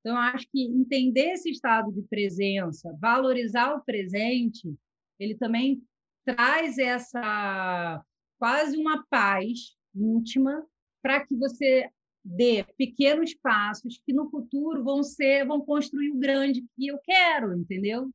Então, 0.00 0.16
acho 0.16 0.46
que 0.50 0.62
entender 0.62 1.32
esse 1.32 1.50
estado 1.50 1.92
de 1.92 2.02
presença, 2.02 2.96
valorizar 3.00 3.74
o 3.74 3.84
presente, 3.84 4.74
ele 5.18 5.34
também 5.34 5.82
traz 6.24 6.78
essa 6.78 8.02
quase 8.38 8.78
uma 8.78 9.04
paz 9.10 9.76
íntima 9.94 10.64
para 11.02 11.24
que 11.26 11.36
você 11.36 11.90
dê 12.24 12.64
pequenos 12.78 13.34
passos 13.34 14.00
que 14.04 14.12
no 14.12 14.30
futuro 14.30 14.82
vão 14.82 15.02
ser, 15.02 15.46
vão 15.46 15.60
construir 15.60 16.10
o 16.10 16.18
grande 16.18 16.64
que 16.76 16.86
eu 16.86 16.98
quero, 17.04 17.54
entendeu? 17.54 18.10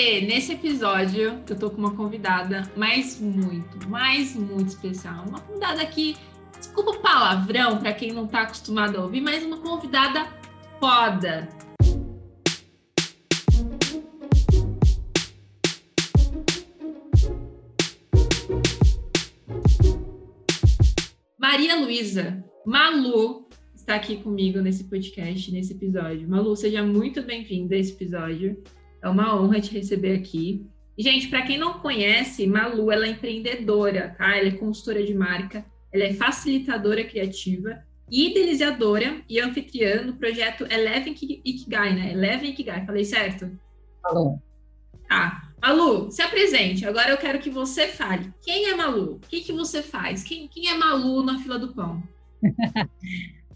Nesse 0.00 0.54
episódio 0.54 1.42
eu 1.46 1.58
tô 1.58 1.68
com 1.68 1.76
uma 1.76 1.94
convidada 1.94 2.62
mais 2.74 3.20
muito, 3.20 3.86
mais 3.86 4.34
muito 4.34 4.68
especial. 4.68 5.26
Uma 5.28 5.40
convidada 5.42 5.84
que, 5.84 6.16
desculpa 6.58 6.92
o 6.92 7.00
palavrão 7.00 7.76
para 7.76 7.92
quem 7.92 8.10
não 8.10 8.26
tá 8.26 8.42
acostumado 8.42 8.96
a 8.96 9.02
ouvir, 9.02 9.20
mas 9.20 9.44
uma 9.44 9.58
convidada 9.58 10.26
foda. 10.80 11.46
Maria 21.38 21.76
Luísa, 21.76 22.42
Malu, 22.64 23.50
está 23.74 23.96
aqui 23.96 24.16
comigo 24.16 24.60
nesse 24.60 24.84
podcast, 24.84 25.52
nesse 25.52 25.74
episódio. 25.74 26.26
Malu, 26.26 26.56
seja 26.56 26.82
muito 26.82 27.22
bem-vinda 27.22 27.74
a 27.74 27.78
esse 27.78 27.92
episódio. 27.92 28.56
É 29.02 29.08
uma 29.08 29.40
honra 29.40 29.60
te 29.60 29.72
receber 29.72 30.16
aqui. 30.16 30.66
E, 30.96 31.02
gente, 31.02 31.28
para 31.28 31.42
quem 31.42 31.56
não 31.56 31.78
conhece, 31.80 32.46
Malu, 32.46 32.90
ela 32.90 33.06
é 33.06 33.10
empreendedora, 33.10 34.14
tá? 34.18 34.36
Ela 34.36 34.48
é 34.48 34.52
consultora 34.52 35.02
de 35.02 35.14
marca, 35.14 35.64
ela 35.92 36.04
é 36.04 36.12
facilitadora 36.12 37.04
criativa, 37.04 37.82
idealizadora 38.10 39.22
e 39.28 39.40
anfitriã 39.40 40.02
no 40.02 40.14
projeto 40.14 40.66
Eleven 40.70 41.14
Ikigai, 41.44 41.94
né? 41.94 42.12
Eleven 42.12 42.50
Ikigai, 42.50 42.84
falei 42.84 43.04
certo? 43.04 43.50
Falou. 44.02 44.42
Tá. 45.08 45.50
Malu, 45.62 46.10
se 46.10 46.22
apresente. 46.22 46.86
Agora 46.86 47.10
eu 47.10 47.18
quero 47.18 47.38
que 47.38 47.50
você 47.50 47.88
fale. 47.88 48.32
Quem 48.42 48.66
é 48.66 48.74
Malu? 48.74 49.14
O 49.14 49.18
que, 49.20 49.40
que 49.40 49.52
você 49.52 49.82
faz? 49.82 50.22
Quem, 50.22 50.48
quem 50.48 50.68
é 50.68 50.74
Malu 50.76 51.22
na 51.22 51.38
fila 51.38 51.58
do 51.58 51.74
pão? 51.74 52.02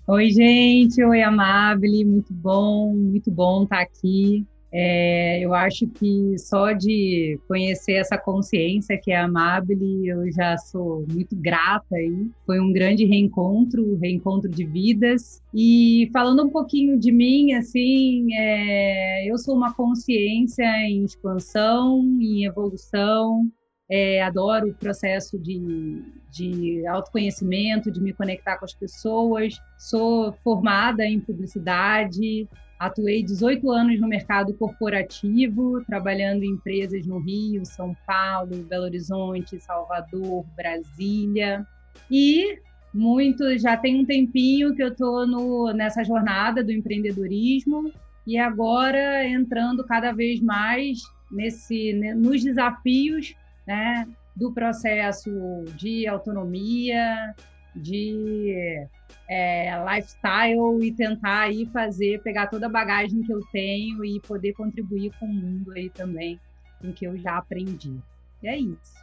Oi, 0.06 0.30
gente. 0.30 1.02
Oi, 1.02 1.22
Amabile. 1.22 2.04
Muito 2.04 2.32
bom, 2.32 2.94
muito 2.94 3.30
bom 3.30 3.64
estar 3.64 3.80
aqui. 3.80 4.46
É, 4.76 5.38
eu 5.38 5.54
acho 5.54 5.86
que 5.86 6.36
só 6.36 6.72
de 6.72 7.38
conhecer 7.46 7.92
essa 7.92 8.18
consciência 8.18 8.98
que 9.00 9.12
é 9.12 9.16
Amabile, 9.16 10.08
eu 10.08 10.32
já 10.32 10.58
sou 10.58 11.06
muito 11.08 11.36
grata 11.36 11.94
aí. 11.94 12.28
Foi 12.44 12.58
um 12.58 12.72
grande 12.72 13.04
reencontro, 13.04 13.96
reencontro 13.98 14.50
de 14.50 14.64
vidas. 14.64 15.40
E 15.54 16.10
falando 16.12 16.42
um 16.42 16.50
pouquinho 16.50 16.98
de 16.98 17.12
mim, 17.12 17.52
assim, 17.52 18.34
é, 18.34 19.30
eu 19.30 19.38
sou 19.38 19.54
uma 19.54 19.72
consciência 19.72 20.66
em 20.88 21.04
expansão, 21.04 22.00
em 22.20 22.44
evolução. 22.44 23.48
É, 23.88 24.22
adoro 24.22 24.70
o 24.70 24.74
processo 24.74 25.38
de, 25.38 26.02
de 26.32 26.84
autoconhecimento, 26.88 27.92
de 27.92 28.00
me 28.00 28.12
conectar 28.12 28.58
com 28.58 28.64
as 28.64 28.74
pessoas. 28.74 29.54
Sou 29.78 30.32
formada 30.42 31.04
em 31.04 31.20
publicidade, 31.20 32.48
Atuei 32.84 33.22
18 33.22 33.70
anos 33.70 33.98
no 33.98 34.06
mercado 34.06 34.52
corporativo, 34.52 35.82
trabalhando 35.86 36.42
em 36.42 36.50
empresas 36.50 37.06
no 37.06 37.18
Rio, 37.18 37.64
São 37.64 37.96
Paulo, 38.06 38.62
Belo 38.64 38.84
Horizonte, 38.84 39.58
Salvador, 39.58 40.44
Brasília. 40.54 41.66
E 42.10 42.58
muito, 42.92 43.58
já 43.58 43.74
tem 43.74 44.02
um 44.02 44.04
tempinho 44.04 44.74
que 44.74 44.82
eu 44.82 44.88
estou 44.88 45.72
nessa 45.72 46.04
jornada 46.04 46.62
do 46.62 46.70
empreendedorismo 46.70 47.90
e 48.26 48.36
agora 48.36 49.26
entrando 49.26 49.82
cada 49.84 50.12
vez 50.12 50.42
mais 50.42 50.98
nesse, 51.32 51.94
nos 52.14 52.44
desafios 52.44 53.34
né, 53.66 54.06
do 54.36 54.52
processo 54.52 55.30
de 55.74 56.06
autonomia, 56.06 57.34
de 57.74 58.86
é, 59.28 59.72
lifestyle 59.84 60.82
e 60.82 60.92
tentar 60.92 61.42
aí 61.42 61.66
fazer, 61.66 62.22
pegar 62.22 62.46
toda 62.46 62.66
a 62.66 62.70
bagagem 62.70 63.22
que 63.22 63.32
eu 63.32 63.40
tenho 63.52 64.04
e 64.04 64.20
poder 64.20 64.52
contribuir 64.52 65.12
com 65.18 65.26
o 65.26 65.32
mundo 65.32 65.72
aí 65.72 65.90
também, 65.90 66.38
com 66.80 66.88
o 66.88 66.92
que 66.92 67.06
eu 67.06 67.16
já 67.16 67.38
aprendi. 67.38 67.96
E 68.42 68.48
é 68.48 68.58
isso. 68.58 68.94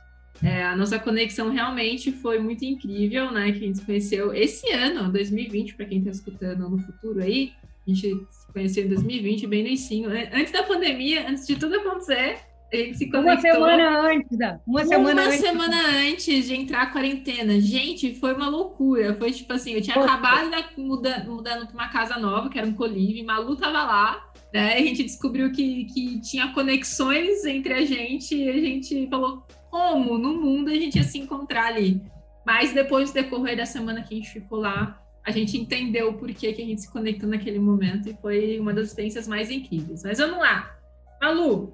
É, 0.43 0.63
a 0.63 0.75
nossa 0.75 0.97
conexão 0.97 1.51
realmente 1.51 2.11
foi 2.11 2.39
muito 2.39 2.63
incrível, 2.65 3.31
né? 3.31 3.51
Que 3.51 3.57
a 3.57 3.67
gente 3.67 3.79
se 3.79 3.85
conheceu 3.85 4.33
esse 4.33 4.71
ano, 4.71 5.11
2020, 5.11 5.75
para 5.75 5.85
quem 5.85 5.99
está 5.99 6.09
escutando 6.09 6.69
no 6.69 6.79
futuro 6.79 7.21
aí. 7.21 7.53
A 7.85 7.89
gente 7.89 8.25
se 8.29 8.47
conheceu 8.51 8.85
em 8.85 8.89
2020, 8.89 9.47
bem 9.47 9.61
no 9.61 9.67
início, 9.69 10.07
antes 10.33 10.51
da 10.51 10.63
pandemia, 10.63 11.27
antes 11.27 11.45
de 11.45 11.57
tudo 11.57 11.75
acontecer. 11.75 12.39
A 12.73 12.77
gente 12.77 12.97
se 12.97 13.09
conectou. 13.09 13.33
Uma 13.33 13.41
semana 13.41 13.99
antes, 14.01 14.37
da. 14.37 14.59
Uma, 14.65 14.85
semana, 14.85 15.21
uma 15.21 15.29
antes. 15.29 15.41
semana 15.41 15.77
antes 16.07 16.47
de 16.47 16.55
entrar 16.55 16.83
a 16.83 16.85
quarentena. 16.85 17.59
Gente, 17.59 18.15
foi 18.15 18.33
uma 18.33 18.47
loucura. 18.47 19.13
Foi 19.15 19.31
tipo 19.31 19.51
assim, 19.51 19.73
eu 19.73 19.81
tinha 19.81 19.95
Poxa. 19.95 20.13
acabado 20.13 20.49
de 20.49 20.81
mudar, 20.81 21.25
mudando 21.25 21.67
para 21.67 21.73
uma 21.73 21.89
casa 21.89 22.17
nova, 22.17 22.49
que 22.49 22.57
era 22.57 22.65
um 22.65 22.73
colívio, 22.73 23.25
Malu 23.25 23.57
tava 23.57 23.83
lá. 23.83 24.31
Né? 24.53 24.75
A 24.75 24.79
gente 24.79 25.03
descobriu 25.03 25.51
que, 25.51 25.85
que 25.85 26.21
tinha 26.21 26.53
conexões 26.53 27.43
entre 27.45 27.73
a 27.73 27.85
gente 27.85 28.35
e 28.35 28.49
a 28.49 28.53
gente 28.53 29.07
falou 29.09 29.45
como 29.69 30.17
no 30.17 30.41
mundo 30.41 30.69
a 30.69 30.75
gente 30.75 30.97
ia 30.97 31.03
se 31.03 31.17
encontrar 31.17 31.67
ali. 31.67 32.01
Mas 32.45 32.73
depois 32.73 33.11
do 33.11 33.13
decorrer 33.13 33.55
da 33.55 33.65
semana 33.65 34.01
que 34.01 34.13
a 34.13 34.17
gente 34.17 34.29
ficou 34.29 34.59
lá, 34.59 35.01
a 35.25 35.31
gente 35.31 35.57
entendeu 35.57 36.09
o 36.09 36.13
porquê 36.13 36.51
que 36.51 36.61
a 36.61 36.65
gente 36.65 36.81
se 36.81 36.91
conectou 36.91 37.29
naquele 37.29 37.59
momento 37.59 38.09
e 38.09 38.13
foi 38.13 38.59
uma 38.59 38.73
das 38.73 38.87
experiências 38.87 39.27
mais 39.27 39.51
incríveis. 39.51 40.03
Mas 40.03 40.17
vamos 40.17 40.39
lá. 40.39 40.75
Malu, 41.21 41.73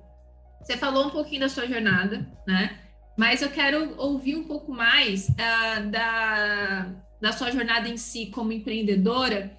você 0.68 0.76
falou 0.76 1.08
um 1.08 1.10
pouquinho 1.10 1.40
da 1.40 1.50
sua 1.50 1.66
jornada, 1.66 2.30
né? 2.46 2.78
Mas 3.18 3.42
eu 3.42 3.50
quero 3.50 3.96
ouvir 3.98 4.36
um 4.36 4.44
pouco 4.44 4.74
mais 4.74 5.30
uh, 5.30 5.90
da, 5.90 6.94
da 7.22 7.32
sua 7.32 7.52
jornada 7.52 7.88
em 7.88 7.96
si 7.96 8.26
como 8.26 8.52
empreendedora, 8.52 9.58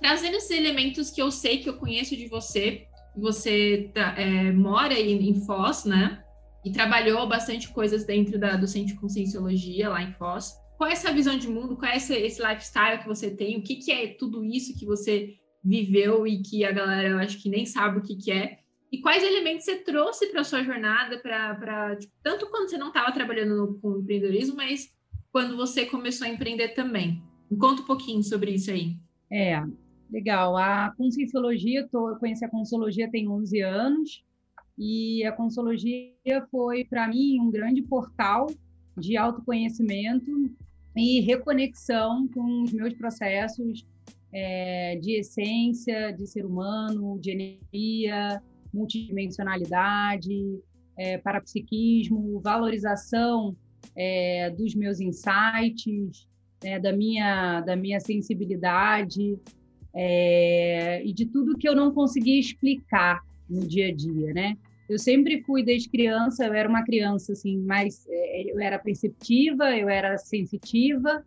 trazendo 0.00 0.36
esses 0.36 0.50
elementos 0.50 1.10
que 1.10 1.20
eu 1.20 1.30
sei 1.30 1.58
que 1.58 1.68
eu 1.68 1.76
conheço 1.76 2.16
de 2.16 2.26
você. 2.26 2.86
Você 3.14 3.90
tá, 3.92 4.14
é, 4.16 4.50
mora 4.50 4.94
em, 4.94 5.28
em 5.28 5.44
Foz, 5.44 5.84
né? 5.84 6.24
E 6.64 6.72
trabalhou 6.72 7.28
bastante 7.28 7.68
coisas 7.68 8.06
dentro 8.06 8.38
da, 8.38 8.56
do 8.56 8.66
Centro 8.66 8.94
de 8.94 9.00
Conscienciologia 9.00 9.90
lá 9.90 10.02
em 10.02 10.14
Foz. 10.14 10.54
Qual 10.78 10.88
é 10.88 10.94
essa 10.94 11.12
visão 11.12 11.36
de 11.36 11.48
mundo? 11.48 11.76
Qual 11.76 11.90
é 11.90 11.98
esse, 11.98 12.14
esse 12.14 12.42
lifestyle 12.42 12.98
que 12.98 13.06
você 13.06 13.30
tem? 13.30 13.58
O 13.58 13.62
que, 13.62 13.76
que 13.76 13.92
é 13.92 14.08
tudo 14.08 14.42
isso 14.42 14.76
que 14.78 14.86
você 14.86 15.34
viveu 15.62 16.26
e 16.26 16.40
que 16.40 16.64
a 16.64 16.72
galera, 16.72 17.08
eu 17.08 17.18
acho 17.18 17.42
que 17.42 17.50
nem 17.50 17.66
sabe 17.66 17.98
o 17.98 18.02
que, 18.02 18.16
que 18.16 18.32
é? 18.32 18.58
E 18.90 19.00
quais 19.00 19.22
elementos 19.22 19.64
você 19.64 19.76
trouxe 19.76 20.28
para 20.28 20.44
sua 20.44 20.62
jornada, 20.62 21.18
para 21.18 21.96
tipo, 21.96 22.12
tanto 22.22 22.48
quando 22.48 22.68
você 22.68 22.78
não 22.78 22.88
estava 22.88 23.12
trabalhando 23.12 23.56
no, 23.56 23.74
com 23.80 23.98
empreendedorismo, 23.98 24.56
mas 24.56 24.94
quando 25.32 25.56
você 25.56 25.86
começou 25.86 26.26
a 26.26 26.30
empreender 26.30 26.68
também? 26.68 27.22
Me 27.50 27.58
conta 27.58 27.82
um 27.82 27.86
pouquinho 27.86 28.22
sobre 28.22 28.52
isso 28.52 28.70
aí. 28.70 28.96
É, 29.30 29.62
legal. 30.10 30.56
A 30.56 30.94
Conscienciologia, 30.96 31.86
tô, 31.88 32.10
eu 32.10 32.16
conheci 32.16 32.44
a 32.44 32.48
Conscienciologia 32.48 33.10
tem 33.10 33.28
11 33.28 33.60
anos, 33.60 34.24
e 34.78 35.24
a 35.24 35.32
Conscienciologia 35.32 36.46
foi, 36.50 36.84
para 36.84 37.08
mim, 37.08 37.40
um 37.40 37.50
grande 37.50 37.82
portal 37.82 38.46
de 38.96 39.16
autoconhecimento 39.16 40.30
e 40.96 41.20
reconexão 41.20 42.26
com 42.28 42.62
os 42.62 42.72
meus 42.72 42.94
processos 42.94 43.86
é, 44.32 44.96
de 44.96 45.18
essência, 45.18 46.12
de 46.12 46.26
ser 46.26 46.44
humano, 46.46 47.18
de 47.20 47.30
energia, 47.30 48.42
multidimensionalidade, 48.76 50.60
é, 50.96 51.18
parapsiquismo, 51.18 52.40
valorização 52.40 53.56
é, 53.96 54.50
dos 54.50 54.74
meus 54.74 55.00
insights, 55.00 56.28
é, 56.62 56.78
da, 56.78 56.92
minha, 56.92 57.60
da 57.62 57.76
minha 57.76 58.00
sensibilidade 58.00 59.38
é, 59.94 61.02
e 61.04 61.12
de 61.12 61.26
tudo 61.26 61.56
que 61.56 61.68
eu 61.68 61.74
não 61.74 61.92
conseguia 61.92 62.38
explicar 62.38 63.20
no 63.48 63.66
dia 63.66 63.88
a 63.88 63.94
dia, 63.94 64.32
né? 64.32 64.56
Eu 64.88 64.98
sempre 64.98 65.42
fui 65.42 65.64
desde 65.64 65.88
criança, 65.88 66.46
eu 66.46 66.54
era 66.54 66.68
uma 66.68 66.84
criança 66.84 67.32
assim, 67.32 67.58
mais 67.58 68.06
é, 68.08 68.52
eu 68.52 68.60
era 68.60 68.78
perceptiva, 68.78 69.76
eu 69.76 69.88
era 69.88 70.16
sensitiva 70.16 71.24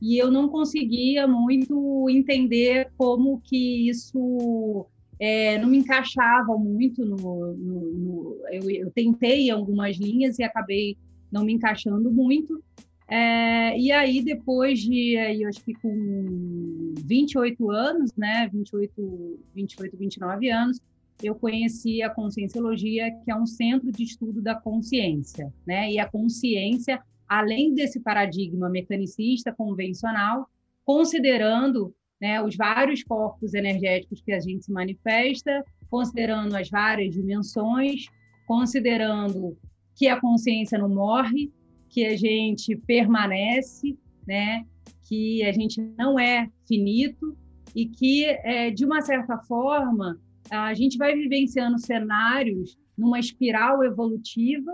e 0.00 0.16
eu 0.16 0.30
não 0.30 0.48
conseguia 0.48 1.26
muito 1.26 2.08
entender 2.08 2.90
como 2.96 3.40
que 3.40 3.88
isso 3.88 4.86
é, 5.20 5.58
não 5.58 5.68
me 5.68 5.76
encaixava 5.76 6.56
muito 6.56 7.04
no, 7.04 7.16
no, 7.54 7.80
no 7.92 8.36
eu, 8.50 8.70
eu, 8.70 8.90
tentei 8.90 9.50
algumas 9.50 9.98
linhas 9.98 10.38
e 10.38 10.42
acabei 10.42 10.96
não 11.30 11.44
me 11.44 11.52
encaixando 11.52 12.10
muito. 12.10 12.62
É, 13.06 13.78
e 13.78 13.92
aí, 13.92 14.22
depois 14.22 14.80
de, 14.80 15.18
aí, 15.18 15.42
eu 15.42 15.48
acho 15.48 15.62
que 15.62 15.74
com 15.74 16.94
28 17.04 17.70
anos, 17.70 18.10
né, 18.16 18.48
28, 18.52 19.38
28, 19.54 19.96
29 19.96 20.50
anos, 20.50 20.80
eu 21.22 21.34
conheci 21.34 22.02
a 22.02 22.08
Conscienciologia, 22.08 23.10
que 23.22 23.30
é 23.30 23.36
um 23.36 23.46
centro 23.46 23.92
de 23.92 24.04
estudo 24.04 24.40
da 24.40 24.54
consciência, 24.54 25.52
né? 25.66 25.92
E 25.92 25.98
a 25.98 26.08
consciência, 26.08 26.98
além 27.28 27.74
desse 27.74 28.00
paradigma 28.00 28.70
mecanicista 28.70 29.52
convencional, 29.52 30.48
considerando 30.82 31.94
né, 32.20 32.42
os 32.42 32.56
vários 32.56 33.02
corpos 33.02 33.54
energéticos 33.54 34.20
que 34.20 34.32
a 34.32 34.40
gente 34.40 34.64
se 34.64 34.72
manifesta, 34.72 35.64
considerando 35.88 36.54
as 36.54 36.68
várias 36.68 37.14
dimensões, 37.14 38.06
considerando 38.46 39.56
que 39.96 40.08
a 40.08 40.20
consciência 40.20 40.78
não 40.78 40.88
morre, 40.88 41.52
que 41.88 42.04
a 42.06 42.16
gente 42.16 42.76
permanece, 42.76 43.98
né, 44.26 44.64
que 45.08 45.42
a 45.44 45.52
gente 45.52 45.80
não 45.98 46.18
é 46.18 46.48
finito 46.66 47.36
e 47.74 47.86
que, 47.86 48.24
é, 48.24 48.70
de 48.70 48.84
uma 48.84 49.00
certa 49.00 49.38
forma, 49.38 50.20
a 50.50 50.74
gente 50.74 50.98
vai 50.98 51.14
vivenciando 51.14 51.78
cenários 51.78 52.76
numa 52.96 53.18
espiral 53.18 53.82
evolutiva 53.82 54.72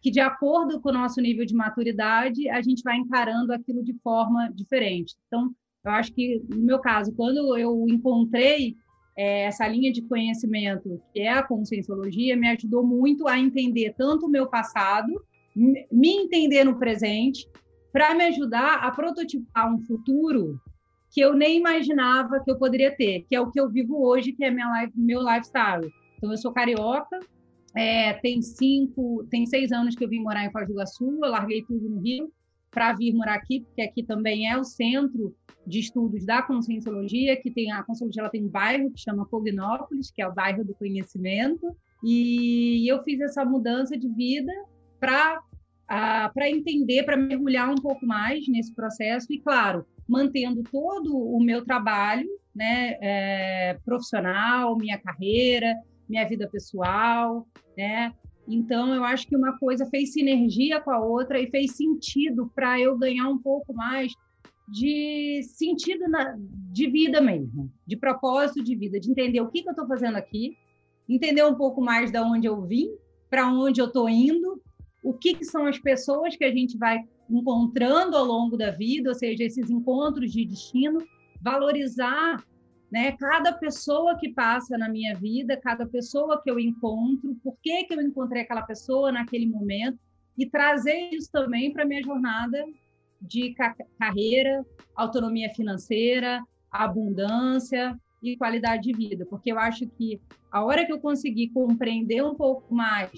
que, 0.00 0.10
de 0.10 0.20
acordo 0.20 0.80
com 0.80 0.90
o 0.90 0.92
nosso 0.92 1.20
nível 1.20 1.44
de 1.44 1.54
maturidade, 1.54 2.48
a 2.48 2.60
gente 2.62 2.82
vai 2.82 2.96
encarando 2.96 3.52
aquilo 3.52 3.82
de 3.82 3.92
forma 4.04 4.48
diferente. 4.54 5.16
Então, 5.26 5.52
eu 5.86 5.92
acho 5.92 6.12
que, 6.12 6.42
no 6.50 6.62
meu 6.62 6.80
caso, 6.80 7.14
quando 7.14 7.56
eu 7.56 7.86
encontrei 7.88 8.74
é, 9.16 9.44
essa 9.44 9.68
linha 9.68 9.92
de 9.92 10.02
conhecimento, 10.02 11.00
que 11.12 11.20
é 11.20 11.30
a 11.30 11.44
conscienciologia, 11.44 12.36
me 12.36 12.48
ajudou 12.48 12.84
muito 12.84 13.28
a 13.28 13.38
entender 13.38 13.94
tanto 13.96 14.26
o 14.26 14.28
meu 14.28 14.48
passado, 14.48 15.12
me 15.54 16.08
entender 16.08 16.64
no 16.64 16.76
presente, 16.76 17.48
para 17.92 18.14
me 18.16 18.24
ajudar 18.24 18.80
a 18.80 18.90
prototipar 18.90 19.72
um 19.72 19.78
futuro 19.78 20.60
que 21.10 21.20
eu 21.20 21.34
nem 21.34 21.56
imaginava 21.56 22.40
que 22.40 22.50
eu 22.50 22.58
poderia 22.58 22.94
ter, 22.94 23.24
que 23.28 23.36
é 23.36 23.40
o 23.40 23.50
que 23.50 23.58
eu 23.58 23.70
vivo 23.70 24.04
hoje, 24.04 24.32
que 24.32 24.44
é 24.44 24.50
minha 24.50 24.90
meu 24.94 25.20
lifestyle. 25.20 25.88
Então, 26.16 26.32
eu 26.32 26.36
sou 26.36 26.52
carioca, 26.52 27.20
é, 27.76 28.14
tem 28.14 28.42
cinco, 28.42 29.24
tem 29.30 29.46
seis 29.46 29.70
anos 29.70 29.94
que 29.94 30.04
eu 30.04 30.08
vim 30.08 30.20
morar 30.20 30.44
em 30.44 30.50
Foz 30.50 30.66
do 30.66 30.72
Iguaçu, 30.72 31.20
eu 31.22 31.30
larguei 31.30 31.62
tudo 31.62 31.88
no 31.88 32.00
Rio 32.00 32.30
para 32.76 32.92
vir 32.92 33.14
morar 33.14 33.36
aqui, 33.36 33.60
porque 33.60 33.80
aqui 33.80 34.02
também 34.02 34.52
é 34.52 34.58
o 34.58 34.62
centro 34.62 35.34
de 35.66 35.78
estudos 35.80 36.26
da 36.26 36.42
Conscienciologia, 36.42 37.34
que 37.40 37.50
tem 37.50 37.72
a 37.72 37.82
Conscienciologia 37.82 38.20
ela 38.20 38.30
tem 38.30 38.44
um 38.44 38.50
bairro 38.50 38.90
que 38.90 39.00
chama 39.00 39.24
Cognópolis, 39.24 40.10
que 40.10 40.20
é 40.20 40.28
o 40.28 40.34
bairro 40.34 40.62
do 40.62 40.74
conhecimento, 40.74 41.74
e 42.04 42.86
eu 42.86 43.02
fiz 43.02 43.18
essa 43.22 43.46
mudança 43.46 43.96
de 43.96 44.06
vida 44.10 44.52
para 45.00 45.40
para 45.88 46.50
entender, 46.50 47.04
para 47.04 47.16
mergulhar 47.16 47.70
um 47.70 47.76
pouco 47.76 48.04
mais 48.04 48.46
nesse 48.48 48.74
processo 48.74 49.32
e, 49.32 49.38
claro, 49.38 49.86
mantendo 50.08 50.60
todo 50.64 51.16
o 51.16 51.40
meu 51.40 51.64
trabalho 51.64 52.28
né, 52.52 52.96
é, 53.00 53.78
profissional, 53.84 54.76
minha 54.76 54.98
carreira, 54.98 55.76
minha 56.08 56.26
vida 56.28 56.48
pessoal, 56.50 57.46
né? 57.78 58.12
Então, 58.48 58.94
eu 58.94 59.02
acho 59.04 59.26
que 59.26 59.36
uma 59.36 59.58
coisa 59.58 59.86
fez 59.86 60.12
sinergia 60.12 60.80
com 60.80 60.90
a 60.90 60.98
outra 60.98 61.40
e 61.40 61.50
fez 61.50 61.76
sentido 61.76 62.50
para 62.54 62.80
eu 62.80 62.96
ganhar 62.96 63.28
um 63.28 63.38
pouco 63.38 63.74
mais 63.74 64.12
de 64.68 65.42
sentido 65.44 66.08
na, 66.08 66.36
de 66.72 66.90
vida 66.90 67.20
mesmo, 67.20 67.72
de 67.86 67.96
propósito 67.96 68.62
de 68.62 68.74
vida, 68.74 68.98
de 68.98 69.10
entender 69.10 69.40
o 69.40 69.48
que, 69.48 69.62
que 69.62 69.68
eu 69.68 69.72
estou 69.72 69.86
fazendo 69.86 70.16
aqui, 70.16 70.56
entender 71.08 71.44
um 71.44 71.54
pouco 71.54 71.80
mais 71.80 72.10
de 72.10 72.18
onde 72.18 72.46
eu 72.46 72.60
vim, 72.62 72.90
para 73.30 73.48
onde 73.48 73.80
eu 73.80 73.86
estou 73.86 74.08
indo, 74.08 74.60
o 75.02 75.12
que, 75.12 75.34
que 75.34 75.44
são 75.44 75.66
as 75.66 75.78
pessoas 75.78 76.36
que 76.36 76.44
a 76.44 76.52
gente 76.52 76.76
vai 76.76 76.98
encontrando 77.30 78.16
ao 78.16 78.24
longo 78.24 78.56
da 78.56 78.70
vida, 78.70 79.10
ou 79.10 79.14
seja, 79.14 79.44
esses 79.44 79.70
encontros 79.70 80.32
de 80.32 80.44
destino, 80.44 80.98
valorizar 81.40 82.44
né? 82.90 83.12
Cada 83.12 83.52
pessoa 83.52 84.16
que 84.18 84.32
passa 84.32 84.78
na 84.78 84.88
minha 84.88 85.14
vida, 85.14 85.56
cada 85.56 85.86
pessoa 85.86 86.40
que 86.42 86.50
eu 86.50 86.58
encontro, 86.58 87.36
por 87.42 87.56
que, 87.62 87.84
que 87.84 87.94
eu 87.94 88.00
encontrei 88.00 88.42
aquela 88.42 88.62
pessoa 88.62 89.10
naquele 89.10 89.46
momento, 89.46 89.98
e 90.38 90.46
trazer 90.46 91.10
isso 91.12 91.30
também 91.32 91.72
para 91.72 91.84
minha 91.84 92.02
jornada 92.02 92.64
de 93.20 93.54
ca 93.54 93.74
carreira, 93.98 94.64
autonomia 94.94 95.52
financeira, 95.54 96.42
abundância 96.70 97.98
e 98.22 98.36
qualidade 98.36 98.82
de 98.82 98.92
vida, 98.92 99.24
porque 99.26 99.50
eu 99.50 99.58
acho 99.58 99.86
que 99.86 100.20
a 100.50 100.62
hora 100.64 100.84
que 100.84 100.92
eu 100.92 101.00
consegui 101.00 101.48
compreender 101.48 102.22
um 102.22 102.34
pouco 102.34 102.74
mais 102.74 103.10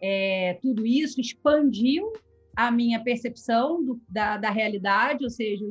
é, 0.00 0.58
tudo 0.60 0.86
isso, 0.86 1.20
expandiu 1.20 2.12
a 2.56 2.70
minha 2.70 3.02
percepção 3.02 3.84
do, 3.84 4.00
da, 4.08 4.36
da 4.36 4.50
realidade, 4.50 5.24
ou 5.24 5.30
seja, 5.30 5.64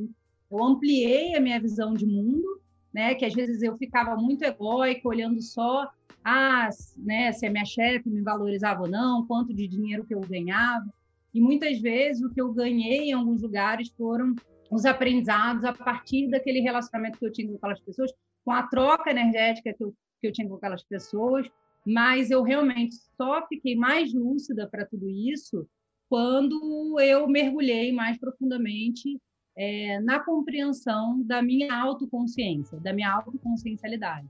eu 0.49 0.63
ampliei 0.63 1.35
a 1.35 1.41
minha 1.41 1.59
visão 1.59 1.93
de 1.93 2.05
mundo 2.05 2.61
né? 2.97 3.13
Que 3.13 3.25
às 3.25 3.33
vezes 3.35 3.61
eu 3.61 3.77
ficava 3.77 4.15
muito 4.15 4.41
egóica, 4.43 5.07
olhando 5.07 5.39
só, 5.39 5.87
ah, 6.23 6.67
né, 6.97 7.31
se 7.31 7.45
a 7.45 7.51
minha 7.51 7.63
chefe 7.63 8.09
me 8.09 8.23
valorizava 8.23 8.81
ou 8.81 8.89
não, 8.89 9.23
quanto 9.27 9.53
de 9.53 9.67
dinheiro 9.67 10.03
que 10.03 10.15
eu 10.15 10.21
ganhava. 10.21 10.91
E 11.31 11.39
muitas 11.39 11.79
vezes 11.79 12.23
o 12.23 12.33
que 12.33 12.41
eu 12.41 12.51
ganhei 12.51 13.09
em 13.09 13.13
alguns 13.13 13.43
lugares 13.43 13.89
foram 13.95 14.35
os 14.71 14.83
aprendizados 14.83 15.63
a 15.63 15.73
partir 15.73 16.27
daquele 16.27 16.59
relacionamento 16.59 17.19
que 17.19 17.25
eu 17.27 17.31
tinha 17.31 17.47
com 17.47 17.57
aquelas 17.57 17.79
pessoas, 17.81 18.11
com 18.43 18.51
a 18.51 18.63
troca 18.63 19.11
energética 19.11 19.71
que 19.75 19.83
eu, 19.83 19.93
que 20.19 20.27
eu 20.27 20.33
tinha 20.33 20.49
com 20.49 20.55
aquelas 20.55 20.83
pessoas, 20.83 21.47
mas 21.85 22.31
eu 22.31 22.41
realmente 22.41 22.95
só 23.15 23.45
fiquei 23.47 23.75
mais 23.75 24.11
lúcida 24.11 24.67
para 24.67 24.87
tudo 24.87 25.07
isso 25.07 25.67
quando 26.09 26.99
eu 26.99 27.27
mergulhei 27.27 27.91
mais 27.91 28.17
profundamente 28.17 29.19
é, 29.57 29.99
na 30.01 30.19
compreensão 30.19 31.21
da 31.23 31.41
minha 31.41 31.75
autoconsciência, 31.75 32.79
da 32.79 32.93
minha 32.93 33.11
autoconsciencialidade. 33.11 34.27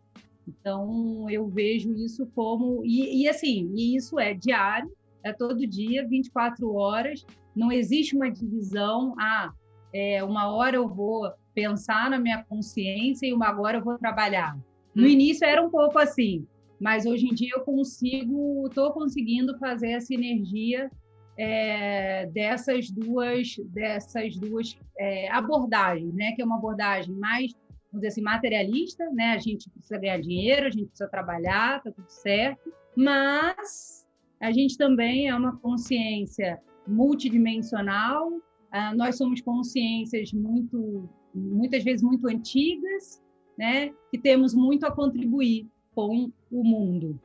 Então, 0.48 1.30
eu 1.30 1.48
vejo 1.50 1.94
isso 1.94 2.26
como. 2.34 2.82
E, 2.86 3.24
e, 3.24 3.28
assim, 3.28 3.70
e 3.76 3.98
isso 3.98 4.18
é 4.18 4.34
diário, 4.34 4.90
é 5.22 5.34
todo 5.34 5.68
dia, 5.68 6.08
24 6.08 6.74
horas, 6.74 7.26
não 7.54 7.70
existe 7.70 8.16
uma 8.16 8.32
divisão. 8.32 9.14
Ah, 9.20 9.52
é, 9.94 10.24
uma 10.24 10.50
hora 10.50 10.78
eu 10.78 10.88
vou 10.88 11.30
pensar 11.54 12.10
na 12.10 12.18
minha 12.18 12.44
consciência 12.46 13.28
e 13.28 13.34
uma 13.34 13.60
hora 13.60 13.80
eu 13.80 13.84
vou 13.84 13.98
trabalhar. 13.98 14.58
No 14.96 15.04
hum. 15.04 15.08
início 15.08 15.46
era 15.46 15.62
um 15.62 15.70
pouco 15.70 16.00
assim, 16.00 16.48
mas 16.80 17.06
hoje 17.06 17.28
em 17.28 17.34
dia 17.34 17.52
eu 17.54 17.62
consigo, 17.62 18.68
estou 18.68 18.94
conseguindo 18.94 19.58
fazer 19.58 19.90
essa 19.90 20.14
energia 20.14 20.90
é, 21.38 22.26
dessas 22.28 22.90
duas, 22.90 23.56
dessas 23.66 24.36
duas 24.36 24.78
é, 24.98 25.30
abordagens, 25.30 26.14
né? 26.14 26.32
Que 26.34 26.42
é 26.42 26.46
uma 26.46 26.58
abordagem 26.58 27.14
mais, 27.16 27.54
vamos 27.92 28.02
dizer 28.02 28.08
assim, 28.08 28.22
materialista, 28.22 29.10
né? 29.12 29.34
A 29.34 29.40
gente 29.40 29.70
precisa 29.70 30.00
ganhar 30.00 30.20
dinheiro, 30.20 30.68
a 30.68 30.72
gente 30.72 30.88
precisa 30.88 31.10
trabalhar, 31.10 31.82
tá 31.84 31.92
tudo 31.92 32.10
certo, 32.10 32.74
mas 32.96 34.06
a 34.40 34.52
gente 34.52 34.78
também 34.78 35.28
é 35.30 35.36
uma 35.36 35.58
consciência 35.58 36.60
multidimensional. 36.88 38.32
Ah, 38.72 38.94
nós 38.96 39.18
somos 39.18 39.42
consciências 39.42 40.34
muito, 40.34 41.08
muitas 41.34 41.84
vezes 41.84 42.02
muito 42.02 42.28
antigas, 42.28 43.22
né? 43.58 43.94
Que 44.12 44.18
temos 44.18 44.54
muito 44.54 44.86
a 44.86 44.92
contribuir 44.92 45.68
com 45.94 46.32
o 46.52 46.64
mundo. 46.64 47.20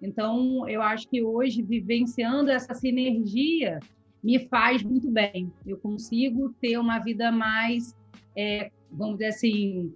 Então, 0.00 0.68
eu 0.68 0.82
acho 0.82 1.08
que 1.08 1.22
hoje, 1.22 1.62
vivenciando 1.62 2.50
essa 2.50 2.74
sinergia, 2.74 3.78
me 4.22 4.38
faz 4.48 4.82
muito 4.82 5.10
bem. 5.10 5.52
Eu 5.66 5.76
consigo 5.78 6.54
ter 6.60 6.78
uma 6.78 6.98
vida 6.98 7.30
mais, 7.30 7.96
é, 8.36 8.70
vamos 8.90 9.14
dizer 9.18 9.28
assim, 9.28 9.94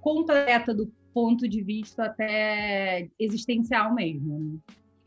completa 0.00 0.74
do 0.74 0.90
ponto 1.12 1.48
de 1.48 1.62
vista 1.62 2.04
até 2.04 3.08
existencial 3.18 3.94
mesmo. 3.94 4.38
Né? 4.38 4.58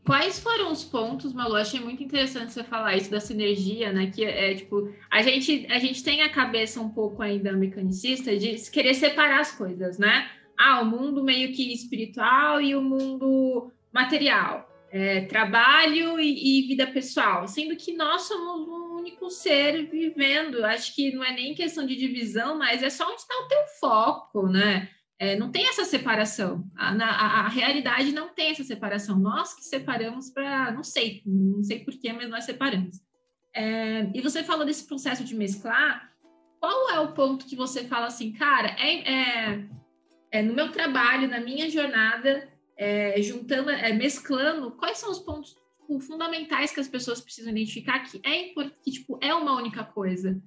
Quais 0.04 0.38
foram 0.38 0.72
os 0.72 0.82
pontos, 0.82 1.34
Malu? 1.34 1.54
Achei 1.54 1.80
muito 1.80 2.02
interessante 2.02 2.52
você 2.52 2.64
falar 2.64 2.96
isso 2.96 3.10
da 3.10 3.20
sinergia, 3.20 3.92
né? 3.92 4.10
Que 4.10 4.24
é 4.24 4.54
tipo, 4.54 4.90
a 5.10 5.20
gente, 5.20 5.66
a 5.68 5.78
gente 5.78 6.02
tem 6.02 6.22
a 6.22 6.30
cabeça 6.30 6.80
um 6.80 6.88
pouco 6.88 7.20
ainda 7.20 7.52
mecanicista 7.52 8.34
de 8.34 8.56
querer 8.70 8.94
separar 8.94 9.40
as 9.40 9.52
coisas, 9.52 9.98
né? 9.98 10.26
Ah, 10.58 10.80
o 10.80 10.86
mundo 10.86 11.22
meio 11.22 11.52
que 11.52 11.74
espiritual 11.74 12.58
e 12.58 12.74
o 12.74 12.80
mundo 12.80 13.70
material, 13.98 14.68
é, 14.92 15.22
trabalho 15.22 16.20
e, 16.20 16.60
e, 16.60 16.68
vida 16.68 16.86
pessoal, 16.86 17.48
sendo 17.48 17.74
que 17.76 17.94
nós 17.94 18.22
somos 18.22 18.68
um 18.68 18.96
único 18.98 19.28
ser 19.28 19.90
vivendo. 19.90 20.64
Acho 20.64 20.94
que 20.94 21.12
não 21.12 21.24
é 21.24 21.32
nem 21.32 21.54
questão 21.54 21.84
de 21.84 21.96
divisão, 21.96 22.56
mas 22.56 22.82
é 22.82 22.88
só 22.88 23.10
onde 23.10 23.20
está 23.20 23.34
o 23.34 23.48
teu 23.48 23.66
foco, 23.80 24.46
né? 24.46 24.88
É, 25.18 25.34
não 25.34 25.50
tem 25.50 25.68
essa 25.68 25.84
separação. 25.84 26.64
A, 26.76 26.92
a, 26.92 27.40
a, 27.40 27.48
realidade 27.48 28.12
não 28.12 28.28
tem 28.28 28.50
essa 28.50 28.62
separação. 28.62 29.18
Nós 29.18 29.52
que 29.52 29.64
separamos 29.64 30.30
para. 30.30 30.70
Não 30.70 30.84
sei, 30.84 31.22
não 31.26 31.62
sei 31.62 31.80
porquê, 31.80 32.12
mas 32.12 32.30
nós 32.30 32.44
separamos. 32.44 33.00
É, 33.52 34.08
e 34.14 34.20
você 34.20 34.44
falou 34.44 34.64
desse 34.64 34.86
processo 34.86 35.24
de 35.24 35.34
mesclar. 35.34 36.08
Qual 36.60 36.90
é 36.90 37.00
o 37.00 37.12
ponto 37.12 37.46
que 37.46 37.56
você 37.56 37.84
fala 37.84 38.06
assim, 38.06 38.32
cara, 38.32 38.68
é, 38.78 39.12
é, 39.12 39.64
é 40.30 40.42
no 40.42 40.54
meu 40.54 40.70
trabalho, 40.70 41.28
na 41.28 41.40
minha 41.40 41.68
jornada, 41.68 42.48
é, 42.78 43.20
juntando, 43.20 43.70
é, 43.70 43.92
mesclando 43.92 44.70
quais 44.70 44.98
são 44.98 45.10
os 45.10 45.18
pontos 45.18 45.56
tipo, 45.80 46.00
fundamentais 46.00 46.70
que 46.70 46.80
as 46.80 46.88
pessoas 46.88 47.20
precisam 47.20 47.50
identificar 47.50 47.98
que 48.00 48.20
é 48.24 48.54
que 48.82 48.90
tipo 48.90 49.18
é 49.20 49.34
uma 49.34 49.56
única 49.56 49.82
coisa 49.82 50.40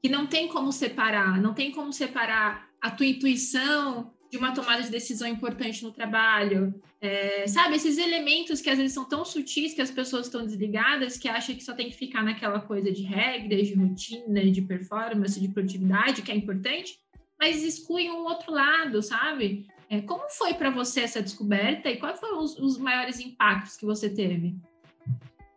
que 0.00 0.08
não 0.08 0.26
tem 0.26 0.48
como 0.48 0.72
separar, 0.72 1.40
não 1.40 1.54
tem 1.54 1.72
como 1.72 1.92
separar 1.92 2.68
a 2.80 2.90
tua 2.90 3.06
intuição 3.06 4.12
de 4.30 4.38
uma 4.38 4.52
tomada 4.52 4.82
de 4.82 4.90
decisão 4.90 5.28
importante 5.28 5.84
no 5.84 5.92
trabalho. 5.92 6.74
É, 7.00 7.46
sabe, 7.46 7.76
esses 7.76 7.98
elementos 7.98 8.60
que 8.60 8.70
às 8.70 8.78
vezes 8.78 8.94
são 8.94 9.04
tão 9.04 9.24
sutis 9.24 9.74
que 9.74 9.82
as 9.82 9.90
pessoas 9.90 10.26
estão 10.26 10.44
desligadas, 10.44 11.18
que 11.18 11.28
acham 11.28 11.54
que 11.54 11.62
só 11.62 11.74
tem 11.74 11.90
que 11.90 11.96
ficar 11.96 12.24
naquela 12.24 12.58
coisa 12.58 12.90
de 12.90 13.02
regras, 13.02 13.68
de 13.68 13.74
rotina, 13.74 14.50
de 14.50 14.62
performance, 14.62 15.38
de 15.38 15.48
produtividade, 15.48 16.22
que 16.22 16.32
é 16.32 16.34
importante, 16.34 16.98
mas 17.38 17.62
excluem 17.62 18.10
um 18.10 18.24
outro 18.24 18.52
lado, 18.52 19.02
sabe? 19.02 19.66
É, 19.92 20.00
como 20.00 20.22
foi 20.30 20.54
para 20.54 20.70
você 20.70 21.02
essa 21.02 21.20
descoberta 21.20 21.90
e 21.90 21.98
quais 21.98 22.18
foram 22.18 22.38
os, 22.38 22.58
os 22.58 22.78
maiores 22.78 23.20
impactos 23.20 23.76
que 23.76 23.84
você 23.84 24.08
teve? 24.08 24.56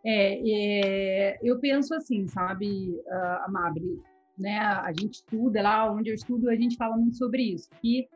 É, 0.04 0.40
é, 0.46 1.38
eu 1.42 1.58
penso 1.58 1.94
assim, 1.94 2.28
sabe, 2.28 3.00
uh, 3.06 4.02
né? 4.36 4.58
A 4.58 4.92
gente 4.92 5.14
estuda 5.14 5.62
lá 5.62 5.90
onde 5.90 6.10
eu 6.10 6.14
estudo, 6.14 6.50
a 6.50 6.54
gente 6.54 6.76
fala 6.76 6.98
muito 6.98 7.16
sobre 7.16 7.44
isso, 7.44 7.70
que 7.80 8.06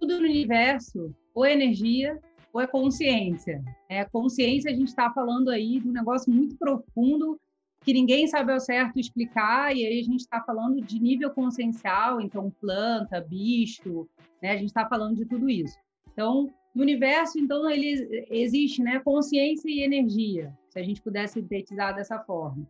tudo 0.00 0.18
no 0.18 0.24
universo 0.24 1.14
ou 1.32 1.44
é 1.44 1.52
energia 1.52 2.18
ou 2.52 2.60
é 2.60 2.66
consciência. 2.66 3.62
É, 3.88 4.04
consciência, 4.04 4.72
a 4.72 4.74
gente 4.74 4.88
está 4.88 5.12
falando 5.12 5.50
aí 5.50 5.78
de 5.78 5.88
um 5.88 5.92
negócio 5.92 6.32
muito 6.32 6.56
profundo 6.56 7.40
que 7.84 7.92
ninguém 7.92 8.26
sabe 8.26 8.52
ao 8.52 8.58
certo 8.58 8.98
explicar, 8.98 9.72
e 9.76 9.86
aí 9.86 10.00
a 10.00 10.02
gente 10.02 10.22
está 10.22 10.42
falando 10.42 10.80
de 10.80 10.98
nível 10.98 11.30
consciencial, 11.30 12.20
então 12.20 12.52
planta, 12.60 13.20
bicho, 13.20 14.08
né? 14.42 14.50
a 14.50 14.56
gente 14.56 14.68
está 14.68 14.86
falando 14.88 15.16
de 15.16 15.24
tudo 15.24 15.48
isso. 15.48 15.76
Então, 16.12 16.50
no 16.74 16.82
universo, 16.82 17.38
então, 17.38 17.68
ele 17.70 18.26
existe 18.30 18.82
né, 18.82 19.00
consciência 19.00 19.68
e 19.68 19.82
energia, 19.82 20.52
se 20.68 20.78
a 20.78 20.82
gente 20.82 21.00
pudesse 21.00 21.34
sintetizar 21.34 21.94
dessa 21.94 22.18
forma. 22.18 22.66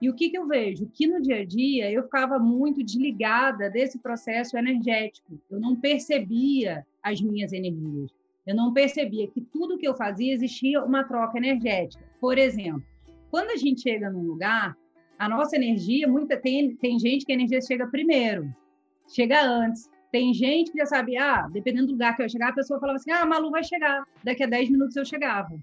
E 0.00 0.10
o 0.10 0.14
que, 0.14 0.28
que 0.28 0.36
eu 0.36 0.46
vejo? 0.46 0.86
Que 0.92 1.06
no 1.06 1.22
dia 1.22 1.36
a 1.36 1.44
dia 1.44 1.90
eu 1.90 2.02
ficava 2.02 2.38
muito 2.38 2.82
desligada 2.82 3.70
desse 3.70 3.98
processo 3.98 4.56
energético. 4.58 5.40
Eu 5.50 5.58
não 5.58 5.76
percebia 5.76 6.86
as 7.02 7.20
minhas 7.20 7.52
energias. 7.52 8.10
Eu 8.46 8.54
não 8.54 8.72
percebia 8.72 9.26
que 9.28 9.40
tudo 9.40 9.78
que 9.78 9.88
eu 9.88 9.94
fazia 9.94 10.34
existia 10.34 10.84
uma 10.84 11.04
troca 11.04 11.38
energética. 11.38 12.04
Por 12.20 12.36
exemplo, 12.36 12.84
quando 13.30 13.50
a 13.50 13.56
gente 13.56 13.80
chega 13.80 14.10
num 14.10 14.24
lugar, 14.24 14.76
a 15.18 15.28
nossa 15.28 15.56
energia, 15.56 16.06
muita 16.06 16.36
tem, 16.36 16.76
tem 16.76 16.98
gente 16.98 17.24
que 17.24 17.32
a 17.32 17.34
energia 17.34 17.60
chega 17.62 17.86
primeiro, 17.86 18.54
chega 19.08 19.42
antes. 19.42 19.88
Tem 20.14 20.32
gente 20.32 20.70
que 20.70 20.78
já 20.78 20.86
sabe, 20.86 21.16
ah, 21.16 21.48
dependendo 21.50 21.88
do 21.88 21.92
lugar 21.94 22.14
que 22.14 22.22
eu 22.22 22.28
chegar, 22.28 22.50
a 22.50 22.54
pessoa 22.54 22.78
falava 22.78 22.98
assim: 22.98 23.10
ah, 23.10 23.22
a 23.22 23.26
Malu 23.26 23.50
vai 23.50 23.64
chegar, 23.64 24.06
daqui 24.22 24.44
a 24.44 24.46
10 24.46 24.70
minutos 24.70 24.94
eu 24.94 25.04
chegava. 25.04 25.58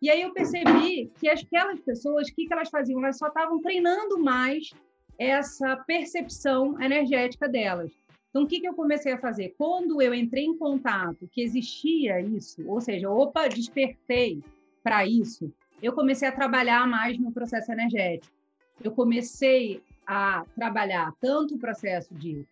E 0.00 0.08
aí 0.08 0.22
eu 0.22 0.32
percebi 0.32 1.12
que 1.20 1.28
aquelas 1.28 1.78
pessoas, 1.80 2.26
o 2.26 2.34
que, 2.34 2.46
que 2.46 2.54
elas 2.54 2.70
faziam? 2.70 2.98
Elas 3.00 3.18
só 3.18 3.26
estavam 3.26 3.60
treinando 3.60 4.18
mais 4.18 4.72
essa 5.18 5.76
percepção 5.76 6.80
energética 6.80 7.46
delas. 7.46 7.92
Então, 8.30 8.44
o 8.44 8.46
que, 8.46 8.60
que 8.60 8.66
eu 8.66 8.72
comecei 8.72 9.12
a 9.12 9.18
fazer? 9.18 9.54
Quando 9.58 10.00
eu 10.00 10.14
entrei 10.14 10.46
em 10.46 10.56
contato 10.56 11.28
que 11.30 11.42
existia 11.42 12.18
isso, 12.18 12.66
ou 12.66 12.80
seja, 12.80 13.10
opa, 13.10 13.46
despertei 13.46 14.42
para 14.82 15.06
isso, 15.06 15.52
eu 15.82 15.92
comecei 15.92 16.26
a 16.26 16.32
trabalhar 16.32 16.86
mais 16.86 17.18
no 17.18 17.30
processo 17.30 17.70
energético. 17.70 18.34
Eu 18.82 18.92
comecei 18.92 19.82
a 20.06 20.46
trabalhar 20.56 21.12
tanto 21.20 21.56
o 21.56 21.58
processo 21.58 22.14
de 22.14 22.42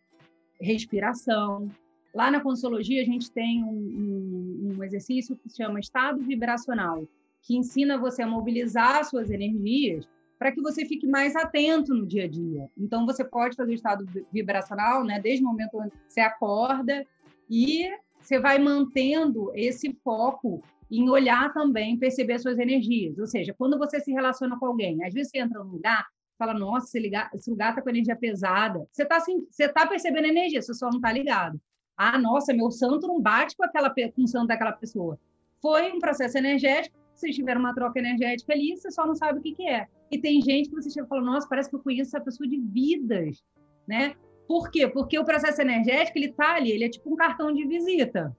respiração. 0.61 1.71
Lá 2.15 2.31
na 2.31 2.41
Consologia, 2.41 3.03
a 3.03 3.05
gente 3.05 3.31
tem 3.31 3.63
um, 3.65 3.69
um, 3.69 4.77
um 4.77 4.85
exercício 4.85 5.37
que 5.37 5.49
se 5.49 5.57
chama 5.57 5.81
estado 5.81 6.21
vibracional, 6.21 7.05
que 7.43 7.57
ensina 7.57 7.99
você 7.99 8.23
a 8.23 8.27
mobilizar 8.27 9.05
suas 9.05 9.31
energias 9.31 10.09
para 10.39 10.53
que 10.53 10.61
você 10.61 10.85
fique 10.85 11.07
mais 11.07 11.35
atento 11.35 11.95
no 11.95 12.07
dia 12.07 12.25
a 12.25 12.29
dia. 12.29 12.69
Então, 12.77 13.07
você 13.07 13.25
pode 13.25 13.57
fazer 13.57 13.73
o 13.73 13.75
estado 13.75 14.07
vibracional, 14.33 15.05
né, 15.05 15.21
desde 15.21 15.45
o 15.45 15.49
momento 15.49 15.79
onde 15.79 15.93
você 16.09 16.21
acorda, 16.21 17.05
e 17.49 17.89
você 18.21 18.39
vai 18.39 18.59
mantendo 18.59 19.51
esse 19.55 19.93
foco 20.03 20.63
em 20.91 21.09
olhar 21.09 21.53
também, 21.53 21.99
perceber 21.99 22.39
suas 22.39 22.59
energias. 22.59 23.19
Ou 23.19 23.27
seja, 23.27 23.55
quando 23.57 23.79
você 23.79 24.01
se 24.01 24.13
relaciona 24.13 24.59
com 24.59 24.67
alguém, 24.67 25.03
às 25.05 25.13
vezes 25.13 25.31
você 25.31 25.39
entra 25.39 25.63
num 25.63 25.71
lugar, 25.71 26.07
fala, 26.39 26.55
nossa, 26.55 26.87
esse 26.87 27.01
lugar, 27.01 27.31
lugar 27.49 27.71
está 27.71 27.83
com 27.83 27.91
energia 27.91 28.17
pesada. 28.17 28.87
Você 28.91 29.03
está 29.03 29.17
assim, 29.17 29.47
você 29.51 29.69
tá 29.69 29.87
percebendo 29.87 30.27
energia, 30.27 30.61
você 30.61 30.75
só 30.75 30.89
não 30.89 30.97
está 30.97 31.13
ligado. 31.13 31.61
Ah, 31.97 32.19
nossa, 32.19 32.53
meu 32.53 32.71
santo 32.71 33.07
não 33.07 33.21
bate 33.21 33.57
com, 33.57 33.65
aquela, 33.65 33.89
com 33.91 34.23
o 34.23 34.29
santo 34.29 34.49
daquela 34.49 34.73
pessoa. 34.73 35.19
Foi 35.61 35.93
um 35.93 35.99
processo 35.99 36.37
energético 36.37 37.05
vocês 37.15 37.35
tiveram 37.35 37.61
uma 37.61 37.75
troca 37.75 37.99
energética 37.99 38.53
ali, 38.53 38.77
você 38.77 38.91
só 38.91 39.07
não 39.07 39.15
sabe 39.15 39.39
o 39.39 39.43
que, 39.43 39.55
que 39.55 39.69
é. 39.69 39.87
E 40.11 40.19
tem 40.19 40.41
gente 40.41 40.69
que 40.69 40.75
você 40.75 40.91
chega 40.91 41.07
e 41.07 41.09
fala, 41.09 41.23
nossa, 41.23 41.49
parece 41.49 41.71
que 41.71 41.77
eu 41.77 41.81
conheço 41.81 42.15
essa 42.15 42.25
pessoa 42.25 42.49
de 42.49 42.59
vidas, 42.59 43.43
né? 43.87 44.15
Por 44.47 44.71
quê? 44.71 44.89
Porque 44.89 45.19
o 45.19 45.25
processo 45.25 45.61
energético, 45.63 46.19
ele 46.19 46.33
tá 46.33 46.57
ali, 46.57 46.73
ele 46.73 46.85
é 46.85 46.89
tipo 46.89 47.13
um 47.13 47.17
cartão 47.17 47.53
de 47.53 47.67
visita. 47.67 48.37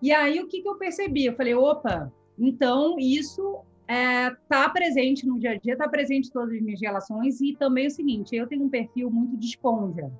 E 0.00 0.12
aí, 0.12 0.38
o 0.40 0.46
que, 0.46 0.62
que 0.62 0.68
eu 0.68 0.76
percebi? 0.76 1.24
Eu 1.24 1.34
falei, 1.34 1.54
opa, 1.54 2.12
então 2.38 2.96
isso 2.98 3.64
está 3.88 3.94
é, 3.94 4.36
tá 4.48 4.68
presente 4.68 5.26
no 5.26 5.38
dia 5.38 5.52
a 5.52 5.58
dia, 5.58 5.72
está 5.72 5.88
presente 5.88 6.28
em 6.28 6.32
todas 6.32 6.54
as 6.54 6.60
minhas 6.60 6.80
relações, 6.80 7.40
e 7.40 7.56
também 7.56 7.84
é 7.84 7.88
o 7.88 7.90
seguinte, 7.90 8.36
eu 8.36 8.46
tenho 8.46 8.64
um 8.64 8.68
perfil 8.68 9.10
muito 9.10 9.36
de 9.36 9.46
esponja, 9.46 10.12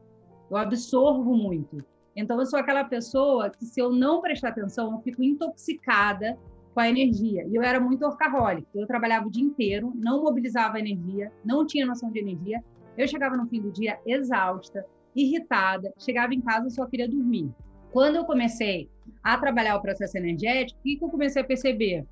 eu 0.50 0.56
absorvo 0.56 1.36
muito. 1.36 1.84
Então, 2.16 2.40
eu 2.40 2.46
sou 2.46 2.58
aquela 2.58 2.82
pessoa 2.82 3.50
que, 3.50 3.64
se 3.64 3.80
eu 3.80 3.92
não 3.92 4.20
prestar 4.20 4.48
atenção, 4.48 4.92
eu 4.92 4.98
fico 5.02 5.22
intoxicada 5.22 6.36
com 6.74 6.80
a 6.80 6.88
energia. 6.88 7.46
E 7.46 7.54
eu 7.54 7.62
era 7.62 7.78
muito 7.78 8.04
orcaholic. 8.04 8.66
Eu 8.74 8.86
trabalhava 8.86 9.28
o 9.28 9.30
dia 9.30 9.44
inteiro, 9.44 9.92
não 9.94 10.24
mobilizava 10.24 10.80
energia, 10.80 11.30
não 11.44 11.64
tinha 11.64 11.86
noção 11.86 12.10
de 12.10 12.18
energia. 12.18 12.62
Eu 12.96 13.06
chegava 13.06 13.36
no 13.36 13.46
fim 13.46 13.60
do 13.60 13.70
dia 13.70 14.00
exausta, 14.04 14.84
irritada, 15.14 15.92
chegava 15.98 16.34
em 16.34 16.40
casa 16.40 16.66
e 16.66 16.70
só 16.72 16.86
queria 16.86 17.08
dormir. 17.08 17.52
Quando 17.92 18.16
eu 18.16 18.24
comecei 18.24 18.88
a 19.22 19.38
trabalhar 19.38 19.76
o 19.76 19.82
processo 19.82 20.16
energético, 20.18 20.80
o 20.80 20.82
que, 20.82 20.98
eu 21.00 21.08
comecei 21.08 21.42
a 21.42 21.44
perceber? 21.44 22.04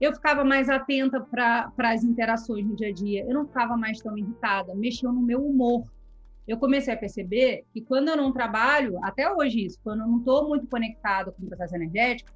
Eu 0.00 0.14
ficava 0.14 0.42
mais 0.42 0.68
atenta 0.70 1.20
para 1.20 1.70
as 1.78 2.02
interações 2.02 2.64
no 2.64 2.74
dia 2.74 2.88
a 2.88 2.92
dia, 2.92 3.24
eu 3.26 3.34
não 3.34 3.46
ficava 3.46 3.76
mais 3.76 4.00
tão 4.00 4.16
irritada, 4.16 4.74
mexeu 4.74 5.12
no 5.12 5.20
meu 5.20 5.44
humor. 5.44 5.84
Eu 6.48 6.56
comecei 6.56 6.92
a 6.92 6.96
perceber 6.96 7.64
que 7.72 7.82
quando 7.82 8.08
eu 8.08 8.16
não 8.16 8.32
trabalho, 8.32 8.98
até 9.04 9.30
hoje 9.30 9.66
isso, 9.66 9.78
quando 9.84 10.00
eu 10.00 10.08
não 10.08 10.18
estou 10.18 10.48
muito 10.48 10.66
conectado 10.66 11.32
com 11.32 11.44
o 11.44 11.46
processo 11.46 11.76
energético, 11.76 12.30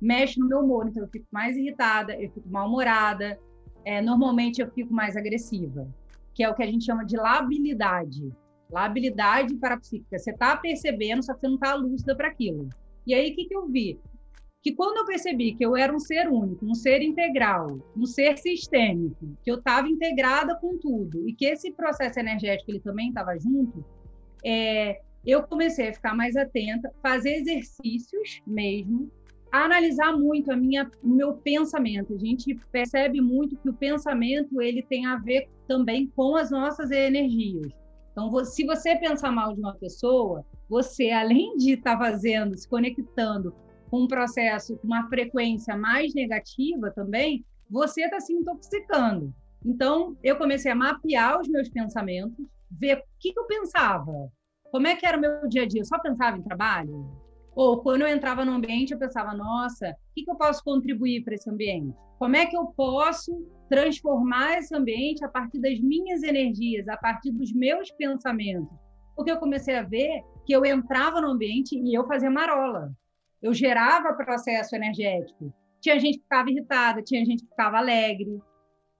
mexe 0.00 0.40
no 0.40 0.48
meu 0.48 0.60
humor, 0.60 0.88
então 0.88 1.02
eu 1.02 1.08
fico 1.08 1.26
mais 1.30 1.56
irritada, 1.56 2.14
eu 2.14 2.30
fico 2.30 2.48
mal-humorada, 2.48 3.38
é, 3.84 4.00
normalmente 4.00 4.62
eu 4.62 4.70
fico 4.70 4.92
mais 4.92 5.14
agressiva, 5.14 5.86
que 6.34 6.42
é 6.42 6.48
o 6.48 6.54
que 6.54 6.62
a 6.62 6.66
gente 6.66 6.86
chama 6.86 7.04
de 7.04 7.16
labilidade. 7.16 8.32
Labilidade 8.70 9.54
parapsíquica. 9.56 10.18
Você 10.18 10.30
está 10.30 10.56
percebendo, 10.56 11.22
só 11.22 11.34
que 11.34 11.40
você 11.40 11.48
não 11.48 11.56
está 11.56 11.74
lúcida 11.74 12.16
para 12.16 12.28
aquilo. 12.28 12.68
E 13.06 13.12
aí, 13.12 13.32
o 13.32 13.34
que, 13.34 13.44
que 13.46 13.54
eu 13.54 13.66
vi? 13.66 13.98
Que 14.62 14.72
quando 14.72 14.98
eu 14.98 15.06
percebi 15.06 15.54
que 15.54 15.64
eu 15.64 15.74
era 15.76 15.94
um 15.94 15.98
ser 15.98 16.28
único, 16.28 16.66
um 16.66 16.74
ser 16.74 17.00
integral, 17.00 17.78
um 17.96 18.04
ser 18.04 18.36
sistêmico, 18.36 19.36
que 19.42 19.50
eu 19.50 19.56
estava 19.56 19.88
integrada 19.88 20.54
com 20.56 20.76
tudo, 20.76 21.26
e 21.26 21.32
que 21.32 21.46
esse 21.46 21.72
processo 21.72 22.18
energético 22.18 22.70
ele 22.70 22.80
também 22.80 23.08
estava 23.08 23.38
junto, 23.38 23.82
é, 24.44 25.00
eu 25.26 25.42
comecei 25.42 25.88
a 25.88 25.94
ficar 25.94 26.14
mais 26.14 26.36
atenta, 26.36 26.92
fazer 27.02 27.36
exercícios 27.36 28.42
mesmo, 28.46 29.10
analisar 29.50 30.16
muito 30.16 30.52
a 30.52 30.56
minha, 30.56 30.90
o 31.02 31.08
meu 31.08 31.34
pensamento. 31.34 32.14
A 32.14 32.18
gente 32.18 32.54
percebe 32.70 33.20
muito 33.20 33.56
que 33.56 33.68
o 33.68 33.74
pensamento 33.74 34.60
ele 34.60 34.82
tem 34.82 35.06
a 35.06 35.16
ver 35.16 35.48
também 35.66 36.06
com 36.14 36.36
as 36.36 36.50
nossas 36.50 36.90
energias. 36.90 37.72
Então, 38.12 38.44
se 38.44 38.64
você 38.64 38.96
pensar 38.96 39.30
mal 39.30 39.54
de 39.54 39.60
uma 39.60 39.74
pessoa, 39.74 40.44
você, 40.68 41.10
além 41.10 41.56
de 41.56 41.72
estar 41.72 41.96
tá 41.96 42.04
fazendo, 42.04 42.56
se 42.56 42.68
conectando 42.68 43.54
um 43.98 44.06
processo, 44.06 44.76
com 44.78 44.86
uma 44.86 45.08
frequência 45.08 45.76
mais 45.76 46.14
negativa 46.14 46.90
também, 46.90 47.44
você 47.68 48.02
está 48.02 48.20
se 48.20 48.32
intoxicando. 48.32 49.34
Então, 49.64 50.16
eu 50.22 50.36
comecei 50.36 50.70
a 50.70 50.74
mapear 50.74 51.40
os 51.40 51.48
meus 51.48 51.68
pensamentos, 51.68 52.46
ver 52.70 52.98
o 52.98 53.02
que, 53.18 53.32
que 53.32 53.38
eu 53.38 53.46
pensava, 53.46 54.30
como 54.70 54.86
é 54.86 54.94
que 54.94 55.04
era 55.04 55.18
o 55.18 55.20
meu 55.20 55.48
dia 55.48 55.62
a 55.62 55.66
dia. 55.66 55.80
Eu 55.80 55.84
só 55.84 55.98
pensava 55.98 56.38
em 56.38 56.42
trabalho? 56.42 57.10
Ou 57.54 57.82
quando 57.82 58.02
eu 58.02 58.08
entrava 58.08 58.44
no 58.44 58.52
ambiente, 58.52 58.92
eu 58.92 58.98
pensava, 58.98 59.34
nossa, 59.34 59.90
o 59.90 60.14
que, 60.14 60.24
que 60.24 60.30
eu 60.30 60.36
posso 60.36 60.62
contribuir 60.62 61.24
para 61.24 61.34
esse 61.34 61.50
ambiente? 61.50 61.94
Como 62.18 62.36
é 62.36 62.46
que 62.46 62.56
eu 62.56 62.66
posso 62.76 63.46
transformar 63.68 64.58
esse 64.58 64.74
ambiente 64.74 65.24
a 65.24 65.28
partir 65.28 65.58
das 65.58 65.80
minhas 65.80 66.22
energias, 66.22 66.86
a 66.88 66.96
partir 66.96 67.32
dos 67.32 67.52
meus 67.52 67.90
pensamentos? 67.90 68.78
Porque 69.16 69.32
eu 69.32 69.38
comecei 69.38 69.76
a 69.76 69.82
ver 69.82 70.22
que 70.46 70.52
eu 70.52 70.64
entrava 70.64 71.20
no 71.20 71.28
ambiente 71.28 71.76
e 71.76 71.94
eu 71.94 72.06
fazia 72.06 72.30
marola. 72.30 72.92
Eu 73.42 73.54
gerava 73.54 74.12
processo 74.14 74.76
energético. 74.76 75.52
Tinha 75.80 75.98
gente 75.98 76.18
que 76.18 76.24
ficava 76.24 76.50
irritada, 76.50 77.02
tinha 77.02 77.24
gente 77.24 77.42
que 77.42 77.48
ficava 77.48 77.78
alegre. 77.78 78.40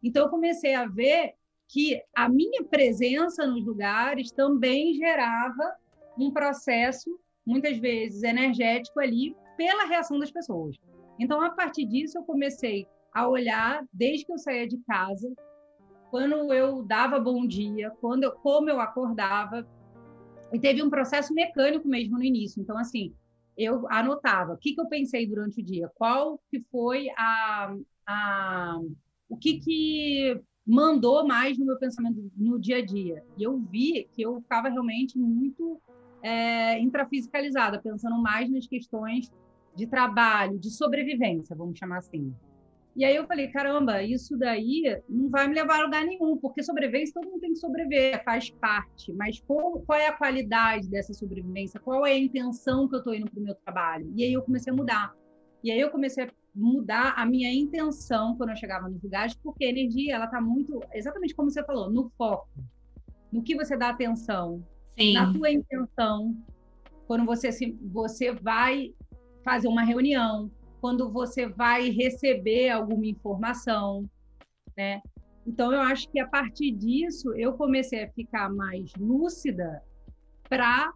Então, 0.03 0.25
eu 0.25 0.31
comecei 0.31 0.75
a 0.75 0.87
ver 0.87 1.35
que 1.69 2.03
a 2.17 2.29
minha 2.29 2.65
presença 2.65 3.47
nos 3.47 3.65
lugares 3.65 4.33
também 4.33 4.95
gerava 4.95 5.77
um 6.19 6.33
processo 6.33 7.19
muitas 7.47 7.79
vezes 7.79 8.23
energético 8.23 8.99
ali 8.99 9.37
pela 9.57 9.87
reação 9.87 10.19
das 10.19 10.31
pessoas. 10.31 10.77
Então, 11.19 11.41
a 11.43 11.51
partir 11.51 11.85
disso, 11.85 12.19
eu 12.19 12.23
comecei 12.25 12.87
a 13.13 13.29
olhar 13.29 13.85
desde 13.93 14.25
que 14.25 14.33
eu 14.33 14.39
saía 14.39 14.67
de 14.67 14.79
casa, 14.79 15.31
quando 16.11 16.53
eu 16.53 16.83
dava 16.83 17.21
bom 17.21 17.47
dia, 17.47 17.91
quando 18.01 18.25
eu, 18.25 18.33
como 18.33 18.69
eu 18.69 18.81
acordava, 18.81 19.69
e 20.53 20.59
teve 20.59 20.83
um 20.83 20.91
processo 20.91 21.33
mecânico 21.35 21.87
mesmo 21.87 22.17
no 22.17 22.25
início. 22.25 22.61
Então, 22.61 22.77
assim, 22.77 23.15
eu 23.62 23.87
anotava 23.90 24.55
o 24.55 24.57
que, 24.57 24.75
que 24.75 24.81
eu 24.81 24.88
pensei 24.88 25.26
durante 25.26 25.61
o 25.61 25.64
dia, 25.64 25.90
qual 25.95 26.40
que 26.50 26.64
foi 26.71 27.09
a, 27.17 27.75
a 28.07 28.81
o 29.29 29.37
que, 29.37 29.61
que 29.61 30.40
mandou 30.67 31.26
mais 31.26 31.59
no 31.59 31.67
meu 31.67 31.79
pensamento 31.79 32.31
no 32.37 32.59
dia 32.59 32.79
a 32.79 32.85
dia. 32.85 33.23
E 33.37 33.43
eu 33.43 33.59
vi 33.59 34.09
que 34.12 34.23
eu 34.23 34.40
ficava 34.40 34.69
realmente 34.69 35.19
muito 35.19 35.81
é, 36.23 36.79
intrafisicalizada, 36.81 37.81
pensando 37.81 38.21
mais 38.21 38.50
nas 38.50 38.67
questões 38.67 39.31
de 39.75 39.87
trabalho, 39.87 40.59
de 40.59 40.71
sobrevivência, 40.71 41.55
vamos 41.55 41.79
chamar 41.79 41.99
assim. 41.99 42.35
E 42.97 43.05
aí 43.05 43.15
eu 43.15 43.27
falei, 43.27 43.49
caramba, 43.49 44.03
isso 44.03 44.37
daí 44.37 45.01
não 45.09 45.31
vai 45.31 45.47
me 45.47 45.55
levar 45.55 45.81
a 45.81 45.85
lugar 45.85 46.05
nenhum, 46.05 46.37
porque 46.37 46.63
sobrevivência 46.63 47.15
todo 47.15 47.31
mundo 47.31 47.41
tem 47.41 47.53
que 47.53 47.59
sobreviver, 47.59 48.23
faz 48.25 48.51
parte. 48.51 49.13
Mas 49.13 49.41
qual, 49.41 49.81
qual 49.81 49.99
é 49.99 50.09
a 50.09 50.13
qualidade 50.13 50.89
dessa 50.89 51.15
sobrevivência? 51.15 51.79
Qual 51.81 52.05
é 52.05 52.13
a 52.13 52.19
intenção 52.19 52.89
que 52.89 52.97
eu 52.97 52.99
estou 52.99 53.15
indo 53.15 53.31
para 53.31 53.41
o 53.41 53.45
meu 53.45 53.55
trabalho? 53.55 54.13
E 54.17 54.25
aí 54.25 54.33
eu 54.33 54.43
comecei 54.43 54.73
a 54.73 54.77
mudar. 54.77 55.15
E 55.63 55.71
aí 55.71 55.81
eu 55.81 55.91
comecei 55.91 56.25
a 56.25 56.31
mudar 56.55 57.15
a 57.17 57.25
minha 57.25 57.53
intenção 57.53 58.37
quando 58.37 58.51
eu 58.51 58.57
chegava 58.57 58.89
nos 58.89 59.03
lugares, 59.03 59.35
porque 59.35 59.65
a 59.65 59.69
energia 59.69 60.17
ela 60.17 60.25
está 60.25 60.41
muito, 60.41 60.81
exatamente 60.93 61.35
como 61.35 61.51
você 61.51 61.65
falou, 61.65 61.91
no 61.91 62.11
foco, 62.19 62.49
no 63.31 63.43
que 63.43 63.55
você 63.55 63.77
dá 63.77 63.91
atenção, 63.91 64.65
Sim. 64.99 65.15
na 65.15 65.33
tua 65.33 65.51
intenção, 65.51 66.37
quando 67.07 67.25
você 67.25 67.53
se, 67.53 67.79
você 67.83 68.33
vai 68.33 68.93
fazer 69.45 69.69
uma 69.69 69.83
reunião, 69.83 70.51
quando 70.81 71.11
você 71.11 71.47
vai 71.47 71.91
receber 71.91 72.71
alguma 72.71 73.07
informação, 73.07 74.09
né? 74.77 75.01
Então 75.47 75.73
eu 75.73 75.81
acho 75.81 76.09
que 76.11 76.21
a 76.21 76.27
partir 76.27 76.71
disso 76.73 77.35
eu 77.35 77.55
comecei 77.55 78.05
a 78.05 78.11
ficar 78.11 78.49
mais 78.51 78.93
lúcida 78.97 79.83
para, 80.49 80.93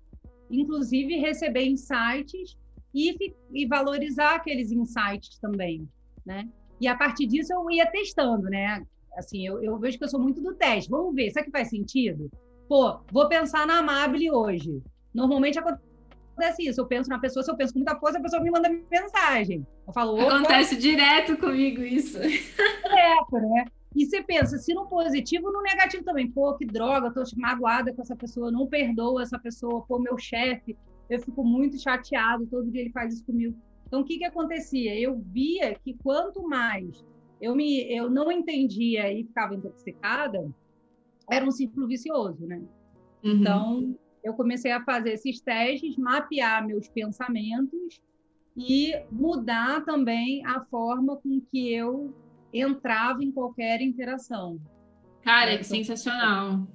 inclusive, 0.50 1.16
receber 1.16 1.64
insights 1.64 2.56
e, 2.94 3.16
e 3.52 3.66
valorizar 3.66 4.36
aqueles 4.36 4.70
insights 4.70 5.38
também, 5.38 5.88
né? 6.24 6.48
E 6.80 6.88
a 6.88 6.96
partir 6.96 7.26
disso 7.26 7.52
eu 7.52 7.70
ia 7.70 7.86
testando, 7.86 8.44
né? 8.44 8.84
Assim, 9.16 9.46
eu, 9.46 9.62
eu 9.62 9.78
vejo 9.78 9.96
que 9.98 10.04
eu 10.04 10.08
sou 10.08 10.20
muito 10.20 10.40
do 10.40 10.54
teste. 10.54 10.90
Vamos 10.90 11.14
ver, 11.14 11.30
será 11.30 11.44
que 11.44 11.50
faz 11.50 11.70
sentido? 11.70 12.30
Pô, 12.68 12.98
vou 13.12 13.28
pensar 13.28 13.66
na 13.66 13.78
Amable 13.78 14.30
hoje. 14.30 14.82
Normalmente 15.14 15.58
acontece 15.58 15.93
isso. 16.58 16.80
Eu 16.80 16.86
penso 16.86 17.08
na 17.08 17.18
pessoa, 17.18 17.42
se 17.42 17.50
eu 17.50 17.56
penso 17.56 17.72
com 17.72 17.78
muita 17.78 17.98
força, 17.98 18.18
a 18.18 18.22
pessoa 18.22 18.42
me 18.42 18.50
manda 18.50 18.68
mensagem. 18.68 19.66
Eu 19.86 19.92
falo, 19.92 20.20
Acontece 20.20 20.76
direto 20.76 21.36
comigo 21.36 21.82
isso. 21.82 22.18
Direto, 22.20 23.32
né? 23.32 23.64
E 23.94 24.06
você 24.06 24.22
pensa, 24.22 24.58
se 24.58 24.74
no 24.74 24.86
positivo, 24.86 25.52
no 25.52 25.62
negativo 25.62 26.02
também. 26.02 26.30
Pô, 26.30 26.54
que 26.54 26.66
droga, 26.66 27.08
eu 27.08 27.14
tô 27.14 27.22
magoada 27.36 27.92
com 27.92 28.02
essa 28.02 28.16
pessoa, 28.16 28.50
não 28.50 28.66
perdoo 28.66 29.20
essa 29.20 29.38
pessoa, 29.38 29.84
pô, 29.86 29.98
meu 29.98 30.18
chefe, 30.18 30.76
eu 31.08 31.20
fico 31.20 31.44
muito 31.44 31.78
chateado, 31.80 32.46
todo 32.46 32.70
dia 32.70 32.80
ele 32.80 32.90
faz 32.90 33.14
isso 33.14 33.24
comigo. 33.24 33.56
Então, 33.86 34.00
o 34.00 34.04
que 34.04 34.18
que 34.18 34.24
acontecia? 34.24 34.98
Eu 34.98 35.16
via 35.16 35.74
que 35.76 35.94
quanto 36.02 36.42
mais 36.48 37.04
eu 37.40 37.54
me 37.54 37.82
eu 37.94 38.10
não 38.10 38.32
entendia 38.32 39.12
e 39.12 39.24
ficava 39.24 39.54
intoxicada, 39.54 40.50
era 41.30 41.44
um 41.44 41.50
ciclo 41.50 41.86
vicioso, 41.86 42.46
né? 42.46 42.60
Uhum. 43.22 43.32
Então, 43.32 43.98
eu 44.24 44.32
comecei 44.32 44.72
a 44.72 44.82
fazer 44.82 45.12
esses 45.12 45.40
testes, 45.40 45.96
mapear 45.98 46.66
meus 46.66 46.88
pensamentos 46.88 48.00
e 48.56 48.94
mudar 49.12 49.84
também 49.84 50.44
a 50.46 50.64
forma 50.64 51.16
com 51.16 51.40
que 51.50 51.72
eu 51.72 52.14
entrava 52.52 53.22
em 53.22 53.30
qualquer 53.30 53.82
interação. 53.82 54.58
Cara, 55.22 55.50
é, 55.50 55.54
então, 55.54 55.64
sensacional. 55.64 56.66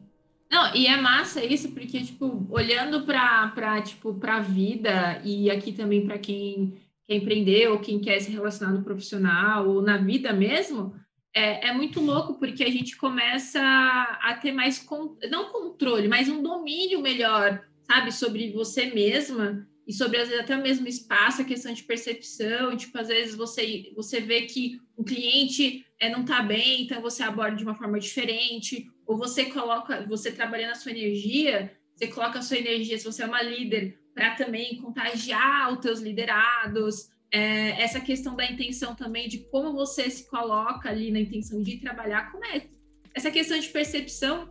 Não, 0.51 0.75
e 0.75 0.87
é 0.87 0.97
massa 0.97 1.43
isso, 1.43 1.71
porque, 1.71 2.01
tipo, 2.01 2.47
olhando 2.49 3.03
para 3.05 3.81
tipo, 3.81 4.17
a 4.21 4.39
vida, 4.39 5.21
e 5.23 5.49
aqui 5.49 5.71
também 5.71 6.05
para 6.05 6.17
quem 6.17 6.73
quer 7.07 7.15
empreender, 7.15 7.67
ou 7.69 7.79
quem 7.79 7.99
quer 7.99 8.19
se 8.19 8.31
relacionar 8.31 8.73
no 8.73 8.83
profissional, 8.83 9.67
ou 9.67 9.81
na 9.81 9.97
vida 9.97 10.33
mesmo, 10.33 10.93
é, 11.33 11.67
é 11.67 11.73
muito 11.73 12.01
louco, 12.01 12.39
porque 12.39 12.63
a 12.63 12.69
gente 12.69 12.97
começa 12.97 13.61
a 13.61 14.33
ter 14.41 14.51
mais, 14.51 14.79
con 14.79 15.17
não 15.29 15.51
controle, 15.51 16.07
mas 16.07 16.27
um 16.27 16.41
domínio 16.41 17.01
melhor, 17.01 17.63
sabe, 17.83 18.11
sobre 18.11 18.51
você 18.51 18.85
mesma, 18.87 19.67
e 19.89 19.93
sobre, 19.93 20.19
às 20.19 20.29
vezes, 20.29 20.43
até 20.43 20.55
o 20.55 20.61
mesmo 20.61 20.87
espaço, 20.87 21.41
a 21.41 21.45
questão 21.45 21.73
de 21.73 21.81
percepção, 21.81 22.77
tipo, 22.77 22.95
às 22.99 23.07
vezes 23.07 23.33
você, 23.33 23.91
você 23.95 24.21
vê 24.21 24.43
que 24.43 24.79
o 24.95 25.03
cliente 25.03 25.83
é, 25.99 26.11
não 26.11 26.21
está 26.21 26.43
bem, 26.43 26.83
então 26.83 27.01
você 27.01 27.23
aborda 27.23 27.57
de 27.57 27.63
uma 27.63 27.73
forma 27.73 27.99
diferente, 27.99 28.87
ou 29.07 29.17
você 29.17 29.45
coloca, 29.45 30.05
você 30.05 30.31
trabalhando 30.31 30.73
a 30.73 30.75
sua 30.75 30.91
energia, 30.91 31.75
você 31.95 32.05
coloca 32.05 32.37
a 32.37 32.41
sua 32.43 32.57
energia, 32.57 32.99
se 32.99 33.03
você 33.03 33.23
é 33.23 33.25
uma 33.25 33.41
líder, 33.41 33.99
para 34.13 34.35
também 34.35 34.77
contagiar 34.77 35.73
os 35.73 35.79
teus 35.79 35.99
liderados, 35.99 37.09
é, 37.31 37.81
essa 37.81 37.99
questão 37.99 38.35
da 38.35 38.45
intenção 38.45 38.95
também, 38.95 39.27
de 39.27 39.39
como 39.49 39.73
você 39.73 40.09
se 40.09 40.27
coloca 40.29 40.89
ali 40.89 41.11
na 41.11 41.19
intenção 41.19 41.61
de 41.61 41.77
trabalhar, 41.77 42.31
como 42.31 42.45
é? 42.45 42.67
Essa 43.13 43.31
questão 43.31 43.59
de 43.59 43.67
percepção 43.69 44.47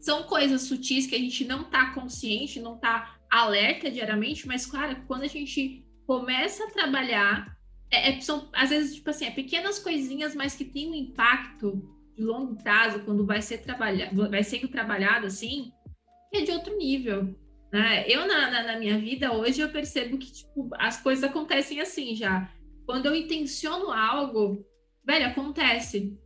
são 0.00 0.22
coisas 0.24 0.62
sutis 0.62 1.06
que 1.06 1.14
a 1.14 1.18
gente 1.18 1.44
não 1.44 1.62
está 1.62 1.92
consciente, 1.92 2.60
não 2.60 2.76
está 2.76 3.18
alerta 3.30 3.90
diariamente, 3.90 4.46
mas, 4.46 4.66
claro, 4.66 5.04
quando 5.06 5.22
a 5.22 5.28
gente 5.28 5.86
começa 6.06 6.64
a 6.64 6.70
trabalhar, 6.70 7.56
é, 7.90 8.10
é, 8.10 8.20
são, 8.20 8.48
às 8.52 8.70
vezes, 8.70 8.94
tipo 8.96 9.10
assim, 9.10 9.26
é 9.26 9.30
pequenas 9.30 9.78
coisinhas, 9.78 10.34
mas 10.34 10.54
que 10.54 10.64
tem 10.64 10.90
um 10.90 10.94
impacto 10.94 11.82
de 12.16 12.22
longo 12.22 12.56
prazo, 12.62 13.04
quando 13.04 13.26
vai 13.26 13.42
ser 13.42 13.58
trabalhado, 13.58 14.30
vai 14.30 14.42
sendo 14.42 14.68
trabalhado 14.68 15.26
assim, 15.26 15.72
é 16.32 16.40
de 16.40 16.50
outro 16.50 16.76
nível. 16.76 17.34
Né? 17.72 18.04
Eu, 18.08 18.26
na, 18.26 18.50
na, 18.50 18.62
na, 18.64 18.78
minha 18.78 18.98
vida, 18.98 19.32
hoje, 19.32 19.60
eu 19.60 19.68
percebo 19.68 20.18
que 20.18 20.32
tipo, 20.32 20.68
as 20.78 21.00
coisas 21.00 21.24
acontecem 21.24 21.80
assim 21.80 22.14
já. 22.14 22.50
Quando 22.84 23.06
eu 23.06 23.14
intenciono 23.14 23.90
algo, 23.90 24.66
velho, 25.04 25.26
acontece. 25.26 26.18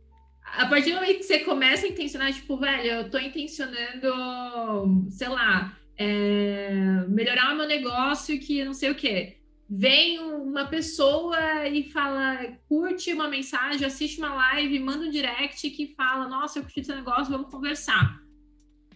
A 0.43 0.65
partir 0.67 0.91
do 0.91 0.95
momento 0.95 1.17
que 1.17 1.23
você 1.23 1.39
começa 1.39 1.85
a 1.85 1.89
intencionar, 1.89 2.33
tipo, 2.33 2.57
velho, 2.57 2.87
eu 2.87 3.09
tô 3.09 3.19
intencionando, 3.19 5.09
sei 5.09 5.27
lá, 5.27 5.77
é, 5.97 7.05
melhorar 7.07 7.53
o 7.53 7.57
meu 7.57 7.67
negócio 7.67 8.39
que 8.39 8.63
não 8.63 8.73
sei 8.73 8.91
o 8.91 8.95
quê 8.95 9.37
vem 9.69 10.19
uma 10.19 10.65
pessoa 10.65 11.67
e 11.67 11.89
fala, 11.89 12.37
curte 12.67 13.11
uma 13.13 13.27
mensagem, 13.27 13.85
assiste 13.85 14.19
uma 14.19 14.33
live, 14.33 14.79
manda 14.79 15.05
um 15.05 15.09
direct 15.09 15.69
que 15.71 15.93
fala, 15.95 16.27
nossa, 16.27 16.59
eu 16.59 16.63
curti 16.63 16.83
seu 16.83 16.95
negócio, 16.95 17.31
vamos 17.31 17.49
conversar. 17.49 18.21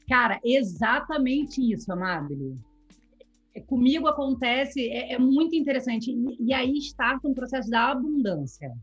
Cara, 0.10 0.40
exatamente 0.44 1.62
isso, 1.62 1.94
Amabile. 1.94 2.58
É, 3.54 3.62
comigo 3.62 4.08
acontece, 4.08 4.90
é, 4.90 5.14
é 5.14 5.20
muito 5.20 5.56
interessante. 5.56 6.10
E, 6.12 6.48
e, 6.48 6.54
aí 6.54 6.74
está 6.80 7.20
um 7.24 7.34
processo 7.34 7.70
da 7.70 7.92
abundância. 7.92 8.74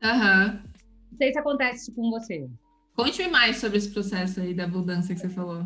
Aham. 0.00 0.46
Uhum. 0.46 0.70
Não 1.10 1.18
sei 1.18 1.32
se 1.32 1.38
acontece 1.38 1.92
com 1.92 2.10
você. 2.10 2.48
Conte-me 2.94 3.28
mais 3.28 3.56
sobre 3.56 3.78
esse 3.78 3.90
processo 3.90 4.40
aí 4.40 4.54
da 4.54 4.64
abundância 4.64 5.14
que 5.14 5.20
você 5.20 5.28
falou. 5.28 5.64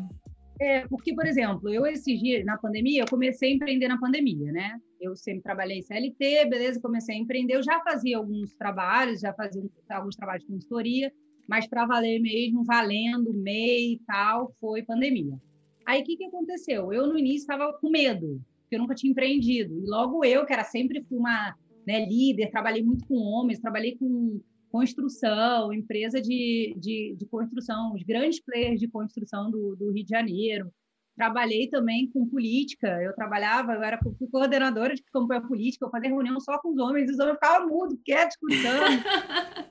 É, 0.58 0.86
porque, 0.88 1.14
por 1.14 1.26
exemplo, 1.26 1.68
eu 1.68 1.86
esses 1.86 2.18
dias, 2.18 2.44
na 2.44 2.56
pandemia, 2.56 3.02
eu 3.02 3.06
comecei 3.06 3.52
a 3.52 3.54
empreender 3.54 3.88
na 3.88 3.98
pandemia, 3.98 4.52
né? 4.52 4.78
Eu 5.00 5.16
sempre 5.16 5.42
trabalhei 5.42 5.82
CLT, 5.82 6.46
beleza, 6.46 6.80
comecei 6.80 7.16
a 7.16 7.18
empreender. 7.18 7.56
Eu 7.56 7.62
já 7.62 7.80
fazia 7.82 8.16
alguns 8.16 8.54
trabalhos, 8.54 9.20
já 9.20 9.32
fazia 9.32 9.62
alguns 9.90 10.16
trabalhos 10.16 10.44
de 10.44 10.50
consultoria, 10.50 11.12
mas 11.50 11.66
para 11.66 11.84
valer 11.84 12.20
mesmo, 12.20 12.62
valendo, 12.62 13.34
MEI 13.34 13.94
e 13.94 14.00
tal, 14.06 14.54
foi 14.60 14.84
pandemia. 14.84 15.36
Aí, 15.84 16.00
o 16.00 16.04
que, 16.04 16.16
que 16.16 16.24
aconteceu? 16.24 16.92
Eu, 16.92 17.08
no 17.08 17.18
início, 17.18 17.40
estava 17.40 17.72
com 17.72 17.90
medo, 17.90 18.40
porque 18.60 18.76
eu 18.76 18.78
nunca 18.78 18.94
tinha 18.94 19.10
empreendido. 19.10 19.76
E 19.76 19.84
logo 19.84 20.24
eu, 20.24 20.46
que 20.46 20.52
era 20.52 20.62
sempre 20.62 21.04
uma 21.10 21.52
né, 21.84 22.06
líder, 22.06 22.52
trabalhei 22.52 22.84
muito 22.84 23.04
com 23.04 23.16
homens, 23.16 23.58
trabalhei 23.58 23.96
com 23.96 24.40
construção, 24.70 25.72
empresa 25.72 26.22
de, 26.22 26.72
de, 26.78 27.16
de, 27.18 27.26
construção, 27.26 27.94
os 27.94 28.04
grandes 28.04 28.40
players 28.40 28.78
de 28.78 28.86
construção 28.86 29.50
do, 29.50 29.74
do, 29.74 29.90
Rio 29.90 30.04
de 30.04 30.10
Janeiro. 30.10 30.70
Trabalhei 31.16 31.68
também 31.68 32.08
com 32.12 32.28
política, 32.28 32.86
eu 33.02 33.12
trabalhava, 33.12 33.72
eu 33.72 33.82
era 33.82 33.98
coordenadora 34.30 34.94
de 34.94 35.02
campanha 35.12 35.42
política, 35.42 35.84
eu 35.84 35.90
fazia 35.90 36.10
reunião 36.10 36.38
só 36.38 36.60
com 36.60 36.70
os 36.70 36.78
homens, 36.78 37.10
os 37.10 37.18
homens 37.18 37.34
ficavam 37.34 37.68
mudos, 37.68 37.98
quietos, 38.04 38.36
escutando. 38.36 39.02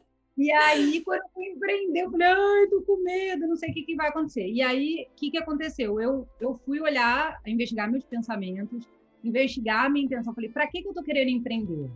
e 0.38 0.52
aí, 0.52 1.02
quando 1.04 1.22
eu 1.22 1.30
fui 1.34 1.46
empreender, 1.48 2.02
eu 2.02 2.12
falei, 2.12 2.28
ai, 2.28 2.68
tô 2.68 2.82
com 2.84 3.04
medo, 3.04 3.48
não 3.48 3.56
sei 3.56 3.72
o 3.72 3.74
que, 3.74 3.84
que 3.84 3.96
vai 3.96 4.08
acontecer. 4.08 4.48
E 4.48 4.62
aí, 4.62 5.08
o 5.12 5.16
que, 5.16 5.32
que 5.32 5.38
aconteceu? 5.38 6.00
Eu, 6.00 6.28
eu 6.40 6.58
fui 6.66 6.80
olhar, 6.80 7.42
investigar 7.46 7.92
meus 7.92 8.06
pensamentos, 8.06 8.88
investigar 9.24 9.86
a 9.86 9.90
minha 9.90 10.06
intenção. 10.06 10.34
Falei, 10.34 10.50
para 10.50 10.68
que, 10.68 10.82
que 10.82 10.88
eu 10.88 10.94
tô 10.94 11.04
querendo 11.04 11.30
empreender? 11.30 11.90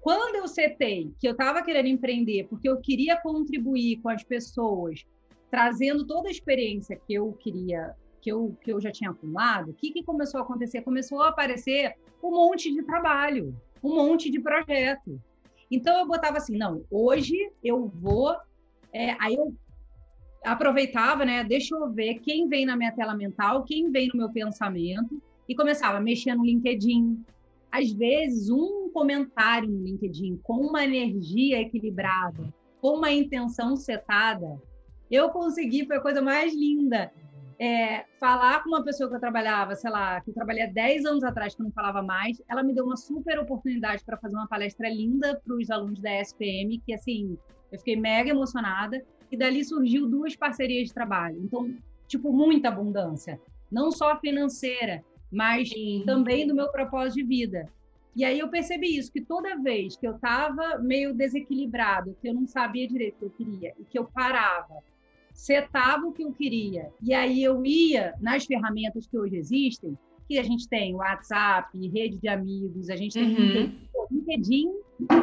Quando 0.00 0.36
eu 0.36 0.48
setei 0.48 1.12
que 1.18 1.28
eu 1.28 1.32
estava 1.32 1.62
querendo 1.62 1.86
empreender 1.86 2.46
porque 2.48 2.68
eu 2.68 2.80
queria 2.80 3.16
contribuir 3.20 4.00
com 4.00 4.08
as 4.08 4.24
pessoas, 4.24 5.04
trazendo 5.50 6.06
toda 6.06 6.28
a 6.28 6.30
experiência 6.30 6.96
que 7.06 7.14
eu 7.14 7.32
queria, 7.34 7.94
que 8.20 8.30
eu, 8.30 8.56
que 8.62 8.72
eu 8.72 8.80
já 8.80 8.90
tinha 8.90 9.10
acumulado, 9.10 9.70
o 9.70 9.74
que, 9.74 9.90
que 9.90 10.02
começou 10.02 10.40
a 10.40 10.42
acontecer? 10.42 10.82
Começou 10.82 11.22
a 11.22 11.28
aparecer 11.28 11.94
um 12.22 12.30
monte 12.30 12.72
de 12.72 12.82
trabalho, 12.82 13.54
um 13.82 13.94
monte 13.94 14.30
de 14.30 14.40
projeto. 14.40 15.20
Então 15.70 15.98
eu 15.98 16.06
botava 16.06 16.38
assim, 16.38 16.56
não, 16.56 16.84
hoje 16.90 17.36
eu 17.62 17.88
vou. 17.88 18.34
É, 18.92 19.16
aí 19.20 19.34
eu 19.34 19.54
aproveitava, 20.44 21.24
né? 21.24 21.44
Deixa 21.44 21.74
eu 21.74 21.90
ver 21.90 22.18
quem 22.20 22.48
vem 22.48 22.66
na 22.66 22.76
minha 22.76 22.92
tela 22.92 23.14
mental, 23.14 23.64
quem 23.64 23.90
vem 23.90 24.08
no 24.08 24.18
meu 24.18 24.30
pensamento, 24.30 25.22
e 25.48 25.54
começava 25.54 25.98
a 25.98 26.00
mexer 26.00 26.34
no 26.34 26.44
LinkedIn. 26.44 27.22
Às 27.70 27.92
vezes, 27.92 28.50
um 28.50 28.90
comentário 28.92 29.68
no 29.68 29.82
LinkedIn 29.84 30.40
com 30.42 30.54
uma 30.54 30.84
energia 30.84 31.60
equilibrada, 31.60 32.52
com 32.80 32.96
uma 32.96 33.12
intenção 33.12 33.76
setada, 33.76 34.60
eu 35.10 35.28
consegui, 35.30 35.86
foi 35.86 35.96
a 35.96 36.00
coisa 36.00 36.22
mais 36.22 36.54
linda. 36.54 37.12
É, 37.62 38.06
falar 38.18 38.62
com 38.62 38.70
uma 38.70 38.82
pessoa 38.82 39.10
que 39.10 39.16
eu 39.16 39.20
trabalhava, 39.20 39.76
sei 39.76 39.90
lá, 39.90 40.18
que 40.22 40.30
eu 40.30 40.34
trabalhei 40.34 40.62
há 40.62 40.66
10 40.66 41.04
anos 41.04 41.22
atrás, 41.22 41.54
que 41.54 41.60
eu 41.60 41.64
não 41.64 41.72
falava 41.72 42.02
mais, 42.02 42.40
ela 42.48 42.62
me 42.62 42.72
deu 42.72 42.86
uma 42.86 42.96
super 42.96 43.38
oportunidade 43.38 44.02
para 44.02 44.16
fazer 44.16 44.34
uma 44.34 44.48
palestra 44.48 44.88
linda 44.88 45.38
para 45.44 45.54
os 45.54 45.70
alunos 45.70 46.00
da 46.00 46.10
SPM, 46.22 46.80
que 46.86 46.94
assim, 46.94 47.36
eu 47.70 47.78
fiquei 47.78 47.96
mega 47.96 48.30
emocionada, 48.30 49.04
e 49.30 49.36
dali 49.36 49.62
surgiu 49.62 50.08
duas 50.08 50.34
parcerias 50.34 50.88
de 50.88 50.94
trabalho. 50.94 51.38
Então, 51.44 51.70
tipo, 52.08 52.32
muita 52.32 52.68
abundância, 52.68 53.38
não 53.70 53.92
só 53.92 54.18
financeira, 54.18 55.04
mas 55.30 55.68
Sim. 55.68 56.02
também 56.06 56.46
do 56.46 56.54
meu 56.54 56.72
propósito 56.72 57.16
de 57.16 57.24
vida. 57.24 57.68
E 58.16 58.24
aí 58.24 58.38
eu 58.38 58.48
percebi 58.48 58.96
isso, 58.96 59.12
que 59.12 59.20
toda 59.20 59.60
vez 59.60 59.96
que 59.96 60.06
eu 60.06 60.16
estava 60.16 60.78
meio 60.78 61.14
desequilibrado, 61.14 62.16
que 62.22 62.28
eu 62.28 62.34
não 62.34 62.46
sabia 62.46 62.88
direito 62.88 63.16
o 63.16 63.18
que 63.18 63.24
eu 63.26 63.30
queria, 63.30 63.74
e 63.78 63.84
que 63.84 63.98
eu 63.98 64.06
parava, 64.06 64.82
setava 65.40 66.06
o 66.06 66.12
que 66.12 66.22
eu 66.22 66.32
queria, 66.32 66.90
e 67.02 67.14
aí 67.14 67.42
eu 67.42 67.64
ia 67.64 68.14
nas 68.20 68.44
ferramentas 68.44 69.06
que 69.06 69.16
hoje 69.16 69.36
existem, 69.36 69.96
que 70.28 70.38
a 70.38 70.42
gente 70.42 70.68
tem 70.68 70.94
WhatsApp, 70.94 71.76
rede 71.88 72.18
de 72.18 72.28
amigos, 72.28 72.90
a 72.90 72.94
gente 72.94 73.14
tem 73.14 73.34
uhum. 73.34 73.72
LinkedIn. 74.10 74.68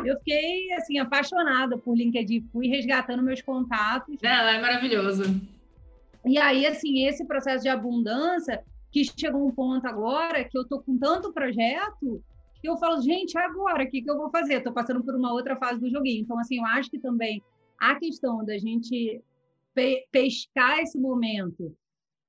Eu 0.03 0.17
fiquei 0.17 0.73
assim 0.73 0.97
apaixonada 0.97 1.77
por 1.77 1.95
LinkedIn, 1.95 2.49
fui 2.51 2.67
resgatando 2.67 3.21
meus 3.21 3.41
contatos. 3.43 4.17
Ela 4.23 4.55
é 4.55 4.59
maravilhoso. 4.59 5.23
E 6.25 6.39
aí 6.39 6.65
assim, 6.65 7.05
esse 7.05 7.23
processo 7.23 7.63
de 7.63 7.69
abundância 7.69 8.63
que 8.91 9.03
chegou 9.05 9.47
um 9.47 9.51
ponto 9.51 9.85
agora 9.87 10.43
que 10.43 10.57
eu 10.57 10.67
tô 10.67 10.81
com 10.81 10.97
tanto 10.97 11.31
projeto 11.31 12.23
que 12.59 12.67
eu 12.67 12.75
falo, 12.77 12.99
gente, 13.01 13.37
agora, 13.37 13.83
o 13.83 13.87
que, 13.87 14.01
que 14.01 14.09
eu 14.09 14.17
vou 14.17 14.31
fazer? 14.31 14.55
Estou 14.55 14.73
passando 14.73 15.03
por 15.03 15.13
uma 15.13 15.31
outra 15.31 15.55
fase 15.57 15.79
do 15.79 15.91
joguinho. 15.91 16.23
Então, 16.23 16.39
assim, 16.39 16.57
eu 16.57 16.65
acho 16.65 16.89
que 16.89 16.97
também 16.97 17.39
a 17.79 17.93
questão 17.95 18.43
da 18.43 18.57
gente 18.57 19.21
pe 19.77 20.07
pescar 20.11 20.79
esse 20.79 20.97
momento 20.97 21.71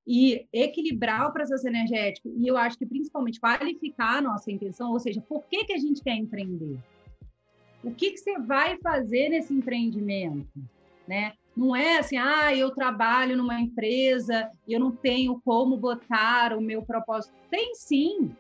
e 0.07 0.47
equilibrar 0.53 1.29
o 1.29 1.33
processo 1.33 1.67
energético, 1.67 2.29
e 2.37 2.47
eu 2.47 2.57
acho 2.59 2.79
que 2.79 2.87
principalmente 2.87 3.41
qualificar 3.41 4.19
a 4.19 4.23
nossa 4.23 4.51
intenção, 4.51 4.93
ou 4.93 5.01
seja, 5.01 5.23
por 5.23 5.45
que, 5.47 5.65
que 5.65 5.73
a 5.73 5.79
gente 5.79 6.03
quer 6.03 6.15
empreender? 6.15 6.79
O 7.83 7.91
que, 7.95 8.11
que 8.11 8.19
você 8.19 8.39
vai 8.39 8.79
fazer 8.79 9.31
nesse 9.31 9.55
empreendimento? 9.55 10.59
Né? 11.07 11.33
Não 11.57 11.75
é 11.75 11.99
assim, 11.99 12.19
ah, 12.19 12.55
eu 12.55 12.71
trabalho 12.71 13.37
numa 13.37 13.61
empresa, 13.61 14.51
eu 14.67 14.79
não 14.79 14.93
tenho 14.93 15.41
como 15.43 15.77
botar 15.77 16.57
o 16.57 16.61
meu 16.61 16.83
propósito. 16.83 17.35
Tem 17.51 17.75
sim, 17.75 18.35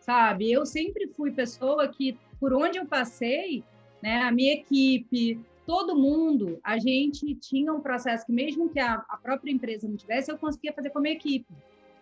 sabe? 0.00 0.50
Eu 0.50 0.66
sempre 0.66 1.08
fui 1.16 1.30
pessoa 1.30 1.88
que, 1.88 2.18
por 2.40 2.52
onde 2.52 2.78
eu 2.78 2.86
passei, 2.86 3.64
né, 4.02 4.22
a 4.22 4.32
minha 4.32 4.54
equipe, 4.54 5.40
todo 5.66 5.96
mundo, 5.96 6.58
a 6.62 6.78
gente 6.78 7.34
tinha 7.36 7.72
um 7.72 7.80
processo 7.80 8.26
que, 8.26 8.32
mesmo 8.32 8.68
que 8.68 8.78
a, 8.78 8.94
a 9.08 9.16
própria 9.16 9.50
empresa 9.50 9.88
não 9.88 9.96
tivesse, 9.96 10.30
eu 10.30 10.38
conseguia 10.38 10.72
fazer 10.72 10.90
com 10.90 10.98
a 10.98 11.02
minha 11.02 11.14
equipe. 11.14 11.52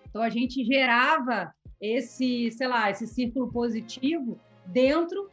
Então, 0.08 0.22
a 0.22 0.28
gente 0.28 0.64
gerava 0.64 1.54
esse, 1.80 2.50
sei 2.52 2.68
lá, 2.68 2.90
esse 2.90 3.06
círculo 3.06 3.50
positivo 3.50 4.38
dentro 4.66 5.28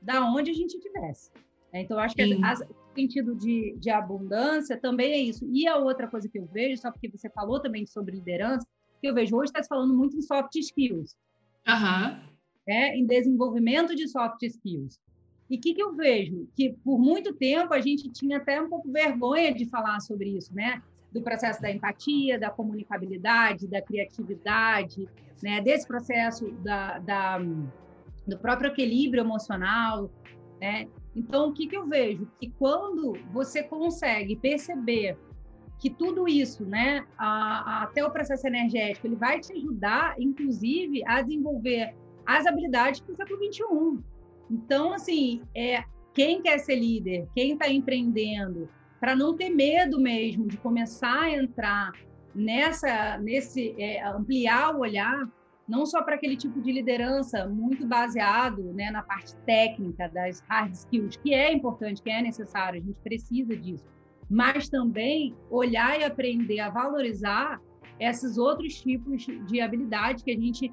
da 0.00 0.24
onde 0.24 0.50
a 0.50 0.54
gente 0.54 0.78
tivesse. 0.80 1.30
Então, 1.72 1.98
acho 1.98 2.14
que 2.14 2.22
o 2.22 2.94
sentido 2.94 3.34
de, 3.34 3.74
de 3.78 3.90
abundância 3.90 4.76
também 4.76 5.12
é 5.12 5.18
isso. 5.18 5.48
E 5.50 5.66
a 5.66 5.76
outra 5.76 6.06
coisa 6.06 6.28
que 6.28 6.38
eu 6.38 6.46
vejo, 6.46 6.80
só 6.80 6.90
porque 6.90 7.08
você 7.08 7.30
falou 7.30 7.60
também 7.60 7.86
sobre 7.86 8.16
liderança, 8.16 8.66
que 9.00 9.08
eu 9.08 9.14
vejo 9.14 9.36
hoje 9.36 9.50
está 9.50 9.62
se 9.62 9.68
falando 9.68 9.94
muito 9.94 10.16
em 10.16 10.22
soft 10.22 10.54
skills. 10.54 11.16
Uhum. 11.66 12.20
É, 12.68 12.96
em 12.96 13.06
desenvolvimento 13.06 13.94
de 13.94 14.06
soft 14.06 14.42
skills. 14.42 15.00
E 15.52 15.58
o 15.58 15.60
que, 15.60 15.74
que 15.74 15.82
eu 15.82 15.94
vejo? 15.94 16.48
Que 16.56 16.72
por 16.82 16.98
muito 16.98 17.34
tempo 17.34 17.74
a 17.74 17.80
gente 17.82 18.10
tinha 18.10 18.38
até 18.38 18.58
um 18.58 18.70
pouco 18.70 18.90
vergonha 18.90 19.52
de 19.52 19.66
falar 19.66 20.00
sobre 20.00 20.30
isso, 20.30 20.54
né? 20.54 20.82
Do 21.12 21.20
processo 21.20 21.60
da 21.60 21.70
empatia, 21.70 22.38
da 22.38 22.48
comunicabilidade, 22.48 23.68
da 23.68 23.82
criatividade, 23.82 25.06
né? 25.42 25.60
Desse 25.60 25.86
processo 25.86 26.50
da, 26.52 26.98
da 27.00 27.38
do 28.26 28.38
próprio 28.38 28.70
equilíbrio 28.70 29.20
emocional, 29.20 30.10
né? 30.58 30.88
Então, 31.14 31.50
o 31.50 31.52
que, 31.52 31.66
que 31.66 31.76
eu 31.76 31.86
vejo? 31.86 32.26
Que 32.40 32.50
quando 32.58 33.12
você 33.30 33.62
consegue 33.62 34.34
perceber 34.36 35.18
que 35.78 35.90
tudo 35.90 36.26
isso, 36.26 36.64
né, 36.64 37.04
a, 37.18 37.26
a, 37.26 37.82
até 37.82 38.02
o 38.02 38.10
processo 38.10 38.46
energético, 38.46 39.06
ele 39.06 39.16
vai 39.16 39.38
te 39.38 39.52
ajudar, 39.52 40.14
inclusive, 40.18 41.02
a 41.06 41.20
desenvolver 41.20 41.94
as 42.24 42.46
habilidades 42.46 43.00
para 43.00 43.12
o 43.12 43.16
século 43.16 43.52
XXI. 43.52 44.11
Então, 44.52 44.92
assim, 44.92 45.42
é, 45.56 45.82
quem 46.12 46.42
quer 46.42 46.58
ser 46.58 46.76
líder, 46.76 47.26
quem 47.34 47.54
está 47.54 47.68
empreendendo, 47.70 48.68
para 49.00 49.16
não 49.16 49.34
ter 49.34 49.48
medo 49.48 49.98
mesmo 49.98 50.46
de 50.46 50.58
começar 50.58 51.22
a 51.22 51.30
entrar 51.30 51.92
nessa, 52.34 53.18
nesse, 53.18 53.74
é, 53.78 54.06
ampliar 54.06 54.76
o 54.76 54.80
olhar, 54.80 55.26
não 55.66 55.86
só 55.86 56.02
para 56.02 56.16
aquele 56.16 56.36
tipo 56.36 56.60
de 56.60 56.70
liderança 56.70 57.48
muito 57.48 57.86
baseado 57.86 58.62
né, 58.74 58.90
na 58.90 59.02
parte 59.02 59.34
técnica 59.46 60.08
das 60.08 60.40
hard 60.48 60.72
skills, 60.74 61.16
que 61.16 61.32
é 61.32 61.50
importante, 61.50 62.02
que 62.02 62.10
é 62.10 62.20
necessário, 62.20 62.80
a 62.80 62.84
gente 62.84 63.00
precisa 63.02 63.56
disso, 63.56 63.86
mas 64.28 64.68
também 64.68 65.34
olhar 65.50 65.98
e 65.98 66.04
aprender 66.04 66.60
a 66.60 66.68
valorizar 66.68 67.58
esses 67.98 68.36
outros 68.36 68.80
tipos 68.80 69.24
de 69.46 69.60
habilidade 69.60 70.24
que 70.24 70.30
a 70.30 70.36
gente, 70.36 70.70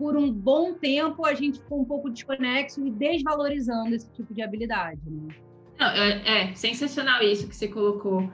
por 0.00 0.16
um 0.16 0.32
bom 0.32 0.72
tempo, 0.72 1.26
a 1.26 1.34
gente 1.34 1.58
ficou 1.58 1.82
um 1.82 1.84
pouco 1.84 2.08
desconexo 2.08 2.82
e 2.86 2.90
desvalorizando 2.90 3.94
esse 3.94 4.10
tipo 4.12 4.32
de 4.32 4.40
habilidade. 4.40 4.98
Né? 5.04 5.34
Não, 5.78 5.88
é, 5.88 6.22
é 6.26 6.54
sensacional 6.54 7.22
isso 7.22 7.46
que 7.46 7.54
você 7.54 7.68
colocou. 7.68 8.30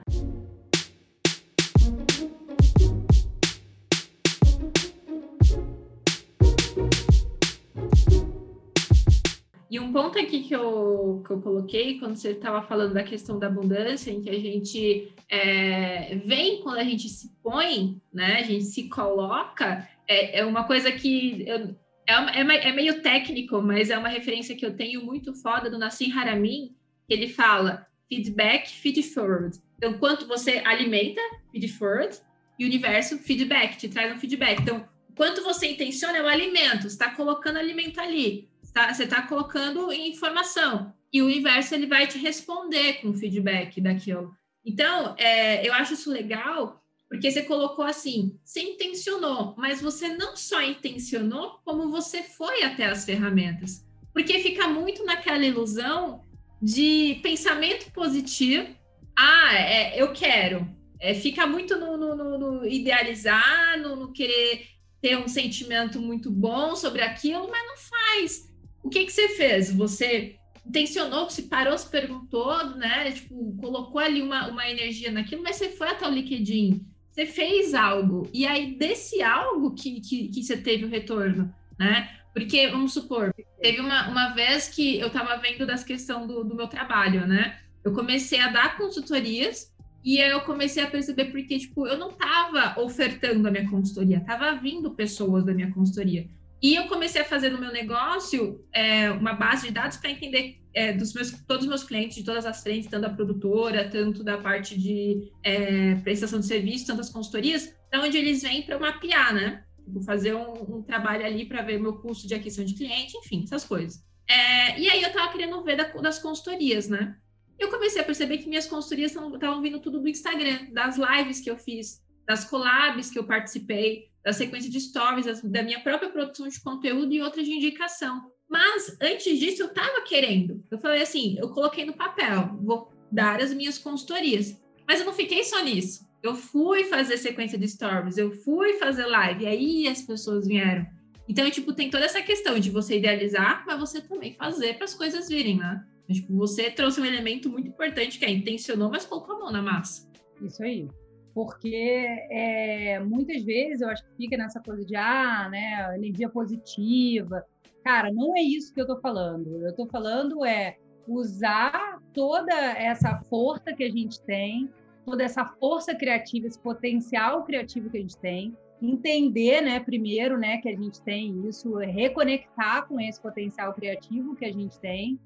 E 9.69 9.77
um 9.77 9.91
ponto 9.91 10.17
aqui 10.17 10.43
que 10.43 10.55
eu, 10.55 11.21
que 11.27 11.33
eu 11.33 11.41
coloquei, 11.41 11.99
quando 11.99 12.15
você 12.15 12.31
estava 12.31 12.61
falando 12.61 12.93
da 12.93 13.03
questão 13.03 13.37
da 13.37 13.47
abundância, 13.47 14.09
em 14.09 14.21
que 14.21 14.29
a 14.29 14.39
gente 14.39 15.13
é, 15.29 16.15
vem 16.25 16.61
quando 16.61 16.77
a 16.77 16.83
gente 16.85 17.09
se 17.09 17.29
põe, 17.43 18.01
né? 18.13 18.37
A 18.39 18.43
gente 18.43 18.63
se 18.63 18.87
coloca, 18.87 19.85
é, 20.07 20.39
é 20.39 20.45
uma 20.45 20.63
coisa 20.63 20.91
que 20.91 21.43
eu, 21.47 21.75
é, 22.07 22.13
é, 22.41 22.69
é, 22.69 22.71
meio 22.71 23.01
técnico, 23.01 23.61
mas 23.61 23.89
é 23.89 23.97
uma 23.97 24.07
referência 24.07 24.55
que 24.55 24.65
eu 24.65 24.75
tenho 24.75 25.05
muito 25.05 25.33
foda 25.33 25.69
do 25.69 25.77
Nassim 25.77 26.11
Haramein, 26.11 26.75
que 27.07 27.13
ele 27.13 27.27
fala 27.27 27.85
feedback, 28.09 28.69
feed 28.69 29.03
forward. 29.03 29.57
Então, 29.77 29.97
quanto 29.97 30.27
você 30.27 30.61
alimenta, 30.65 31.21
feed 31.51 31.67
forward, 31.67 32.17
e 32.57 32.63
o 32.63 32.67
universo, 32.67 33.19
feedback, 33.19 33.77
te 33.77 33.87
traz 33.87 34.15
um 34.15 34.19
feedback. 34.19 34.61
Então, 34.61 34.87
quanto 35.15 35.43
você 35.43 35.67
intenciona 35.67 36.17
é 36.17 36.21
o 36.23 36.27
alimento, 36.27 36.83
você 36.83 36.87
está 36.87 37.11
colocando 37.11 37.57
alimento 37.57 37.99
ali 37.99 38.49
tá, 38.77 38.93
você 38.93 39.05
está 39.05 39.23
colocando 39.23 39.91
informação 39.91 40.93
e 41.11 41.21
o 41.21 41.25
universo 41.25 41.73
ele 41.73 41.87
vai 41.87 42.05
te 42.05 42.19
responder 42.19 43.01
com 43.01 43.13
feedback 43.13 43.81
daquilo. 43.81 44.35
Então, 44.63 45.15
é, 45.17 45.67
eu 45.67 45.73
acho 45.73 45.93
isso 45.93 46.11
legal 46.11 46.83
porque 47.09 47.31
você 47.31 47.43
colocou 47.43 47.85
assim, 47.85 48.37
você 48.43 48.61
intencionou, 48.61 49.55
mas 49.57 49.81
você 49.81 50.09
não 50.09 50.35
só 50.35 50.61
intencionou, 50.61 51.59
como 51.63 51.89
você 51.89 52.21
foi 52.21 52.63
até 52.63 52.85
as 52.85 53.05
ferramentas. 53.05 53.85
Porque 54.13 54.39
fica 54.39 54.67
muito 54.67 55.05
naquela 55.05 55.45
ilusão 55.45 56.21
de 56.61 57.19
pensamento 57.23 57.91
positivo. 57.91 58.67
Ah, 59.15 59.55
é, 59.55 60.01
eu 60.01 60.11
quero. 60.11 60.67
É, 60.99 61.13
fica 61.13 61.45
muito 61.47 61.77
no, 61.77 61.95
no, 61.95 62.15
no, 62.15 62.37
no 62.37 62.67
idealizar, 62.67 63.79
no, 63.79 64.11
querer 64.11 64.67
ter 65.01 65.17
um 65.17 65.27
sentimento 65.27 66.01
muito 66.01 66.31
bom 66.31 66.75
sobre 66.75 67.01
aquilo, 67.01 67.49
mas 67.49 67.67
não 67.67 67.77
faz. 67.77 68.53
O 68.83 68.89
que, 68.89 69.05
que 69.05 69.11
você 69.11 69.29
fez? 69.29 69.71
Você 69.71 70.35
intencionou, 70.65 71.29
se 71.29 71.43
parou, 71.43 71.77
se 71.77 71.89
perguntou, 71.89 72.65
né? 72.75 73.11
Tipo, 73.11 73.55
colocou 73.57 74.01
ali 74.01 74.21
uma, 74.21 74.47
uma 74.49 74.69
energia 74.69 75.11
naquilo, 75.11 75.43
mas 75.43 75.55
você 75.55 75.69
foi 75.69 75.87
até 75.89 76.07
o 76.07 76.11
LinkedIn, 76.11 76.85
você 77.17 77.25
fez 77.25 77.73
algo, 77.73 78.29
e 78.31 78.45
aí 78.45 78.75
desse 78.75 79.23
algo 79.23 79.71
que, 79.71 79.99
que, 80.01 80.27
que 80.27 80.43
você 80.43 80.55
teve 80.55 80.85
o 80.85 80.87
retorno, 80.87 81.51
né? 81.79 82.11
Porque, 82.31 82.67
vamos 82.67 82.93
supor, 82.93 83.33
teve 83.59 83.81
uma, 83.81 84.07
uma 84.07 84.35
vez 84.35 84.67
que 84.67 84.99
eu 84.99 85.07
estava 85.07 85.35
vendo 85.37 85.65
das 85.65 85.83
questões 85.83 86.27
do, 86.27 86.43
do 86.43 86.53
meu 86.53 86.67
trabalho, 86.67 87.25
né? 87.25 87.57
Eu 87.83 87.91
comecei 87.91 88.39
a 88.39 88.49
dar 88.49 88.77
consultorias 88.77 89.73
e 90.05 90.21
aí 90.21 90.29
eu 90.29 90.41
comecei 90.41 90.83
a 90.83 90.87
perceber 90.87 91.25
porque, 91.25 91.57
tipo, 91.57 91.87
eu 91.87 91.97
não 91.97 92.09
estava 92.09 92.79
ofertando 92.79 93.47
a 93.47 93.51
minha 93.51 93.67
consultoria, 93.67 94.17
estava 94.17 94.53
vindo 94.53 94.91
pessoas 94.91 95.43
da 95.43 95.55
minha 95.55 95.71
consultoria. 95.71 96.29
E 96.61 96.75
eu 96.75 96.87
comecei 96.87 97.21
a 97.21 97.25
fazer 97.25 97.49
no 97.49 97.59
meu 97.59 97.71
negócio 97.71 98.63
é, 98.71 99.09
uma 99.09 99.33
base 99.33 99.67
de 99.67 99.73
dados 99.73 99.97
para 99.97 100.11
entender 100.11 100.61
é, 100.77 100.93
dos 100.93 101.11
meus, 101.11 101.31
todos 101.47 101.63
os 101.63 101.69
meus 101.69 101.83
clientes 101.83 102.17
de 102.17 102.23
todas 102.23 102.45
as 102.45 102.61
frentes, 102.61 102.87
tanto 102.87 103.01
da 103.01 103.09
produtora, 103.09 103.89
tanto 103.89 104.23
da 104.23 104.37
parte 104.37 104.79
de 104.79 105.31
é, 105.43 105.95
prestação 105.95 106.39
de 106.39 106.45
serviço, 106.45 106.85
tantas 106.85 107.09
consultorias, 107.09 107.73
da 107.91 107.99
onde 107.99 108.15
eles 108.15 108.43
vêm 108.43 108.61
para 108.61 108.77
mapear, 108.77 109.33
né? 109.33 109.63
Vou 109.87 110.03
fazer 110.03 110.35
um, 110.35 110.77
um 110.77 110.83
trabalho 110.83 111.25
ali 111.25 111.45
para 111.47 111.63
ver 111.63 111.79
meu 111.79 111.97
custo 111.97 112.27
de 112.27 112.35
aquisição 112.35 112.63
de 112.63 112.75
cliente, 112.75 113.17
enfim, 113.17 113.43
essas 113.43 113.63
coisas. 113.63 114.03
É, 114.29 114.79
e 114.79 114.87
aí 114.87 115.01
eu 115.01 115.07
estava 115.07 115.31
querendo 115.31 115.63
ver 115.63 115.77
da, 115.77 115.85
das 115.85 116.19
consultorias, 116.19 116.87
né? 116.87 117.15
Eu 117.57 117.71
comecei 117.71 117.99
a 117.99 118.05
perceber 118.05 118.37
que 118.37 118.47
minhas 118.47 118.67
consultorias 118.67 119.11
estavam 119.11 119.61
vindo 119.63 119.79
tudo 119.79 119.99
do 119.99 120.07
Instagram, 120.07 120.67
das 120.73 120.95
lives 120.95 121.41
que 121.41 121.49
eu 121.49 121.57
fiz, 121.57 122.03
das 122.27 122.45
collabs 122.45 123.09
que 123.09 123.17
eu 123.17 123.23
participei, 123.23 124.11
da 124.23 124.31
sequência 124.31 124.69
de 124.69 124.79
stories, 124.79 125.41
da 125.41 125.63
minha 125.63 125.79
própria 125.79 126.11
produção 126.11 126.47
de 126.47 126.61
conteúdo 126.61 127.11
e 127.11 127.21
outras 127.21 127.47
de 127.47 127.51
indicação. 127.51 128.36
Mas 128.49 128.97
antes 129.01 129.37
disso, 129.37 129.63
eu 129.63 129.67
estava 129.67 130.01
querendo. 130.01 130.63
Eu 130.71 130.77
falei 130.79 131.01
assim: 131.01 131.35
eu 131.37 131.49
coloquei 131.49 131.85
no 131.85 131.93
papel, 131.93 132.57
vou 132.61 132.91
dar 133.11 133.41
as 133.41 133.53
minhas 133.53 133.77
consultorias. 133.77 134.61
Mas 134.87 134.99
eu 134.99 135.05
não 135.05 135.13
fiquei 135.13 135.43
só 135.43 135.61
nisso. 135.63 136.07
Eu 136.23 136.35
fui 136.35 136.85
fazer 136.85 137.17
sequência 137.17 137.57
de 137.57 137.67
stories, 137.67 138.17
eu 138.17 138.31
fui 138.31 138.73
fazer 138.73 139.05
live, 139.05 139.43
e 139.43 139.47
aí 139.47 139.87
as 139.87 140.01
pessoas 140.01 140.47
vieram. 140.47 140.85
Então, 141.29 141.49
tipo, 141.51 141.73
tem 141.73 141.89
toda 141.89 142.05
essa 142.05 142.21
questão 142.21 142.57
de 142.57 142.69
você 142.69 142.97
idealizar, 142.97 143.65
mas 143.67 143.79
você 143.79 144.01
também 144.01 144.33
fazer 144.33 144.75
para 144.75 144.85
as 144.85 144.93
coisas 144.93 145.27
virem, 145.27 145.57
né? 145.57 145.83
Tipo, 146.09 146.33
você 146.35 146.71
trouxe 146.71 147.01
um 147.01 147.05
elemento 147.05 147.49
muito 147.49 147.67
importante 147.67 148.17
que 148.17 148.23
é 148.23 148.31
intencionou, 148.31 148.89
mas 148.89 149.05
colocou 149.05 149.35
a 149.35 149.39
mão 149.39 149.51
na 149.51 149.61
massa. 149.61 150.09
Isso 150.41 150.63
aí. 150.63 150.87
Porque 151.33 152.05
é, 152.31 152.99
muitas 152.99 153.43
vezes 153.43 153.81
eu 153.81 153.89
acho 153.89 154.03
que 154.03 154.15
fica 154.15 154.37
nessa 154.37 154.61
coisa 154.61 154.83
de 154.85 154.95
ah, 154.95 155.49
né, 155.49 155.95
energia 155.95 156.29
positiva. 156.29 157.45
Cara, 157.87 158.11
não 158.11 158.35
é 158.35 158.41
isso 158.41 158.73
que 158.73 158.81
eu 158.81 158.83
estou 158.83 158.99
falando. 158.99 159.63
Eu 159.63 159.69
estou 159.69 159.87
falando 159.87 160.43
é 160.43 160.75
usar 161.07 162.01
toda 162.13 162.53
essa 162.53 163.17
força 163.29 163.73
que 163.73 163.81
a 163.81 163.89
gente 163.89 164.21
tem, 164.25 164.69
toda 165.05 165.23
essa 165.23 165.45
força 165.57 165.95
criativa, 165.95 166.47
esse 166.47 166.59
potencial 166.59 167.45
criativo 167.45 167.89
que 167.89 167.97
a 167.97 168.01
gente 168.01 168.17
tem, 168.17 168.53
entender, 168.81 169.61
né, 169.61 169.79
primeiro, 169.79 170.37
né, 170.37 170.57
que 170.57 170.67
a 170.67 170.75
gente 170.75 171.01
tem 171.01 171.47
isso, 171.47 171.77
reconectar 171.77 172.85
com 172.89 172.99
esse 172.99 173.21
potencial 173.21 173.73
criativo 173.73 174.35
que 174.35 174.43
a 174.43 174.51
gente 174.51 174.77
tem, 174.81 175.17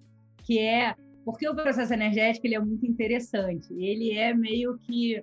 que 0.44 0.60
é 0.60 0.94
porque 1.26 1.50
o 1.50 1.56
processo 1.56 1.92
energético 1.92 2.46
ele 2.46 2.56
é 2.56 2.60
muito 2.60 2.86
interessante. 2.86 3.74
Ele 3.74 4.12
é 4.12 4.36
meio 4.36 4.78
que 4.78 5.20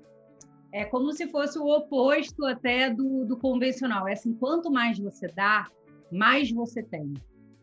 é 0.72 0.84
como 0.84 1.12
se 1.12 1.28
fosse 1.28 1.56
o 1.56 1.68
oposto 1.68 2.44
até 2.44 2.90
do, 2.90 3.24
do 3.24 3.36
convencional. 3.36 4.08
É 4.08 4.14
assim, 4.14 4.34
quanto 4.34 4.72
mais 4.72 4.98
você 4.98 5.28
dá, 5.28 5.68
mais 6.10 6.50
você 6.50 6.82
tem, 6.82 7.14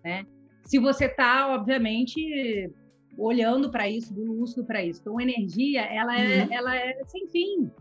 né? 0.03 0.25
Se 0.63 0.79
você 0.79 1.05
está, 1.05 1.53
obviamente, 1.53 2.71
olhando 3.17 3.69
para 3.69 3.89
isso, 3.89 4.13
do 4.13 4.34
uso 4.41 4.65
para 4.65 4.84
isso. 4.84 5.01
Então, 5.01 5.21
energia, 5.21 5.81
ela 5.81 6.19
é, 6.19 6.43
uhum. 6.43 6.53
ela 6.53 6.75
é 6.75 7.03
sem 7.05 7.27
fim, 7.27 7.71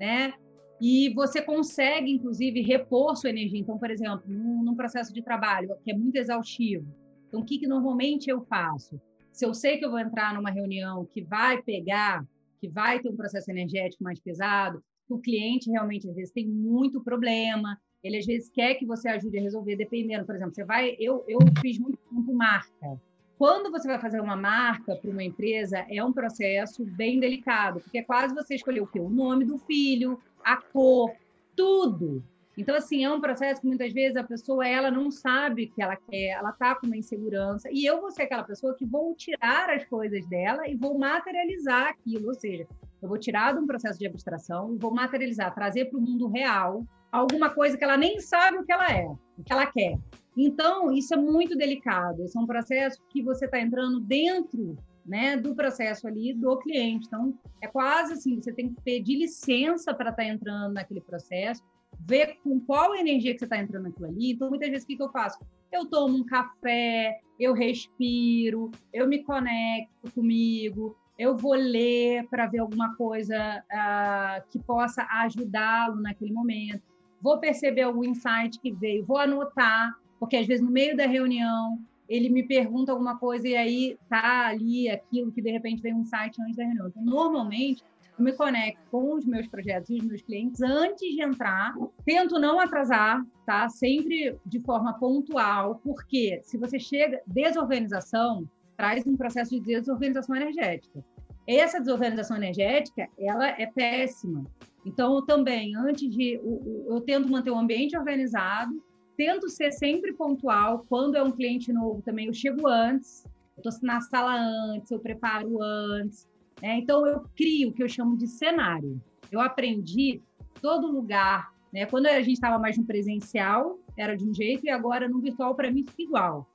né? 0.00 0.32
E 0.80 1.12
você 1.14 1.40
consegue, 1.40 2.10
inclusive, 2.10 2.60
repor 2.62 3.14
sua 3.16 3.30
energia. 3.30 3.60
Então, 3.60 3.78
por 3.78 3.90
exemplo, 3.90 4.22
num, 4.26 4.62
num 4.62 4.74
processo 4.74 5.12
de 5.12 5.22
trabalho 5.22 5.76
que 5.84 5.92
é 5.92 5.96
muito 5.96 6.16
exaustivo, 6.16 6.86
então, 7.32 7.40
o 7.40 7.44
que, 7.46 7.58
que 7.58 7.66
normalmente 7.66 8.28
eu 8.28 8.42
faço? 8.42 9.00
Se 9.32 9.46
eu 9.46 9.54
sei 9.54 9.78
que 9.78 9.86
eu 9.86 9.90
vou 9.90 9.98
entrar 9.98 10.34
numa 10.34 10.50
reunião 10.50 11.06
que 11.06 11.22
vai 11.22 11.62
pegar, 11.62 12.22
que 12.60 12.68
vai 12.68 13.00
ter 13.00 13.08
um 13.08 13.16
processo 13.16 13.50
energético 13.50 14.04
mais 14.04 14.20
pesado, 14.20 14.84
o 15.08 15.18
cliente 15.18 15.70
realmente, 15.70 16.06
às 16.06 16.14
vezes, 16.14 16.30
tem 16.30 16.46
muito 16.46 17.02
problema, 17.02 17.80
ele, 18.02 18.18
às 18.18 18.26
vezes, 18.26 18.50
quer 18.50 18.74
que 18.74 18.86
você 18.86 19.08
ajude 19.08 19.38
a 19.38 19.42
resolver, 19.42 19.76
dependendo. 19.76 20.24
Por 20.24 20.34
exemplo, 20.34 20.54
você 20.54 20.64
vai... 20.64 20.96
Eu, 20.98 21.24
eu 21.28 21.38
fiz 21.60 21.78
muito 21.78 21.98
tempo 22.10 22.34
marca. 22.34 23.00
Quando 23.38 23.70
você 23.70 23.88
vai 23.88 23.98
fazer 23.98 24.20
uma 24.20 24.36
marca 24.36 24.94
para 24.94 25.10
uma 25.10 25.22
empresa, 25.22 25.84
é 25.90 26.04
um 26.04 26.12
processo 26.12 26.84
bem 26.84 27.18
delicado, 27.18 27.80
porque 27.80 27.98
é 27.98 28.02
quase 28.02 28.34
você 28.34 28.54
escolher 28.54 28.80
o 28.80 28.86
quê? 28.86 29.00
O 29.00 29.10
nome 29.10 29.44
do 29.44 29.58
filho, 29.58 30.20
a 30.44 30.56
cor, 30.56 31.10
tudo. 31.56 32.22
Então, 32.56 32.76
assim, 32.76 33.02
é 33.02 33.10
um 33.10 33.20
processo 33.20 33.60
que 33.60 33.66
muitas 33.66 33.92
vezes 33.92 34.16
a 34.16 34.22
pessoa 34.22 34.66
ela 34.66 34.90
não 34.90 35.10
sabe 35.10 35.64
o 35.64 35.70
que 35.70 35.82
ela 35.82 35.96
quer, 35.96 36.28
ela 36.28 36.50
está 36.50 36.74
com 36.74 36.86
uma 36.86 36.96
insegurança, 36.96 37.68
e 37.72 37.84
eu 37.84 38.00
vou 38.00 38.10
ser 38.10 38.22
aquela 38.22 38.44
pessoa 38.44 38.74
que 38.74 38.84
vou 38.84 39.14
tirar 39.14 39.70
as 39.70 39.84
coisas 39.86 40.24
dela 40.26 40.68
e 40.68 40.76
vou 40.76 40.98
materializar 40.98 41.88
aquilo, 41.88 42.28
ou 42.28 42.34
seja, 42.34 42.66
eu 43.00 43.08
vou 43.08 43.18
tirar 43.18 43.54
de 43.54 43.58
um 43.58 43.66
processo 43.66 43.98
de 43.98 44.06
abstração 44.06 44.72
e 44.74 44.78
vou 44.78 44.94
materializar, 44.94 45.52
trazer 45.54 45.86
para 45.86 45.98
o 45.98 46.02
mundo 46.02 46.28
real 46.28 46.84
alguma 47.12 47.50
coisa 47.50 47.76
que 47.76 47.84
ela 47.84 47.96
nem 47.96 48.18
sabe 48.20 48.58
o 48.58 48.64
que 48.64 48.72
ela 48.72 48.90
é, 48.90 49.04
o 49.04 49.44
que 49.44 49.52
ela 49.52 49.66
quer. 49.66 49.98
Então, 50.36 50.90
isso 50.90 51.12
é 51.12 51.16
muito 51.16 51.54
delicado. 51.54 52.24
Esse 52.24 52.38
é 52.38 52.40
um 52.40 52.46
processo 52.46 52.98
que 53.10 53.22
você 53.22 53.44
está 53.44 53.60
entrando 53.60 54.00
dentro 54.00 54.76
né, 55.04 55.36
do 55.36 55.54
processo 55.54 56.06
ali 56.06 56.32
do 56.32 56.56
cliente. 56.58 57.06
Então, 57.06 57.38
é 57.60 57.66
quase 57.66 58.14
assim, 58.14 58.40
você 58.40 58.52
tem 58.52 58.72
que 58.72 58.80
pedir 58.80 59.16
licença 59.16 59.92
para 59.92 60.10
estar 60.10 60.22
tá 60.22 60.28
entrando 60.28 60.72
naquele 60.72 61.02
processo, 61.02 61.62
ver 62.00 62.38
com 62.42 62.58
qual 62.60 62.94
energia 62.94 63.32
que 63.34 63.40
você 63.40 63.44
está 63.44 63.58
entrando 63.58 63.84
naquilo 63.84 64.06
ali. 64.06 64.32
Então, 64.32 64.48
muitas 64.48 64.70
vezes, 64.70 64.84
o 64.84 64.86
que, 64.86 64.96
que 64.96 65.02
eu 65.02 65.10
faço? 65.10 65.38
Eu 65.70 65.86
tomo 65.86 66.16
um 66.16 66.24
café, 66.24 67.20
eu 67.38 67.52
respiro, 67.52 68.70
eu 68.92 69.06
me 69.06 69.22
conecto 69.22 70.10
comigo, 70.14 70.96
eu 71.18 71.36
vou 71.36 71.54
ler 71.54 72.26
para 72.28 72.46
ver 72.46 72.58
alguma 72.58 72.94
coisa 72.96 73.62
uh, 73.70 74.50
que 74.50 74.58
possa 74.58 75.06
ajudá-lo 75.10 76.00
naquele 76.00 76.32
momento, 76.32 76.82
vou 77.22 77.38
perceber 77.38 77.82
algum 77.82 78.04
insight 78.04 78.58
que 78.60 78.72
veio, 78.72 79.04
vou 79.04 79.18
anotar, 79.18 79.94
porque 80.18 80.36
às 80.36 80.46
vezes 80.46 80.64
no 80.64 80.70
meio 80.70 80.96
da 80.96 81.06
reunião 81.06 81.78
ele 82.08 82.28
me 82.28 82.42
pergunta 82.42 82.92
alguma 82.92 83.16
coisa 83.16 83.48
e 83.48 83.56
aí 83.56 83.98
tá 84.08 84.48
ali 84.48 84.90
aquilo 84.90 85.32
que 85.32 85.40
de 85.40 85.50
repente 85.50 85.80
vem 85.80 85.94
um 85.94 86.04
site 86.04 86.42
antes 86.42 86.56
da 86.56 86.64
reunião. 86.64 86.88
Então, 86.88 87.02
normalmente, 87.02 87.82
eu 88.18 88.24
me 88.24 88.32
conecto 88.32 88.82
com 88.90 89.14
os 89.14 89.24
meus 89.24 89.46
projetos 89.46 89.88
e 89.88 89.96
os 89.96 90.04
meus 90.04 90.20
clientes 90.20 90.60
antes 90.60 91.00
de 91.14 91.22
entrar, 91.22 91.74
tento 92.04 92.38
não 92.38 92.60
atrasar, 92.60 93.24
tá? 93.46 93.68
Sempre 93.70 94.36
de 94.44 94.60
forma 94.60 94.92
pontual, 94.98 95.80
porque 95.82 96.40
se 96.42 96.58
você 96.58 96.78
chega 96.78 97.22
desorganização, 97.26 98.46
traz 98.76 99.06
um 99.06 99.16
processo 99.16 99.50
de 99.52 99.60
desorganização 99.60 100.36
energética. 100.36 101.02
Essa 101.46 101.80
desorganização 101.80 102.36
energética, 102.36 103.08
ela 103.18 103.48
é 103.48 103.66
péssima. 103.66 104.44
Então, 104.84 105.24
também, 105.24 105.76
antes 105.76 106.10
de 106.10 106.34
eu, 106.34 106.86
eu 106.88 107.00
tento 107.00 107.30
manter 107.30 107.50
o 107.50 107.58
ambiente 107.58 107.96
organizado, 107.96 108.82
tento 109.16 109.48
ser 109.48 109.72
sempre 109.72 110.12
pontual. 110.12 110.84
Quando 110.88 111.16
é 111.16 111.22
um 111.22 111.30
cliente 111.30 111.72
novo 111.72 112.02
também, 112.02 112.26
eu 112.26 112.34
chego 112.34 112.66
antes, 112.66 113.24
eu 113.56 113.70
estou 113.70 113.86
na 113.86 114.00
sala 114.00 114.36
antes, 114.36 114.90
eu 114.90 114.98
preparo 114.98 115.62
antes. 115.62 116.28
Né? 116.60 116.78
Então, 116.78 117.06
eu 117.06 117.24
crio 117.36 117.70
o 117.70 117.72
que 117.72 117.82
eu 117.82 117.88
chamo 117.88 118.16
de 118.16 118.26
cenário. 118.26 119.00
Eu 119.30 119.40
aprendi 119.40 120.20
todo 120.60 120.90
lugar. 120.90 121.52
Né? 121.72 121.86
Quando 121.86 122.06
a 122.06 122.20
gente 122.20 122.34
estava 122.34 122.58
mais 122.58 122.76
no 122.76 122.84
presencial, 122.84 123.78
era 123.96 124.16
de 124.16 124.28
um 124.28 124.34
jeito, 124.34 124.64
e 124.64 124.70
agora 124.70 125.08
no 125.08 125.20
virtual, 125.20 125.54
para 125.54 125.70
mim, 125.70 125.84
fica 125.84 126.02
igual. 126.02 126.48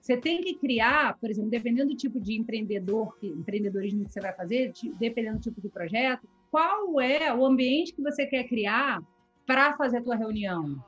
Você 0.00 0.18
tem 0.18 0.42
que 0.42 0.54
criar, 0.54 1.18
por 1.18 1.30
exemplo, 1.30 1.50
dependendo 1.50 1.88
do 1.88 1.96
tipo 1.96 2.20
de 2.20 2.34
empreendedor, 2.34 3.16
empreendedorismo 3.22 4.04
que 4.04 4.12
você 4.12 4.20
vai 4.20 4.34
fazer, 4.34 4.70
dependendo 4.98 5.38
do 5.38 5.42
tipo 5.42 5.62
de 5.62 5.68
projeto, 5.70 6.28
qual 6.54 7.00
é 7.00 7.34
o 7.34 7.44
ambiente 7.44 7.92
que 7.92 8.00
você 8.00 8.24
quer 8.26 8.44
criar 8.44 9.02
para 9.44 9.76
fazer 9.76 9.98
a 9.98 10.02
tua 10.04 10.14
reunião? 10.14 10.80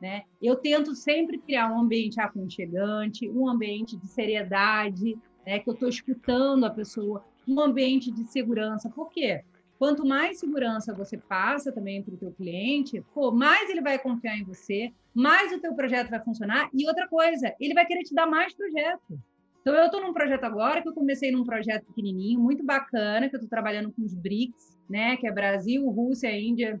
Né? 0.00 0.22
Eu 0.40 0.56
tento 0.56 0.94
sempre 0.94 1.36
criar 1.36 1.70
um 1.70 1.78
ambiente 1.78 2.18
aconchegante, 2.18 3.28
um 3.28 3.46
ambiente 3.46 3.94
de 3.94 4.06
seriedade, 4.06 5.18
né? 5.46 5.58
que 5.58 5.68
eu 5.68 5.74
estou 5.74 5.90
escutando 5.90 6.64
a 6.64 6.70
pessoa, 6.70 7.22
um 7.46 7.60
ambiente 7.60 8.10
de 8.10 8.24
segurança. 8.24 8.88
Por 8.88 9.10
quê? 9.10 9.44
Quanto 9.78 10.02
mais 10.06 10.38
segurança 10.40 10.94
você 10.94 11.18
passa 11.18 11.70
também 11.70 12.02
para 12.02 12.14
o 12.14 12.16
teu 12.16 12.32
cliente, 12.32 13.04
pô, 13.12 13.30
mais 13.30 13.68
ele 13.68 13.82
vai 13.82 13.98
confiar 13.98 14.38
em 14.38 14.44
você, 14.44 14.90
mais 15.12 15.52
o 15.52 15.60
teu 15.60 15.74
projeto 15.74 16.08
vai 16.08 16.24
funcionar. 16.24 16.70
E 16.72 16.88
outra 16.88 17.06
coisa, 17.06 17.54
ele 17.60 17.74
vai 17.74 17.84
querer 17.84 18.04
te 18.04 18.14
dar 18.14 18.26
mais 18.26 18.54
projeto. 18.54 19.20
Então, 19.60 19.74
eu 19.74 19.84
estou 19.84 20.00
num 20.00 20.14
projeto 20.14 20.44
agora, 20.44 20.80
que 20.80 20.88
eu 20.88 20.94
comecei 20.94 21.30
num 21.30 21.44
projeto 21.44 21.84
pequenininho, 21.84 22.40
muito 22.40 22.64
bacana, 22.64 23.28
que 23.28 23.36
eu 23.36 23.38
estou 23.38 23.50
trabalhando 23.50 23.92
com 23.92 24.02
os 24.02 24.14
BRICS, 24.14 24.71
né, 24.88 25.16
que 25.16 25.26
é 25.26 25.32
Brasil, 25.32 25.88
Rússia, 25.88 26.36
Índia, 26.38 26.80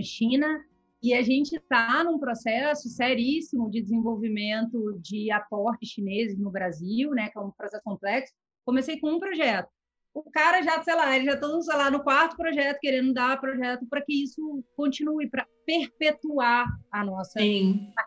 China, 0.00 0.64
e 1.02 1.14
a 1.14 1.22
gente 1.22 1.56
está 1.56 2.04
num 2.04 2.18
processo 2.18 2.88
seríssimo 2.88 3.70
de 3.70 3.80
desenvolvimento 3.80 4.98
de 5.00 5.30
aportes 5.30 5.88
chineses 5.88 6.38
no 6.38 6.50
Brasil, 6.50 7.10
né, 7.10 7.28
que 7.30 7.38
é 7.38 7.40
um 7.40 7.50
processo 7.50 7.82
complexo. 7.82 8.32
Comecei 8.64 9.00
com 9.00 9.10
um 9.12 9.18
projeto. 9.18 9.68
O 10.12 10.24
cara 10.30 10.60
já, 10.60 10.82
sei 10.82 10.94
lá, 10.94 11.14
ele 11.14 11.24
já 11.24 11.34
está, 11.34 11.62
sei 11.62 11.76
lá, 11.76 11.90
no 11.90 12.02
quarto 12.02 12.36
projeto, 12.36 12.80
querendo 12.80 13.14
dar 13.14 13.40
projeto 13.40 13.86
para 13.86 14.02
que 14.02 14.24
isso 14.24 14.62
continue, 14.76 15.30
para 15.30 15.46
perpetuar 15.64 16.66
a 16.90 17.04
nossa 17.04 17.38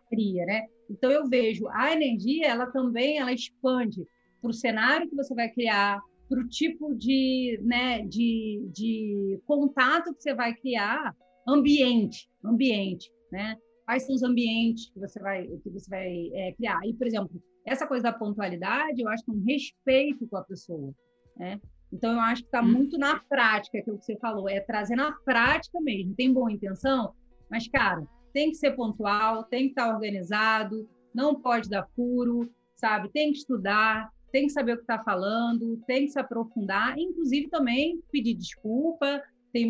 cria, 0.09 0.45
né? 0.45 0.67
Então, 0.89 1.09
eu 1.09 1.27
vejo 1.27 1.67
a 1.69 1.93
energia, 1.93 2.47
ela 2.47 2.67
também, 2.67 3.19
ela 3.19 3.31
expande 3.31 4.05
para 4.41 4.49
o 4.49 4.53
cenário 4.53 5.09
que 5.09 5.15
você 5.15 5.33
vai 5.33 5.49
criar, 5.49 6.01
para 6.33 6.41
o 6.41 6.47
tipo 6.47 6.95
de, 6.95 7.59
né, 7.61 8.01
de, 8.07 8.67
de 8.73 9.39
contato 9.45 10.13
que 10.15 10.23
você 10.23 10.33
vai 10.33 10.55
criar, 10.55 11.15
ambiente, 11.47 12.27
ambiente, 12.43 13.11
né? 13.31 13.55
Quais 13.85 14.03
são 14.03 14.15
os 14.15 14.23
ambientes 14.23 14.89
que 14.91 14.99
você 14.99 15.19
vai, 15.19 15.45
que 15.45 15.69
você 15.69 15.87
vai 15.89 16.29
é, 16.33 16.53
criar? 16.53 16.79
E, 16.85 16.93
por 16.93 17.05
exemplo, 17.05 17.29
essa 17.65 17.85
coisa 17.85 18.03
da 18.03 18.13
pontualidade, 18.13 18.99
eu 18.99 19.07
acho 19.09 19.23
que 19.23 19.31
é 19.31 19.33
um 19.33 19.43
respeito 19.43 20.27
com 20.27 20.37
a 20.37 20.43
pessoa, 20.43 20.91
né? 21.37 21.61
Então, 21.91 22.13
eu 22.13 22.19
acho 22.19 22.41
que 22.41 22.47
está 22.47 22.61
hum. 22.61 22.71
muito 22.71 22.97
na 22.97 23.19
prática, 23.19 23.77
aquilo 23.77 23.99
que 23.99 24.05
você 24.05 24.17
falou, 24.17 24.49
é 24.49 24.59
trazer 24.59 24.95
na 24.95 25.11
prática 25.11 25.79
mesmo. 25.81 26.15
Tem 26.15 26.33
boa 26.33 26.51
intenção, 26.51 27.13
mas, 27.51 27.67
cara, 27.67 28.07
tem 28.33 28.49
que 28.49 28.55
ser 28.55 28.71
pontual, 28.71 29.43
tem 29.43 29.65
que 29.65 29.69
estar 29.79 29.93
organizado, 29.93 30.89
não 31.13 31.39
pode 31.39 31.69
dar 31.69 31.87
furo, 31.95 32.49
sabe? 32.75 33.11
Tem 33.11 33.31
que 33.31 33.37
estudar, 33.37 34.09
tem 34.33 34.47
que 34.47 34.51
saber 34.51 34.73
o 34.73 34.77
que 34.77 34.81
está 34.81 34.97
falando, 35.03 35.79
tem 35.85 36.05
que 36.05 36.11
se 36.11 36.19
aprofundar, 36.19 36.97
inclusive 36.97 37.49
também 37.49 38.01
pedir 38.11 38.33
desculpa. 38.33 39.21
Tem 39.53 39.69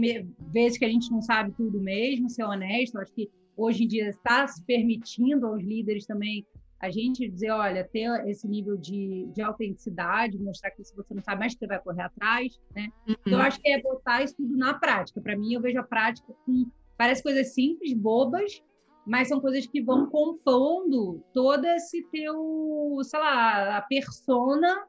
vezes 0.53 0.77
que 0.77 0.85
a 0.85 0.89
gente 0.89 1.11
não 1.11 1.21
sabe 1.21 1.51
tudo 1.51 1.81
mesmo, 1.81 2.29
ser 2.29 2.45
honesto. 2.45 2.97
Acho 2.97 3.13
que 3.13 3.29
hoje 3.57 3.83
em 3.83 3.87
dia 3.87 4.07
está 4.07 4.47
se 4.47 4.63
permitindo 4.63 5.45
aos 5.45 5.61
líderes 5.61 6.05
também 6.05 6.47
a 6.79 6.89
gente 6.89 7.29
dizer, 7.29 7.49
olha, 7.51 7.83
ter 7.83 8.09
esse 8.27 8.47
nível 8.47 8.77
de, 8.77 9.29
de 9.33 9.41
autenticidade, 9.41 10.37
mostrar 10.37 10.71
que 10.71 10.83
se 10.83 10.95
você 10.95 11.13
não 11.13 11.23
sabe 11.23 11.39
mais, 11.39 11.53
você 11.53 11.67
vai 11.67 11.79
correr 11.79 12.03
atrás, 12.03 12.59
né? 12.73 12.87
Uhum. 13.07 13.15
Então, 13.21 13.33
eu 13.33 13.39
acho 13.39 13.61
que 13.61 13.69
é 13.69 13.81
botar 13.81 14.23
isso 14.23 14.35
tudo 14.35 14.57
na 14.57 14.73
prática. 14.73 15.21
Para 15.21 15.37
mim, 15.37 15.53
eu 15.53 15.61
vejo 15.61 15.79
a 15.79 15.83
prática 15.83 16.33
com 16.45 16.69
parece 16.97 17.23
coisas 17.23 17.53
simples, 17.53 17.93
bobas, 17.93 18.61
mas 19.05 19.27
são 19.27 19.39
coisas 19.39 19.65
que 19.65 19.81
vão 19.81 20.07
compondo 20.07 21.23
todo 21.33 21.65
esse 21.65 22.03
teu, 22.09 22.99
sei 23.03 23.19
lá, 23.19 23.77
a 23.77 23.81
persona 23.81 24.87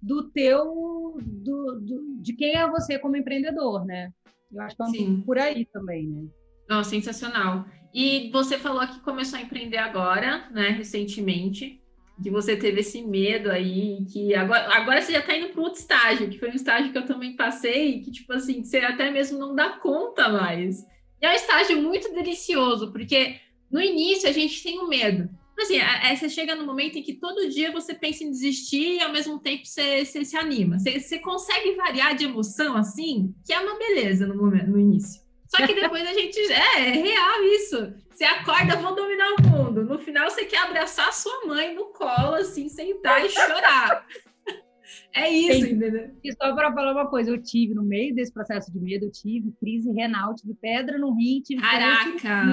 do 0.00 0.30
teu, 0.30 1.18
do, 1.22 1.80
do 1.80 2.16
de 2.20 2.32
quem 2.34 2.54
é 2.54 2.68
você 2.70 2.98
como 2.98 3.16
empreendedor, 3.16 3.84
né? 3.84 4.10
Eu 4.52 4.60
acho 4.62 4.76
que 4.76 4.82
é 4.82 4.86
um 4.86 4.90
Sim. 4.90 5.22
por 5.22 5.38
aí 5.38 5.64
também, 5.66 6.06
né? 6.06 6.28
Não, 6.68 6.84
sensacional. 6.84 7.64
E 7.92 8.30
você 8.30 8.58
falou 8.58 8.86
que 8.86 9.00
começou 9.00 9.38
a 9.38 9.42
empreender 9.42 9.78
agora, 9.78 10.48
né, 10.50 10.68
recentemente, 10.68 11.82
que 12.22 12.30
você 12.30 12.56
teve 12.56 12.80
esse 12.80 13.02
medo 13.02 13.50
aí, 13.50 14.04
que 14.12 14.34
agora, 14.34 14.74
agora 14.74 15.02
você 15.02 15.12
já 15.12 15.20
está 15.20 15.36
indo 15.36 15.48
para 15.50 15.62
outro 15.62 15.80
estágio, 15.80 16.28
que 16.28 16.38
foi 16.38 16.50
um 16.50 16.54
estágio 16.54 16.92
que 16.92 16.98
eu 16.98 17.04
também 17.04 17.36
passei, 17.36 18.00
que, 18.00 18.10
tipo 18.10 18.32
assim, 18.32 18.62
você 18.62 18.78
até 18.78 19.10
mesmo 19.10 19.38
não 19.38 19.54
dá 19.54 19.70
conta 19.78 20.28
mais. 20.28 20.82
E 21.20 21.26
é 21.26 21.30
um 21.30 21.34
estágio 21.34 21.80
muito 21.82 22.12
delicioso, 22.14 22.92
porque 22.92 23.36
no 23.70 23.80
início 23.80 24.28
a 24.28 24.32
gente 24.32 24.62
tem 24.62 24.78
o 24.78 24.88
medo. 24.88 25.28
Assim, 25.58 25.78
é, 25.78 26.14
você 26.14 26.28
chega 26.28 26.54
no 26.54 26.66
momento 26.66 26.98
em 26.98 27.02
que 27.02 27.14
todo 27.14 27.48
dia 27.48 27.72
você 27.72 27.94
pensa 27.94 28.22
em 28.22 28.30
desistir 28.30 28.96
e 28.96 29.02
ao 29.02 29.10
mesmo 29.10 29.38
tempo 29.38 29.64
você, 29.64 30.04
você 30.04 30.22
se 30.22 30.36
anima. 30.36 30.78
Você, 30.78 31.00
você 31.00 31.18
consegue 31.18 31.74
variar 31.74 32.14
de 32.14 32.24
emoção 32.24 32.76
assim, 32.76 33.34
que 33.44 33.54
é 33.54 33.60
uma 33.60 33.78
beleza 33.78 34.26
no 34.26 34.36
momento, 34.36 34.70
no 34.70 34.78
início. 34.78 35.22
Só 35.48 35.66
que 35.66 35.74
depois 35.74 36.06
a 36.06 36.12
gente. 36.12 36.36
É, 36.52 36.88
é 36.88 36.92
real 36.92 37.42
isso. 37.44 37.94
Você 38.10 38.24
acorda, 38.24 38.76
vão 38.76 38.94
dominar 38.94 39.34
o 39.34 39.42
mundo. 39.42 39.84
No 39.84 39.98
final, 39.98 40.28
você 40.28 40.44
quer 40.44 40.58
abraçar 40.58 41.12
sua 41.12 41.46
mãe 41.46 41.74
no 41.74 41.86
colo, 41.86 42.34
assim, 42.34 42.68
sentar 42.68 43.24
e 43.24 43.30
chorar. 43.30 44.06
É 45.12 45.28
isso, 45.28 45.66
entendeu? 45.66 46.10
E 46.22 46.32
só 46.32 46.54
para 46.54 46.72
falar 46.72 46.92
uma 46.92 47.08
coisa, 47.08 47.30
eu 47.30 47.42
tive, 47.42 47.74
no 47.74 47.82
meio 47.82 48.14
desse 48.14 48.32
processo 48.32 48.72
de 48.72 48.78
medo, 48.78 49.06
eu 49.06 49.10
tive 49.10 49.50
crise 49.58 49.90
renal, 49.90 50.34
tive 50.34 50.54
pedra 50.54 50.96
no 50.96 51.12
rim, 51.12 51.40
tive 51.40 51.60
Caraca! 51.60 52.44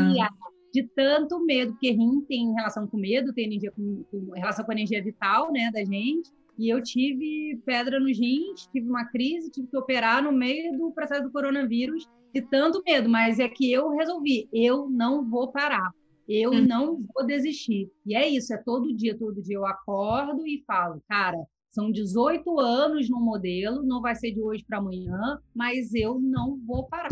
De 0.74 0.84
tanto 0.96 1.40
medo, 1.46 1.74
porque 1.74 1.92
rim 1.92 2.22
tem 2.22 2.52
relação 2.54 2.88
com 2.88 2.98
medo, 2.98 3.32
tem 3.32 3.46
energia 3.46 3.72
com, 3.72 4.04
com, 4.10 4.32
relação 4.32 4.66
com 4.66 4.72
a 4.72 4.76
energia 4.76 5.04
vital, 5.04 5.52
né, 5.52 5.70
da 5.72 5.86
gente. 5.86 6.32
E 6.58 6.68
eu 6.68 6.82
tive 6.82 7.62
pedra 7.64 8.00
nos 8.00 8.18
rins, 8.18 8.68
tive 8.72 8.90
uma 8.90 9.06
crise, 9.06 9.52
tive 9.52 9.68
que 9.68 9.78
operar 9.78 10.24
no 10.24 10.32
meio 10.32 10.76
do 10.78 10.92
processo 10.92 11.24
do 11.24 11.32
coronavírus, 11.32 12.10
de 12.34 12.42
tanto 12.42 12.82
medo, 12.84 13.08
mas 13.08 13.40
é 13.40 13.48
que 13.48 13.72
eu 13.72 13.90
resolvi, 13.90 14.50
eu 14.52 14.90
não 14.90 15.30
vou 15.30 15.52
parar. 15.52 15.92
Eu 16.28 16.52
hum. 16.52 16.66
não 16.66 17.06
vou 17.14 17.26
desistir. 17.26 17.92
E 18.06 18.16
é 18.16 18.28
isso, 18.28 18.54
é 18.54 18.58
todo 18.58 18.96
dia, 18.96 19.16
todo 19.18 19.44
dia 19.44 19.58
eu 19.58 19.66
acordo 19.66 20.48
e 20.48 20.64
falo, 20.66 21.04
cara, 21.08 21.38
são 21.70 21.92
18 21.92 22.60
anos 22.60 23.10
no 23.10 23.20
modelo, 23.20 23.84
não 23.84 24.02
vai 24.02 24.16
ser 24.16 24.32
de 24.32 24.42
hoje 24.42 24.64
para 24.64 24.80
amanhã, 24.80 25.40
mas 25.54 25.94
eu 25.94 26.20
não 26.20 26.58
vou 26.66 26.88
parar. 26.88 27.12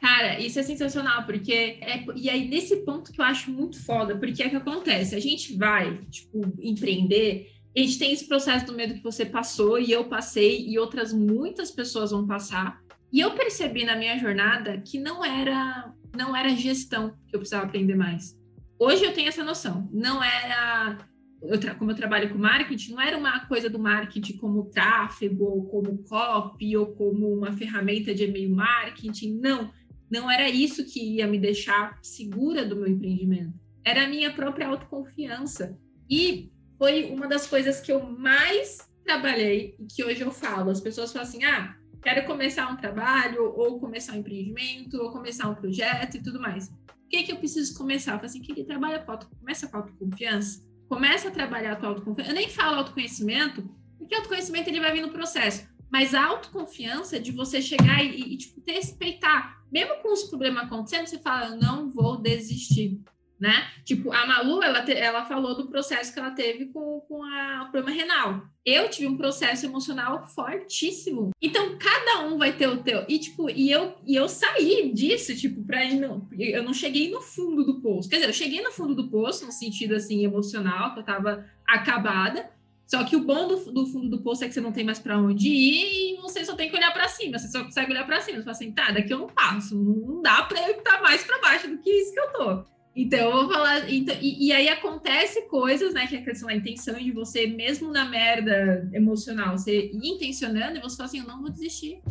Cara, 0.00 0.40
isso 0.40 0.58
é 0.58 0.62
sensacional, 0.62 1.24
porque 1.24 1.52
é, 1.52 2.04
e 2.16 2.30
aí 2.30 2.48
nesse 2.48 2.76
ponto 2.76 3.12
que 3.12 3.20
eu 3.20 3.24
acho 3.24 3.50
muito 3.50 3.82
foda, 3.84 4.16
porque 4.16 4.42
é 4.42 4.48
que 4.48 4.56
acontece, 4.56 5.14
a 5.14 5.20
gente 5.20 5.56
vai, 5.56 5.98
tipo, 6.10 6.40
empreender, 6.58 7.50
a 7.76 7.80
gente 7.80 7.98
tem 7.98 8.12
esse 8.12 8.26
processo 8.26 8.64
do 8.64 8.72
medo 8.72 8.94
que 8.94 9.02
você 9.02 9.26
passou 9.26 9.78
e 9.78 9.92
eu 9.92 10.04
passei 10.04 10.66
e 10.66 10.78
outras 10.78 11.12
muitas 11.12 11.70
pessoas 11.70 12.10
vão 12.10 12.26
passar. 12.26 12.80
E 13.12 13.20
eu 13.20 13.32
percebi 13.32 13.84
na 13.84 13.94
minha 13.94 14.18
jornada 14.18 14.78
que 14.78 14.98
não 14.98 15.24
era 15.24 15.92
não 16.16 16.34
era 16.34 16.56
gestão 16.56 17.10
que 17.28 17.36
eu 17.36 17.40
precisava 17.40 17.66
aprender 17.66 17.94
mais. 17.94 18.36
Hoje 18.78 19.04
eu 19.04 19.12
tenho 19.12 19.28
essa 19.28 19.44
noção. 19.44 19.88
Não 19.92 20.22
era 20.22 20.98
eu 21.42 21.58
como 21.76 21.90
eu 21.90 21.96
trabalho 21.96 22.28
com 22.28 22.38
marketing, 22.38 22.92
não 22.92 23.00
era 23.00 23.16
uma 23.16 23.46
coisa 23.46 23.70
do 23.70 23.78
marketing 23.78 24.36
como 24.36 24.64
tráfego, 24.64 25.44
ou 25.44 25.64
como 25.66 25.98
copy, 26.04 26.76
ou 26.76 26.86
como 26.88 27.32
uma 27.32 27.52
ferramenta 27.52 28.14
de 28.14 28.24
e-mail 28.24 28.54
marketing. 28.54 29.38
Não, 29.38 29.70
não 30.10 30.30
era 30.30 30.48
isso 30.48 30.84
que 30.84 31.16
ia 31.16 31.26
me 31.26 31.38
deixar 31.38 31.98
segura 32.02 32.66
do 32.66 32.76
meu 32.76 32.88
empreendimento. 32.88 33.54
Era 33.84 34.04
a 34.04 34.08
minha 34.08 34.32
própria 34.32 34.66
autoconfiança. 34.66 35.78
E 36.08 36.50
foi 36.76 37.04
uma 37.04 37.28
das 37.28 37.46
coisas 37.46 37.80
que 37.80 37.92
eu 37.92 38.04
mais 38.04 38.78
trabalhei 39.04 39.76
e 39.78 39.86
que 39.86 40.04
hoje 40.04 40.22
eu 40.22 40.30
falo. 40.30 40.70
As 40.70 40.80
pessoas 40.80 41.12
falam 41.12 41.28
assim: 41.28 41.44
ah, 41.44 41.76
quero 42.02 42.26
começar 42.26 42.68
um 42.70 42.76
trabalho, 42.76 43.52
ou 43.56 43.78
começar 43.78 44.14
um 44.14 44.16
empreendimento, 44.16 44.96
ou 44.96 45.12
começar 45.12 45.48
um 45.48 45.54
projeto 45.54 46.16
e 46.16 46.22
tudo 46.22 46.40
mais. 46.40 46.68
O 46.68 47.08
que, 47.08 47.16
é 47.16 47.22
que 47.22 47.32
eu 47.32 47.36
preciso 47.36 47.76
começar? 47.76 48.12
Eu 48.12 48.16
falo 48.16 48.26
assim, 48.26 48.42
que 48.42 48.64
trabalha 48.64 49.00
com 49.00 49.12
auto, 49.12 49.28
começa 49.28 49.68
com 49.68 49.76
autoconfiança, 49.76 50.64
começa 50.88 51.28
a 51.28 51.30
trabalhar 51.30 51.72
a 51.72 51.76
tua 51.76 51.88
autoconfiança. 51.90 52.30
Eu 52.30 52.36
nem 52.36 52.48
falo 52.48 52.78
autoconhecimento, 52.78 53.68
porque 53.98 54.14
autoconhecimento 54.14 54.68
ele 54.68 54.80
vai 54.80 54.92
vir 54.92 55.02
no 55.02 55.10
processo. 55.10 55.68
Mas 55.90 56.14
a 56.14 56.24
autoconfiança 56.24 57.18
de 57.18 57.32
você 57.32 57.60
chegar 57.60 58.04
e, 58.04 58.34
e 58.34 58.36
tipo, 58.36 58.62
respeitar. 58.66 59.60
Mesmo 59.70 59.96
com 60.02 60.12
os 60.12 60.24
problemas 60.24 60.64
acontecendo, 60.64 61.06
você 61.06 61.18
fala, 61.18 61.48
eu 61.48 61.56
não 61.56 61.90
vou 61.90 62.16
desistir 62.16 63.00
né? 63.40 63.66
Tipo, 63.84 64.12
a 64.12 64.26
Malu, 64.26 64.62
ela, 64.62 64.82
te, 64.82 64.92
ela 64.92 65.24
falou 65.24 65.56
do 65.56 65.68
processo 65.68 66.12
que 66.12 66.18
ela 66.18 66.30
teve 66.32 66.66
com, 66.66 67.00
com 67.08 67.24
a, 67.24 67.64
o 67.66 67.70
problema 67.72 67.90
renal. 67.90 68.42
Eu 68.66 68.90
tive 68.90 69.06
um 69.06 69.16
processo 69.16 69.64
emocional 69.64 70.26
fortíssimo. 70.26 71.30
Então, 71.40 71.78
cada 71.78 72.26
um 72.26 72.36
vai 72.36 72.52
ter 72.52 72.68
o 72.68 72.82
teu. 72.82 73.06
E, 73.08 73.18
tipo, 73.18 73.48
e 73.48 73.70
eu, 73.70 73.96
e 74.06 74.14
eu 74.14 74.28
saí 74.28 74.92
disso, 74.92 75.34
tipo, 75.34 75.64
pra 75.64 75.82
ir 75.82 75.98
no, 75.98 76.28
Eu 76.38 76.62
não 76.62 76.74
cheguei 76.74 77.10
no 77.10 77.22
fundo 77.22 77.64
do 77.64 77.80
poço. 77.80 78.10
Quer 78.10 78.16
dizer, 78.16 78.28
eu 78.28 78.34
cheguei 78.34 78.60
no 78.60 78.70
fundo 78.70 78.94
do 78.94 79.08
poço, 79.08 79.46
no 79.46 79.52
sentido, 79.52 79.94
assim, 79.94 80.22
emocional, 80.22 80.92
que 80.92 81.00
eu 81.00 81.04
tava 81.04 81.46
acabada. 81.66 82.50
Só 82.90 83.04
que 83.04 83.14
o 83.14 83.22
bom 83.24 83.46
do, 83.46 83.72
do 83.72 83.86
fundo 83.86 84.10
do 84.10 84.20
poço 84.20 84.42
é 84.42 84.48
que 84.48 84.54
você 84.54 84.60
não 84.60 84.72
tem 84.72 84.82
mais 84.82 84.98
para 84.98 85.16
onde 85.16 85.48
ir 85.48 86.14
e 86.14 86.20
você 86.20 86.44
só 86.44 86.56
tem 86.56 86.68
que 86.68 86.76
olhar 86.76 86.92
para 86.92 87.06
cima. 87.06 87.38
Você 87.38 87.46
só 87.46 87.62
consegue 87.62 87.92
olhar 87.92 88.04
para 88.04 88.20
cima. 88.20 88.38
Você 88.38 88.42
fala 88.42 88.56
assim, 88.56 88.72
tá, 88.72 88.90
daqui 88.90 89.14
eu 89.14 89.18
não 89.20 89.28
passo. 89.28 89.76
Não 89.76 90.20
dá 90.20 90.42
para 90.42 90.68
eu 90.68 90.78
estar 90.78 91.00
mais 91.00 91.22
para 91.22 91.40
baixo 91.40 91.68
do 91.68 91.78
que 91.78 91.88
isso 91.88 92.12
que 92.12 92.18
eu 92.18 92.32
tô. 92.32 92.64
Então, 92.96 93.18
eu 93.20 93.32
vou 93.32 93.48
falar. 93.48 93.88
Então, 93.88 94.16
e, 94.20 94.48
e, 94.48 94.52
aí 94.52 94.68
acontece 94.68 95.42
coisas, 95.42 95.94
né? 95.94 96.08
Que 96.08 96.16
é 96.16 96.18
a 96.18 96.24
questão 96.24 96.48
da 96.48 96.56
intenção 96.56 96.98
de 96.98 97.12
você, 97.12 97.46
mesmo 97.46 97.92
na 97.92 98.04
merda 98.04 98.90
emocional, 98.92 99.56
você 99.56 99.90
ir 99.92 100.08
intencionando 100.08 100.76
e 100.76 100.80
você 100.80 100.96
fala 100.96 101.08
assim: 101.08 101.20
eu 101.20 101.26
não 101.26 101.40
vou 101.40 101.50
desistir. 101.50 102.02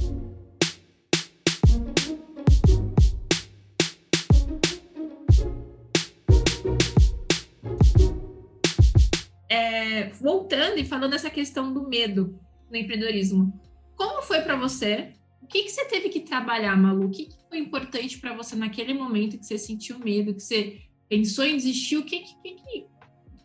É, 9.50 10.10
voltando 10.10 10.78
e 10.78 10.86
falando 10.86 11.16
essa 11.16 11.30
questão 11.30 11.74
do 11.74 11.90
medo 11.90 12.40
no 12.70 12.78
empreendedorismo, 12.78 13.52
como 13.96 14.22
foi 14.22 14.42
para 14.42 14.56
você 14.56 15.14
que, 15.50 15.64
que 15.64 15.70
você 15.72 15.86
teve 15.86 16.10
que 16.10 16.22
trabalhar, 16.22 16.78
Malu? 16.78 17.08
O 17.08 17.10
que, 17.10 17.26
que 17.26 17.36
foi 17.50 17.58
importante 17.58 18.20
para 18.20 18.36
você 18.36 18.56
naquele 18.56 18.94
momento 18.94 19.38
que 19.38 19.46
você 19.46 19.58
sentiu 19.58 20.00
medo, 20.00 20.34
que 20.34 20.44
você 20.44 20.82
pensou 21.10 21.44
em 21.44 21.58
desistir? 21.58 21.98
O 21.98 22.06
que, 22.06 22.20
que, 22.20 22.36
que, 22.36 22.86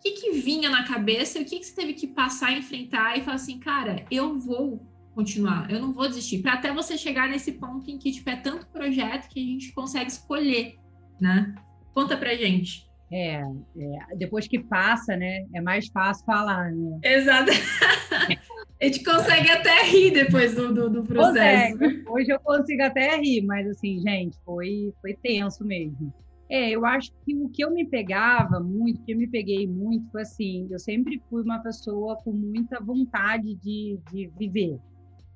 que, 0.02 0.10
que 0.10 0.32
vinha 0.32 0.68
na 0.68 0.84
cabeça? 0.84 1.40
O 1.40 1.44
que, 1.44 1.58
que 1.58 1.64
você 1.64 1.74
teve 1.74 1.94
que 1.94 2.06
passar, 2.06 2.52
enfrentar 2.52 3.18
e 3.18 3.22
falar 3.22 3.36
assim, 3.36 3.58
cara, 3.58 4.04
eu 4.10 4.38
vou 4.38 4.86
continuar, 5.14 5.70
eu 5.70 5.80
não 5.80 5.92
vou 5.92 6.06
desistir. 6.06 6.42
Para 6.42 6.54
até 6.54 6.72
você 6.72 6.98
chegar 6.98 7.28
nesse 7.28 7.52
ponto 7.52 7.90
em 7.90 7.98
que 7.98 8.12
tipo, 8.12 8.28
é 8.28 8.36
tanto 8.36 8.66
projeto 8.66 9.28
que 9.28 9.40
a 9.40 9.44
gente 9.44 9.72
consegue 9.72 10.10
escolher, 10.10 10.76
né? 11.18 11.54
Conta 11.94 12.16
pra 12.16 12.36
gente. 12.36 12.86
É, 13.16 13.42
é, 13.78 14.16
depois 14.16 14.48
que 14.48 14.58
passa, 14.58 15.16
né? 15.16 15.46
É 15.54 15.60
mais 15.60 15.86
fácil 15.86 16.26
falar, 16.26 16.72
né? 16.72 16.98
Exato. 17.04 17.52
A 18.82 18.84
gente 18.86 19.04
consegue 19.04 19.48
até 19.52 19.84
rir 19.84 20.10
depois 20.10 20.56
do, 20.56 20.74
do, 20.74 20.90
do 20.90 21.04
processo. 21.04 21.78
Consegue. 21.78 22.04
Hoje 22.10 22.30
eu 22.32 22.40
consigo 22.40 22.82
até 22.82 23.16
rir, 23.16 23.42
mas 23.42 23.68
assim, 23.68 24.00
gente, 24.00 24.36
foi, 24.44 24.92
foi 25.00 25.14
tenso 25.14 25.64
mesmo. 25.64 26.12
É, 26.50 26.70
eu 26.70 26.84
acho 26.84 27.12
que 27.24 27.36
o 27.36 27.48
que 27.48 27.64
eu 27.64 27.70
me 27.70 27.86
pegava 27.86 28.58
muito, 28.58 29.00
o 29.00 29.04
que 29.04 29.12
eu 29.12 29.16
me 29.16 29.28
peguei 29.28 29.64
muito, 29.66 30.10
foi 30.10 30.22
assim, 30.22 30.66
eu 30.68 30.78
sempre 30.80 31.22
fui 31.30 31.42
uma 31.42 31.60
pessoa 31.60 32.16
com 32.16 32.32
muita 32.32 32.82
vontade 32.82 33.54
de, 33.54 33.96
de 34.10 34.28
viver, 34.36 34.76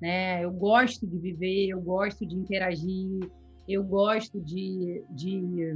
né? 0.01 0.43
Eu 0.43 0.51
gosto 0.51 1.07
de 1.07 1.17
viver, 1.17 1.69
eu 1.69 1.81
gosto 1.81 2.25
de 2.25 2.35
interagir, 2.35 3.19
eu 3.67 3.83
gosto 3.83 4.41
de, 4.41 5.01
de, 5.09 5.73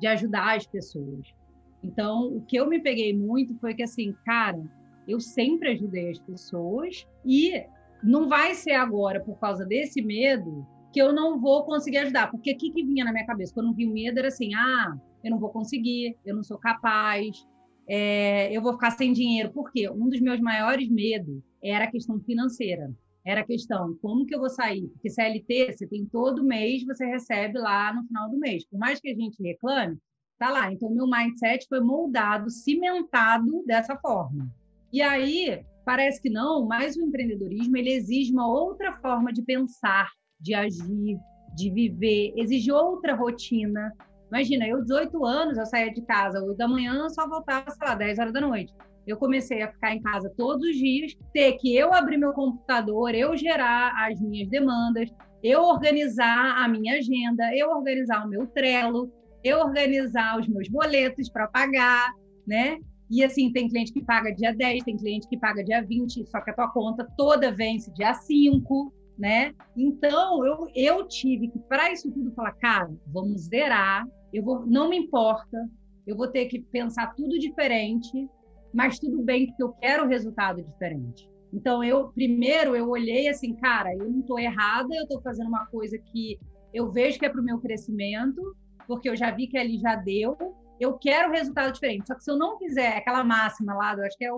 de 0.00 0.06
ajudar 0.06 0.56
as 0.56 0.66
pessoas. 0.66 1.34
Então, 1.82 2.28
o 2.36 2.40
que 2.42 2.56
eu 2.56 2.68
me 2.68 2.80
peguei 2.80 3.16
muito 3.16 3.54
foi 3.58 3.74
que, 3.74 3.82
assim, 3.82 4.14
cara, 4.24 4.62
eu 5.06 5.20
sempre 5.20 5.70
ajudei 5.70 6.10
as 6.10 6.18
pessoas 6.18 7.06
e 7.24 7.64
não 8.02 8.28
vai 8.28 8.54
ser 8.54 8.72
agora, 8.72 9.20
por 9.20 9.38
causa 9.38 9.64
desse 9.64 10.02
medo, 10.02 10.66
que 10.92 11.00
eu 11.00 11.12
não 11.12 11.40
vou 11.40 11.64
conseguir 11.64 11.98
ajudar. 11.98 12.30
Porque 12.30 12.52
o 12.52 12.56
que, 12.56 12.70
que 12.70 12.84
vinha 12.84 13.04
na 13.04 13.12
minha 13.12 13.26
cabeça? 13.26 13.54
Quando 13.54 13.74
vi 13.74 13.86
o 13.86 13.92
medo, 13.92 14.18
era 14.18 14.28
assim: 14.28 14.54
ah, 14.54 14.96
eu 15.22 15.30
não 15.30 15.38
vou 15.38 15.50
conseguir, 15.50 16.16
eu 16.24 16.34
não 16.34 16.42
sou 16.42 16.58
capaz, 16.58 17.46
é, 17.88 18.54
eu 18.56 18.62
vou 18.62 18.72
ficar 18.72 18.92
sem 18.92 19.12
dinheiro. 19.12 19.50
Por 19.50 19.70
quê? 19.70 19.88
Um 19.90 20.08
dos 20.08 20.20
meus 20.20 20.40
maiores 20.40 20.88
medos 20.90 21.42
era 21.62 21.84
a 21.84 21.90
questão 21.90 22.18
financeira. 22.20 22.92
Era 23.26 23.40
a 23.40 23.46
questão, 23.46 23.98
como 24.00 24.24
que 24.24 24.34
eu 24.34 24.38
vou 24.38 24.48
sair? 24.48 24.86
Porque 24.88 25.10
CLT, 25.10 25.72
você 25.72 25.86
tem 25.86 26.06
todo 26.06 26.44
mês, 26.44 26.84
você 26.84 27.04
recebe 27.04 27.58
lá 27.58 27.92
no 27.92 28.04
final 28.04 28.30
do 28.30 28.38
mês. 28.38 28.64
Por 28.64 28.78
mais 28.78 29.00
que 29.00 29.10
a 29.10 29.14
gente 29.14 29.42
reclame, 29.42 29.98
tá 30.38 30.48
lá. 30.50 30.72
Então, 30.72 30.88
meu 30.90 31.08
mindset 31.08 31.66
foi 31.68 31.80
moldado, 31.80 32.48
cimentado 32.48 33.64
dessa 33.66 33.96
forma. 33.96 34.48
E 34.92 35.02
aí, 35.02 35.60
parece 35.84 36.22
que 36.22 36.30
não, 36.30 36.64
mas 36.66 36.96
o 36.96 37.02
empreendedorismo, 37.02 37.76
ele 37.76 37.90
exige 37.90 38.32
uma 38.32 38.48
outra 38.48 38.96
forma 38.98 39.32
de 39.32 39.42
pensar, 39.42 40.08
de 40.40 40.54
agir, 40.54 41.18
de 41.56 41.70
viver, 41.70 42.32
exige 42.36 42.70
outra 42.70 43.14
rotina, 43.14 43.92
Imagina, 44.28 44.66
eu, 44.66 44.82
18 44.82 45.24
anos, 45.24 45.56
eu 45.56 45.66
saía 45.66 45.92
de 45.92 46.02
casa 46.02 46.42
8 46.42 46.56
da 46.56 46.66
manhã, 46.66 47.08
só 47.10 47.28
voltava, 47.28 47.70
sei 47.70 47.88
lá, 47.88 47.94
10 47.94 48.18
horas 48.18 48.32
da 48.32 48.40
noite. 48.40 48.74
Eu 49.06 49.16
comecei 49.16 49.62
a 49.62 49.70
ficar 49.70 49.94
em 49.94 50.02
casa 50.02 50.32
todos 50.36 50.66
os 50.68 50.76
dias, 50.76 51.16
ter 51.32 51.52
que 51.54 51.74
eu 51.76 51.94
abrir 51.94 52.16
meu 52.16 52.32
computador, 52.32 53.14
eu 53.14 53.36
gerar 53.36 53.92
as 54.06 54.20
minhas 54.20 54.48
demandas, 54.48 55.08
eu 55.42 55.62
organizar 55.62 56.62
a 56.62 56.68
minha 56.68 56.98
agenda, 56.98 57.54
eu 57.54 57.70
organizar 57.70 58.24
o 58.24 58.28
meu 58.28 58.46
Trello, 58.48 59.10
eu 59.44 59.58
organizar 59.58 60.38
os 60.40 60.48
meus 60.48 60.68
boletos 60.68 61.28
para 61.28 61.46
pagar, 61.46 62.12
né? 62.46 62.78
E 63.08 63.22
assim, 63.22 63.52
tem 63.52 63.68
cliente 63.68 63.92
que 63.92 64.02
paga 64.02 64.34
dia 64.34 64.52
10, 64.52 64.82
tem 64.82 64.96
cliente 64.96 65.28
que 65.28 65.38
paga 65.38 65.62
dia 65.62 65.80
20, 65.80 66.26
só 66.26 66.40
que 66.40 66.50
a 66.50 66.54
tua 66.54 66.68
conta 66.68 67.06
toda 67.16 67.52
vence 67.52 67.92
dia 67.92 68.12
5, 68.12 68.92
né? 69.16 69.52
Então, 69.76 70.44
eu, 70.44 70.68
eu 70.74 71.06
tive 71.06 71.48
que, 71.48 71.58
para 71.60 71.92
isso 71.92 72.10
tudo, 72.10 72.32
falar, 72.32 72.52
cara, 72.52 72.90
vamos 73.06 73.42
zerar 73.42 74.04
eu 74.36 74.42
vou, 74.42 74.66
não 74.66 74.88
me 74.88 74.98
importa, 74.98 75.68
eu 76.06 76.16
vou 76.16 76.28
ter 76.28 76.46
que 76.46 76.60
pensar 76.60 77.14
tudo 77.14 77.38
diferente, 77.38 78.28
mas 78.76 78.98
tudo 78.98 79.22
bem 79.22 79.46
porque 79.46 79.62
eu 79.62 79.72
quero 79.72 80.06
resultado 80.06 80.62
diferente. 80.62 81.26
Então 81.50 81.82
eu 81.82 82.08
primeiro 82.08 82.76
eu 82.76 82.90
olhei 82.90 83.26
assim, 83.28 83.54
cara, 83.54 83.90
eu 83.94 84.10
não 84.10 84.20
estou 84.20 84.38
errada, 84.38 84.94
eu 84.94 85.04
estou 85.04 85.22
fazendo 85.22 85.48
uma 85.48 85.64
coisa 85.66 85.96
que 85.98 86.38
eu 86.74 86.92
vejo 86.92 87.18
que 87.18 87.24
é 87.24 87.30
para 87.30 87.40
o 87.40 87.44
meu 87.44 87.58
crescimento, 87.58 88.54
porque 88.86 89.08
eu 89.08 89.16
já 89.16 89.30
vi 89.30 89.46
que 89.46 89.56
ali 89.56 89.78
já 89.78 89.96
deu. 89.96 90.36
Eu 90.78 90.98
quero 90.98 91.32
resultado 91.32 91.72
diferente. 91.72 92.06
Só 92.06 92.14
que 92.14 92.22
se 92.22 92.30
eu 92.30 92.36
não 92.36 92.58
fizer 92.58 92.98
aquela 92.98 93.24
máxima 93.24 93.72
lá, 93.74 93.94
eu 93.94 94.04
acho 94.04 94.18
que 94.18 94.26
é 94.26 94.32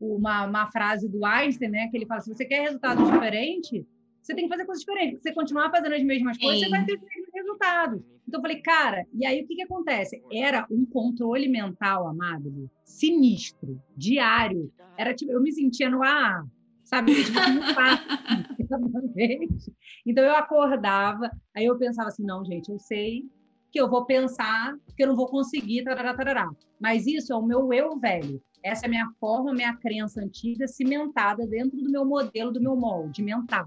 uma, 0.00 0.46
uma 0.46 0.70
frase 0.70 1.08
do 1.08 1.24
Einstein, 1.24 1.70
né, 1.70 1.88
que 1.88 1.96
ele 1.96 2.06
fala: 2.06 2.20
se 2.20 2.32
você 2.32 2.44
quer 2.44 2.62
resultado 2.62 3.04
diferente, 3.04 3.84
você 4.22 4.34
tem 4.34 4.44
que 4.44 4.50
fazer 4.50 4.64
coisas 4.64 4.84
diferentes. 4.84 5.18
Se 5.18 5.22
você 5.22 5.34
continuar 5.34 5.70
fazendo 5.70 5.94
as 5.94 6.02
mesmas 6.02 6.38
coisas, 6.38 6.60
Sim. 6.60 6.64
você 6.64 6.70
vai 6.70 6.84
ter 6.84 6.94
os 6.94 7.00
mesmos 7.00 7.28
resultados. 7.34 8.02
Então 8.26 8.38
eu 8.38 8.42
falei, 8.42 8.62
cara, 8.62 9.04
e 9.12 9.26
aí 9.26 9.42
o 9.42 9.46
que, 9.46 9.56
que 9.56 9.62
acontece? 9.62 10.22
Era 10.32 10.66
um 10.70 10.86
controle 10.86 11.48
mental, 11.48 12.06
amado, 12.06 12.70
sinistro, 12.84 13.80
diário. 13.96 14.72
Era 14.96 15.12
tipo, 15.12 15.32
eu 15.32 15.42
me 15.42 15.52
sentia 15.52 15.90
no 15.90 16.02
ar, 16.02 16.44
sabe? 16.84 17.12
Tipo, 17.24 17.38
então 20.06 20.24
eu 20.24 20.36
acordava, 20.36 21.30
aí 21.54 21.64
eu 21.64 21.76
pensava 21.76 22.08
assim, 22.08 22.24
não, 22.24 22.44
gente, 22.44 22.70
eu 22.70 22.78
sei 22.78 23.24
que 23.72 23.80
eu 23.80 23.88
vou 23.88 24.04
pensar 24.04 24.76
que 24.96 25.02
eu 25.02 25.08
não 25.08 25.16
vou 25.16 25.26
conseguir, 25.26 25.82
tarará, 25.82 26.14
tarará. 26.14 26.48
Mas 26.78 27.06
isso 27.06 27.32
é 27.32 27.36
o 27.36 27.42
meu 27.42 27.72
eu 27.72 27.98
velho. 27.98 28.40
Essa 28.62 28.84
é 28.84 28.86
a 28.86 28.90
minha 28.90 29.10
forma, 29.18 29.52
minha 29.52 29.74
crença 29.76 30.20
antiga, 30.20 30.68
cimentada 30.68 31.46
dentro 31.46 31.78
do 31.78 31.90
meu 31.90 32.04
modelo, 32.04 32.52
do 32.52 32.60
meu 32.60 32.76
molde 32.76 33.22
mental. 33.22 33.66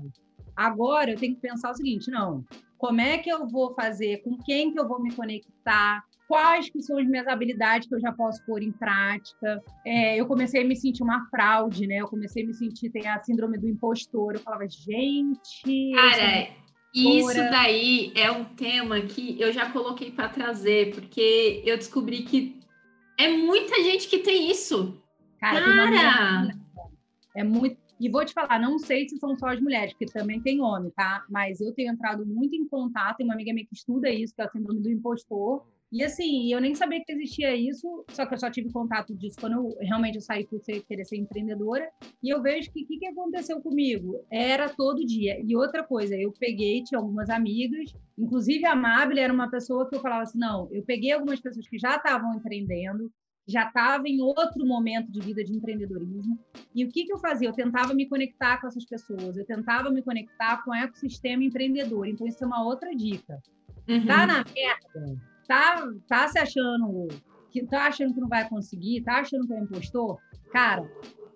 Agora 0.55 1.11
eu 1.11 1.17
tenho 1.17 1.35
que 1.35 1.41
pensar 1.41 1.71
o 1.71 1.75
seguinte, 1.75 2.09
não, 2.09 2.43
como 2.77 3.01
é 3.01 3.17
que 3.17 3.29
eu 3.29 3.47
vou 3.47 3.73
fazer, 3.73 4.21
com 4.23 4.37
quem 4.37 4.71
que 4.71 4.79
eu 4.79 4.87
vou 4.87 5.01
me 5.01 5.13
conectar, 5.13 6.03
quais 6.27 6.69
que 6.69 6.81
são 6.81 6.97
as 6.97 7.07
minhas 7.07 7.27
habilidades 7.27 7.87
que 7.87 7.95
eu 7.95 7.99
já 7.99 8.11
posso 8.11 8.43
pôr 8.45 8.61
em 8.61 8.71
prática. 8.71 9.61
É, 9.85 10.19
eu 10.19 10.25
comecei 10.25 10.61
a 10.61 10.65
me 10.65 10.75
sentir 10.75 11.03
uma 11.03 11.27
fraude, 11.29 11.87
né? 11.87 11.97
Eu 11.97 12.07
comecei 12.07 12.43
a 12.43 12.47
me 12.47 12.53
sentir, 12.53 12.89
tem 12.89 13.07
a 13.07 13.21
síndrome 13.23 13.57
do 13.57 13.67
impostor. 13.67 14.33
Eu 14.33 14.39
falava, 14.39 14.67
gente... 14.67 15.91
Cara, 15.93 16.47
isso 16.93 17.35
daí 17.51 18.11
é 18.15 18.31
um 18.31 18.45
tema 18.45 19.01
que 19.01 19.39
eu 19.39 19.51
já 19.51 19.69
coloquei 19.69 20.11
para 20.11 20.29
trazer, 20.29 20.93
porque 20.95 21.61
eu 21.65 21.77
descobri 21.77 22.23
que 22.23 22.59
é 23.19 23.29
muita 23.29 23.75
gente 23.83 24.07
que 24.07 24.19
tem 24.19 24.49
isso. 24.49 25.01
Cara, 25.39 25.61
Cara. 25.61 26.47
é 27.35 27.43
muito 27.43 27.84
e 27.99 28.09
vou 28.09 28.25
te 28.25 28.33
falar, 28.33 28.59
não 28.59 28.77
sei 28.77 29.07
se 29.07 29.17
são 29.17 29.35
só 29.37 29.47
as 29.47 29.59
mulheres, 29.61 29.93
porque 29.93 30.05
também 30.05 30.41
tem 30.41 30.61
homem, 30.61 30.91
tá? 30.91 31.25
Mas 31.29 31.61
eu 31.61 31.73
tenho 31.73 31.91
entrado 31.93 32.25
muito 32.25 32.55
em 32.55 32.67
contato, 32.67 33.17
tem 33.17 33.25
uma 33.25 33.33
amiga 33.33 33.53
minha 33.53 33.65
que 33.65 33.75
estuda 33.75 34.09
isso, 34.09 34.35
que 34.35 34.41
é 34.41 34.45
a 34.45 34.49
síndrome 34.49 34.81
do 34.81 34.89
impostor. 34.89 35.65
E 35.91 36.03
assim, 36.03 36.51
eu 36.51 36.59
nem 36.59 36.75
sabia 36.75 37.01
que 37.05 37.11
existia 37.13 37.55
isso, 37.55 38.03
só 38.09 38.25
que 38.25 38.33
eu 38.33 38.37
só 38.37 38.49
tive 38.49 38.69
contato 38.71 39.15
disso 39.15 39.37
quando 39.39 39.53
eu 39.53 39.77
realmente 39.79 40.19
saí 40.19 40.45
por 40.45 40.59
ser, 40.59 40.83
querer 40.83 41.05
ser 41.05 41.17
empreendedora. 41.17 41.89
E 42.21 42.29
eu 42.29 42.41
vejo 42.41 42.71
que 42.71 42.83
o 42.83 42.85
que, 42.85 42.97
que 42.97 43.05
aconteceu 43.05 43.61
comigo? 43.61 44.25
Era 44.29 44.67
todo 44.67 45.05
dia. 45.05 45.39
E 45.41 45.55
outra 45.55 45.83
coisa, 45.83 46.15
eu 46.15 46.33
peguei, 46.33 46.83
tinha 46.83 46.99
algumas 46.99 47.29
amigas, 47.29 47.93
inclusive 48.17 48.65
a 48.65 48.73
Amable 48.73 49.19
era 49.19 49.31
uma 49.31 49.49
pessoa 49.49 49.87
que 49.87 49.95
eu 49.95 50.01
falava 50.01 50.23
assim: 50.23 50.39
não, 50.39 50.67
eu 50.71 50.83
peguei 50.83 51.11
algumas 51.11 51.39
pessoas 51.39 51.67
que 51.67 51.77
já 51.77 51.95
estavam 51.95 52.33
empreendendo, 52.33 53.09
já 53.47 53.67
estava 53.67 54.07
em 54.07 54.21
outro 54.21 54.65
momento 54.65 55.11
de 55.11 55.19
vida 55.19 55.43
de 55.43 55.53
empreendedorismo. 55.53 56.39
E 56.73 56.83
o 56.83 56.89
que, 56.89 57.05
que 57.05 57.13
eu 57.13 57.19
fazia? 57.19 57.49
Eu 57.49 57.53
tentava 57.53 57.93
me 57.93 58.07
conectar 58.07 58.59
com 58.59 58.67
essas 58.67 58.85
pessoas, 58.85 59.37
eu 59.37 59.45
tentava 59.45 59.89
me 59.89 60.01
conectar 60.01 60.63
com 60.63 60.71
o 60.71 60.75
ecossistema 60.75 61.43
empreendedor. 61.43 62.07
Então, 62.07 62.25
isso 62.27 62.43
é 62.43 62.47
uma 62.47 62.63
outra 62.63 62.95
dica. 62.95 63.41
Uhum. 63.87 64.05
Tá 64.05 64.25
na 64.25 64.43
merda? 64.43 65.21
Tá, 65.47 65.87
tá 66.07 66.27
se 66.27 66.39
achando 66.39 67.07
que 67.51 67.65
tá 67.65 67.87
achando 67.87 68.13
que 68.13 68.19
não 68.19 68.27
vai 68.27 68.49
conseguir? 68.49 69.01
Tá 69.03 69.19
achando 69.19 69.47
que 69.47 69.53
é 69.53 69.59
impostor? 69.59 70.19
Cara, 70.51 70.89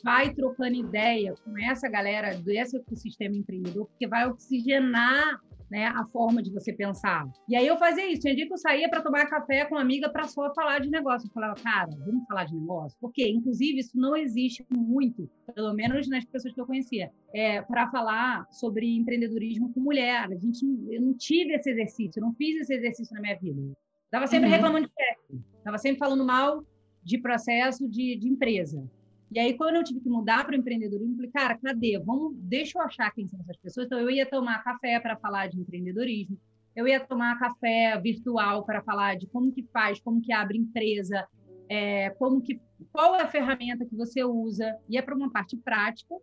vai 0.04 0.34
trocando 0.34 0.76
ideia 0.76 1.34
com 1.46 1.58
essa 1.58 1.88
galera 1.88 2.36
desse 2.36 2.78
ecossistema 2.78 3.36
empreendedor, 3.36 3.86
porque 3.86 4.08
vai 4.08 4.28
oxigenar 4.28 5.40
né, 5.70 5.88
a 5.88 6.06
forma 6.06 6.42
de 6.42 6.52
você 6.52 6.74
pensar. 6.74 7.26
E 7.48 7.56
aí 7.56 7.68
eu 7.68 7.78
fazia 7.78 8.12
isso. 8.12 8.22
Tinha 8.22 8.36
dia 8.36 8.48
que 8.48 8.54
eu 8.54 8.58
saía 8.58 8.90
para 8.90 9.02
tomar 9.02 9.28
café 9.28 9.66
com 9.66 9.76
uma 9.76 9.82
amiga 9.82 10.10
para 10.10 10.24
só 10.28 10.54
falar 10.54 10.80
de 10.80 10.90
negócio. 10.90 11.28
Eu 11.28 11.34
falava, 11.34 11.56
cara, 11.56 11.90
vamos 12.06 12.26
falar 12.28 12.46
de 12.46 12.56
negócio? 12.56 12.98
Porque, 13.00 13.28
inclusive, 13.28 13.80
isso 13.80 13.98
não 13.98 14.16
existe 14.16 14.66
muito, 14.70 15.30
pelo 15.54 15.74
menos 15.74 16.08
nas 16.10 16.26
pessoas 16.26 16.54
que 16.54 16.62
eu 16.62 16.66
conhecia, 16.66 17.12
é, 17.34 17.62
para 17.62 17.90
falar 17.90 18.48
sobre 18.52 18.96
empreendedorismo 18.96 19.72
com 19.74 19.80
mulher. 19.80 20.26
A 20.26 20.36
gente, 20.36 20.66
eu 20.90 21.02
não 21.02 21.14
tive 21.14 21.54
esse 21.54 21.70
exercício, 21.70 22.20
eu 22.20 22.26
não 22.26 22.34
fiz 22.34 22.60
esse 22.62 22.74
exercício 22.74 23.14
na 23.14 23.22
minha 23.22 23.38
vida. 23.38 23.62
Estava 24.06 24.26
sempre 24.26 24.48
uhum. 24.48 24.56
reclamando 24.56 24.88
de 24.88 24.94
chefe, 24.94 25.46
estava 25.58 25.78
sempre 25.78 26.00
falando 26.00 26.26
mal 26.26 26.64
de 27.04 27.20
processo 27.20 27.88
de, 27.88 28.18
de 28.18 28.28
empresa. 28.28 28.84
E 29.32 29.40
aí, 29.40 29.56
quando 29.56 29.76
eu 29.76 29.84
tive 29.84 30.00
que 30.00 30.10
mudar 30.10 30.44
para 30.44 30.56
o 30.56 30.58
empreendedorismo, 30.58 31.16
falei, 31.16 31.32
cara, 31.32 31.58
cadê? 31.58 32.00
Vamos, 32.00 32.34
deixa 32.36 32.80
eu 32.80 32.84
achar 32.84 33.12
quem 33.12 33.28
são 33.28 33.40
essas 33.42 33.58
pessoas. 33.58 33.86
Então, 33.86 34.00
eu 34.00 34.10
ia 34.10 34.26
tomar 34.26 34.64
café 34.64 35.00
para 35.00 35.16
falar 35.18 35.48
de 35.48 35.60
empreendedorismo, 35.60 36.38
eu 36.76 36.88
ia 36.88 37.00
tomar 37.00 37.38
café 37.38 38.00
virtual 38.00 38.66
para 38.66 38.82
falar 38.82 39.18
de 39.18 39.28
como 39.28 39.52
que 39.52 39.64
faz, 39.72 40.00
como 40.00 40.22
que 40.22 40.34
abre 40.34 40.58
empresa, 40.58 41.28
é, 41.68 42.10
como 42.12 42.42
que, 42.42 42.60
qual 42.92 43.16
é 43.16 43.22
a 43.22 43.28
ferramenta 43.28 43.86
que 43.86 43.96
você 43.96 44.24
usa, 44.24 44.76
ia 44.88 45.04
para 45.04 45.16
uma 45.16 45.32
parte 45.32 45.56
prática, 45.58 46.16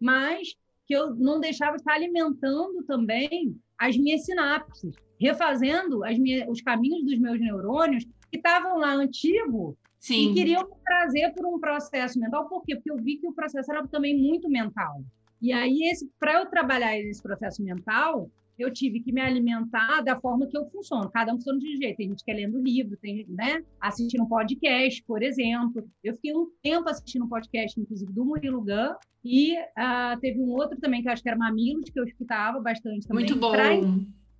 mas 0.00 0.54
que 0.86 0.94
eu 0.94 1.14
não 1.14 1.40
deixava 1.40 1.76
estar 1.76 1.94
alimentando 1.94 2.82
também 2.84 3.56
as 3.78 3.96
minhas 3.96 4.24
sinapses, 4.24 4.94
refazendo 5.20 6.04
as 6.04 6.18
minhas, 6.18 6.48
os 6.48 6.60
caminhos 6.60 7.04
dos 7.04 7.18
meus 7.18 7.40
neurônios 7.40 8.04
que 8.30 8.36
estavam 8.36 8.78
lá 8.78 8.92
antigo 8.92 9.76
Sim. 10.02 10.32
E 10.32 10.34
queriam 10.34 10.64
me 10.64 10.74
trazer 10.84 11.32
por 11.32 11.46
um 11.46 11.60
processo 11.60 12.18
mental. 12.18 12.48
Por 12.48 12.64
quê? 12.64 12.74
Porque 12.74 12.90
eu 12.90 12.96
vi 12.96 13.18
que 13.18 13.26
o 13.28 13.32
processo 13.32 13.70
era 13.70 13.86
também 13.86 14.18
muito 14.18 14.48
mental. 14.48 15.00
E 15.40 15.52
aí, 15.52 15.92
para 16.18 16.40
eu 16.40 16.46
trabalhar 16.46 16.98
esse 16.98 17.22
processo 17.22 17.62
mental, 17.62 18.28
eu 18.58 18.72
tive 18.72 18.98
que 18.98 19.12
me 19.12 19.20
alimentar 19.20 20.00
da 20.02 20.20
forma 20.20 20.48
que 20.48 20.58
eu 20.58 20.68
funciono. 20.70 21.08
Cada 21.08 21.32
um 21.32 21.36
funciona 21.36 21.60
de 21.60 21.68
um 21.68 21.76
jeito. 21.80 21.96
Tem 21.96 22.08
gente 22.08 22.24
que 22.24 22.30
é 22.32 22.34
lendo 22.34 22.60
livro, 22.60 22.96
tem, 22.96 23.24
né? 23.28 23.62
Assistindo 23.80 24.24
um 24.24 24.28
podcast, 24.28 25.04
por 25.04 25.22
exemplo. 25.22 25.88
Eu 26.02 26.14
fiquei 26.14 26.34
um 26.34 26.48
tempo 26.60 26.88
assistindo 26.88 27.24
um 27.24 27.28
podcast, 27.28 27.80
inclusive, 27.80 28.12
do 28.12 28.24
Murilo 28.24 28.60
Gun. 28.60 28.94
E 29.24 29.56
uh, 29.56 30.18
teve 30.20 30.40
um 30.40 30.50
outro 30.50 30.80
também, 30.80 31.00
que 31.00 31.08
eu 31.08 31.12
acho 31.12 31.22
que 31.22 31.28
era 31.28 31.38
Mamilos, 31.38 31.90
que 31.90 31.98
eu 31.98 32.04
escutava 32.04 32.58
bastante 32.60 33.06
também. 33.06 33.24
Muito 33.24 33.38
bom. 33.38 33.52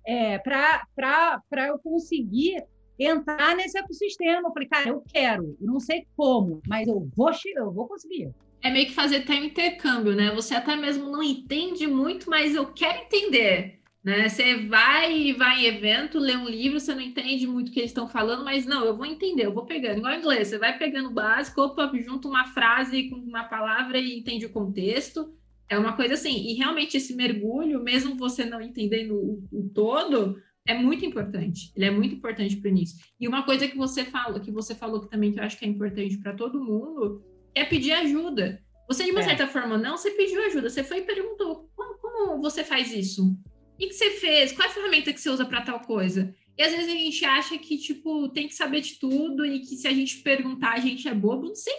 é, 0.05 0.39
para 0.39 1.67
eu 1.67 1.79
conseguir 1.79 2.61
entrar 2.99 3.55
nesse 3.55 3.77
ecossistema. 3.77 4.47
Eu 4.47 4.53
falei, 4.53 4.67
cara, 4.67 4.89
eu 4.89 5.03
quero, 5.11 5.57
eu 5.59 5.67
não 5.67 5.79
sei 5.79 6.05
como, 6.15 6.61
mas 6.67 6.87
eu 6.87 7.09
vou, 7.15 7.31
eu 7.55 7.71
vou 7.71 7.87
conseguir. 7.87 8.31
É 8.61 8.69
meio 8.69 8.85
que 8.85 8.93
fazer 8.93 9.17
até 9.17 9.33
um 9.33 9.43
intercâmbio, 9.43 10.15
né? 10.15 10.31
Você 10.33 10.55
até 10.55 10.75
mesmo 10.75 11.11
não 11.11 11.21
entende 11.21 11.85
muito, 11.85 12.29
mas 12.29 12.55
eu 12.55 12.67
quero 12.67 13.03
entender. 13.03 13.83
Né? 14.03 14.27
Você 14.27 14.67
vai 14.67 15.33
vai 15.33 15.61
em 15.61 15.65
evento, 15.65 16.19
lê 16.19 16.35
um 16.35 16.47
livro, 16.47 16.79
você 16.79 16.93
não 16.93 17.01
entende 17.01 17.47
muito 17.47 17.69
o 17.69 17.71
que 17.71 17.79
eles 17.79 17.91
estão 17.91 18.07
falando, 18.07 18.43
mas 18.43 18.65
não, 18.65 18.83
eu 18.83 18.97
vou 18.97 19.05
entender, 19.05 19.45
eu 19.45 19.53
vou 19.53 19.65
pegando. 19.65 19.99
Igual 19.99 20.15
inglês, 20.15 20.49
você 20.49 20.57
vai 20.57 20.77
pegando 20.77 21.09
o 21.09 21.13
básico, 21.13 21.61
opa, 21.61 21.89
junta 22.01 22.27
uma 22.27 22.45
frase 22.47 23.09
com 23.09 23.15
uma 23.15 23.45
palavra 23.45 23.97
e 23.97 24.19
entende 24.19 24.45
o 24.45 24.51
contexto. 24.51 25.33
É 25.69 25.79
uma 25.79 25.95
coisa 25.95 26.15
assim, 26.15 26.35
e 26.49 26.53
realmente 26.53 26.97
esse 26.97 27.15
mergulho, 27.15 27.81
mesmo 27.81 28.15
você 28.15 28.45
não 28.45 28.61
entendendo 28.61 29.15
o, 29.15 29.43
o 29.51 29.69
todo, 29.73 30.37
é 30.67 30.73
muito 30.73 31.05
importante. 31.05 31.71
Ele 31.75 31.85
é 31.85 31.91
muito 31.91 32.15
importante 32.15 32.55
para 32.57 32.67
o 32.67 32.71
início. 32.71 32.97
E 33.19 33.27
uma 33.27 33.43
coisa 33.43 33.67
que 33.67 33.77
você 33.77 34.05
falou, 34.05 34.39
que 34.39 34.51
você 34.51 34.73
falou 34.73 35.01
que 35.01 35.09
também 35.09 35.31
que 35.31 35.39
eu 35.39 35.43
acho 35.43 35.57
que 35.57 35.65
é 35.65 35.67
importante 35.67 36.17
para 36.17 36.33
todo 36.33 36.63
mundo, 36.63 37.23
é 37.53 37.65
pedir 37.65 37.91
ajuda. 37.91 38.61
Você, 38.87 39.05
de 39.05 39.11
uma 39.11 39.21
é. 39.21 39.23
certa 39.23 39.47
forma, 39.47 39.77
não, 39.77 39.97
você 39.97 40.11
pediu 40.11 40.43
ajuda, 40.45 40.69
você 40.69 40.83
foi 40.83 40.99
e 40.99 41.05
perguntou 41.05 41.69
como, 41.75 41.95
como 41.99 42.41
você 42.41 42.63
faz 42.63 42.93
isso? 42.93 43.25
O 43.25 43.77
que, 43.77 43.91
você 43.91 44.11
fez? 44.11 44.51
Qual 44.51 44.67
é 44.67 44.71
a 44.71 44.73
ferramenta 44.73 45.11
que 45.11 45.19
você 45.19 45.29
usa 45.29 45.45
para 45.45 45.61
tal 45.61 45.79
coisa? 45.81 46.33
E 46.57 46.61
às 46.61 46.71
vezes 46.71 46.87
a 46.87 46.97
gente 46.97 47.25
acha 47.25 47.57
que, 47.57 47.77
tipo, 47.77 48.29
tem 48.29 48.47
que 48.47 48.53
saber 48.53 48.81
de 48.81 48.99
tudo 48.99 49.45
e 49.45 49.59
que 49.59 49.75
se 49.75 49.87
a 49.87 49.93
gente 49.93 50.21
perguntar, 50.21 50.73
a 50.73 50.79
gente 50.79 51.07
é 51.07 51.13
bobo. 51.13 51.47
Não 51.47 51.55
sei. 51.55 51.73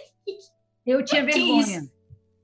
Eu 0.85 1.03
tinha 1.03 1.25
que 1.25 1.31
vergonha. 1.31 1.89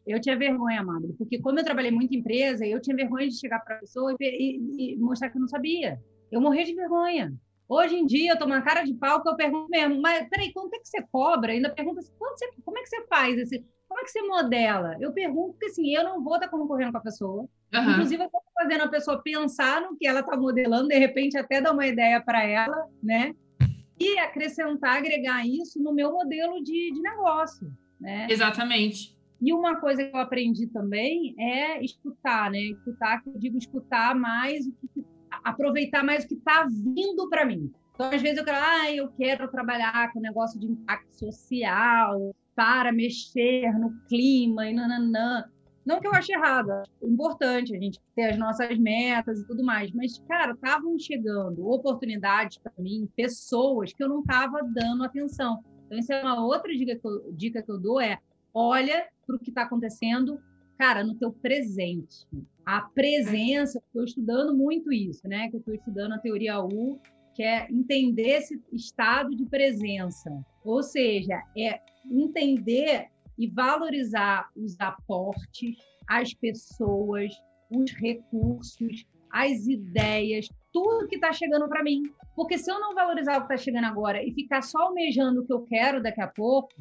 Eu 0.07 0.19
tinha 0.19 0.37
vergonha, 0.37 0.81
Amado, 0.81 1.13
porque 1.17 1.39
como 1.39 1.59
eu 1.59 1.63
trabalhei 1.63 1.91
muito 1.91 2.13
em 2.13 2.17
empresa, 2.17 2.65
eu 2.65 2.81
tinha 2.81 2.95
vergonha 2.95 3.27
de 3.27 3.39
chegar 3.39 3.59
para 3.59 3.75
a 3.75 3.79
pessoa 3.79 4.15
e, 4.19 4.25
e, 4.25 4.93
e, 4.93 4.97
mostrar 4.97 5.29
que 5.29 5.37
eu 5.37 5.41
não 5.41 5.47
sabia. 5.47 5.99
Eu 6.32 6.39
morri 6.39 6.63
de 6.63 6.73
vergonha. 6.73 7.34
Hoje 7.67 7.95
em 7.95 8.05
dia, 8.05 8.32
eu 8.32 8.39
tô 8.39 8.45
uma 8.45 8.61
cara 8.61 8.84
de 8.84 8.93
pau 8.93 9.21
que 9.21 9.29
eu 9.29 9.36
pergunto 9.36 9.69
mesmo, 9.69 10.01
mas 10.01 10.27
peraí, 10.29 10.51
quanto 10.51 10.73
é 10.73 10.79
que 10.79 10.88
você 10.88 11.01
cobra? 11.11 11.51
Ainda 11.51 11.69
pergunta 11.69 11.99
assim, 11.99 12.11
você, 12.19 12.49
como 12.65 12.77
é 12.77 12.82
que 12.82 12.89
você 12.89 13.05
faz? 13.07 13.38
Esse, 13.38 13.65
como 13.88 13.99
é 13.99 14.03
que 14.03 14.11
você 14.11 14.21
modela? 14.21 14.97
Eu 14.99 15.13
pergunto 15.13 15.51
porque, 15.51 15.67
assim, 15.67 15.93
eu 15.93 16.03
não 16.03 16.23
vou 16.23 16.36
estar 16.36 16.47
concorrendo 16.47 16.91
com 16.91 16.97
a 16.97 17.01
pessoa. 17.01 17.47
Uhum. 17.73 17.91
Inclusive, 17.91 18.23
eu 18.23 18.25
estou 18.25 18.41
fazendo 18.53 18.82
a 18.84 18.88
pessoa 18.88 19.21
pensar 19.21 19.82
no 19.82 19.97
que 19.97 20.07
ela 20.07 20.21
está 20.21 20.36
modelando, 20.36 20.88
de 20.88 20.97
repente 20.97 21.38
até 21.38 21.61
dar 21.61 21.73
uma 21.73 21.86
ideia 21.86 22.21
para 22.21 22.43
ela, 22.43 22.88
né? 23.01 23.34
E 23.99 24.17
acrescentar, 24.19 24.97
agregar 24.97 25.45
isso 25.45 25.82
no 25.82 25.93
meu 25.93 26.11
modelo 26.11 26.61
de, 26.63 26.91
de 26.91 27.01
negócio, 27.01 27.71
né? 27.99 28.27
Exatamente. 28.29 29.17
E 29.41 29.53
uma 29.53 29.75
coisa 29.77 30.03
que 30.03 30.15
eu 30.15 30.19
aprendi 30.19 30.67
também 30.67 31.36
é 31.39 31.84
escutar, 31.84 32.51
né? 32.51 32.59
Escutar, 32.59 33.21
que 33.23 33.29
eu 33.29 33.38
digo 33.38 33.57
escutar 33.57 34.13
mais, 34.13 34.67
o 34.67 34.71
que, 34.71 35.05
aproveitar 35.43 36.03
mais 36.03 36.23
o 36.23 36.27
que 36.27 36.35
está 36.35 36.65
vindo 36.65 37.29
para 37.29 37.45
mim. 37.45 37.71
Então, 37.93 38.09
às 38.09 38.21
vezes 38.21 38.37
eu 38.37 38.45
quero, 38.45 38.57
ah, 38.57 38.91
eu 38.91 39.09
quero 39.11 39.47
trabalhar 39.49 40.11
com 40.11 40.19
negócio 40.19 40.59
de 40.59 40.67
impacto 40.67 41.13
social, 41.13 42.33
para 42.55 42.91
mexer 42.91 43.71
no 43.79 43.91
clima 44.07 44.69
e 44.69 44.73
nananã. 44.73 45.45
Não 45.85 45.99
que 45.99 46.07
eu 46.07 46.13
ache 46.13 46.31
errado, 46.31 46.69
é 46.69 46.83
importante 47.01 47.75
a 47.75 47.79
gente 47.79 47.99
ter 48.15 48.33
as 48.33 48.37
nossas 48.37 48.77
metas 48.77 49.39
e 49.39 49.47
tudo 49.47 49.63
mais, 49.63 49.91
mas, 49.93 50.19
cara, 50.27 50.51
estavam 50.51 50.97
chegando 50.99 51.67
oportunidades 51.67 52.59
para 52.59 52.71
mim, 52.77 53.09
pessoas 53.15 53.91
que 53.91 54.03
eu 54.03 54.07
não 54.07 54.19
estava 54.19 54.61
dando 54.63 55.03
atenção. 55.03 55.63
Então, 55.85 55.97
essa 55.97 56.13
é 56.13 56.23
uma 56.23 56.45
outra 56.45 56.71
dica 56.71 56.95
que 56.95 57.07
eu, 57.07 57.33
dica 57.33 57.63
que 57.63 57.71
eu 57.71 57.79
dou, 57.79 57.99
é 57.99 58.19
olha 58.53 59.07
para 59.25 59.35
o 59.35 59.39
que 59.39 59.49
está 59.49 59.63
acontecendo, 59.63 60.39
cara, 60.77 61.03
no 61.03 61.15
teu 61.15 61.31
presente. 61.31 62.27
A 62.72 62.84
presença, 62.84 63.80
estou 63.86 64.05
estudando 64.05 64.55
muito 64.55 64.93
isso, 64.93 65.28
né? 65.28 65.49
Que 65.49 65.57
eu 65.57 65.59
estou 65.59 65.76
estudando 65.76 66.13
a 66.13 66.19
teoria 66.19 66.57
U, 66.63 67.01
que 67.34 67.43
é 67.43 67.67
entender 67.69 68.38
esse 68.38 68.63
estado 68.72 69.36
de 69.36 69.45
presença. 69.45 70.32
Ou 70.63 70.82
seja, 70.82 71.43
é 71.57 71.82
entender 72.09 73.09
e 73.38 73.45
valorizar 73.45 74.49
os 74.55 74.80
aportes, 74.80 75.76
as 76.07 76.34
pessoas, 76.34 77.34
os 77.69 77.91
recursos, 77.91 79.05
as 79.30 79.67
ideias, 79.67 80.47
tudo 80.72 81.09
que 81.09 81.15
está 81.15 81.34
chegando 81.34 81.67
para 81.67 81.84
mim. 81.84 82.03
Porque 82.38 82.57
se 82.57 82.72
eu 82.72 82.80
não 82.80 82.95
valorizar 82.95 83.34
o 83.34 83.47
que 83.47 83.53
está 83.53 83.57
chegando 83.57 83.88
agora 83.88 84.24
e 84.24 84.32
ficar 84.32 84.61
só 84.61 84.84
almejando 84.84 85.41
o 85.41 85.45
que 85.45 85.51
eu 85.51 85.63
quero 85.63 86.01
daqui 86.01 86.22
a 86.22 86.28
pouco, 86.28 86.72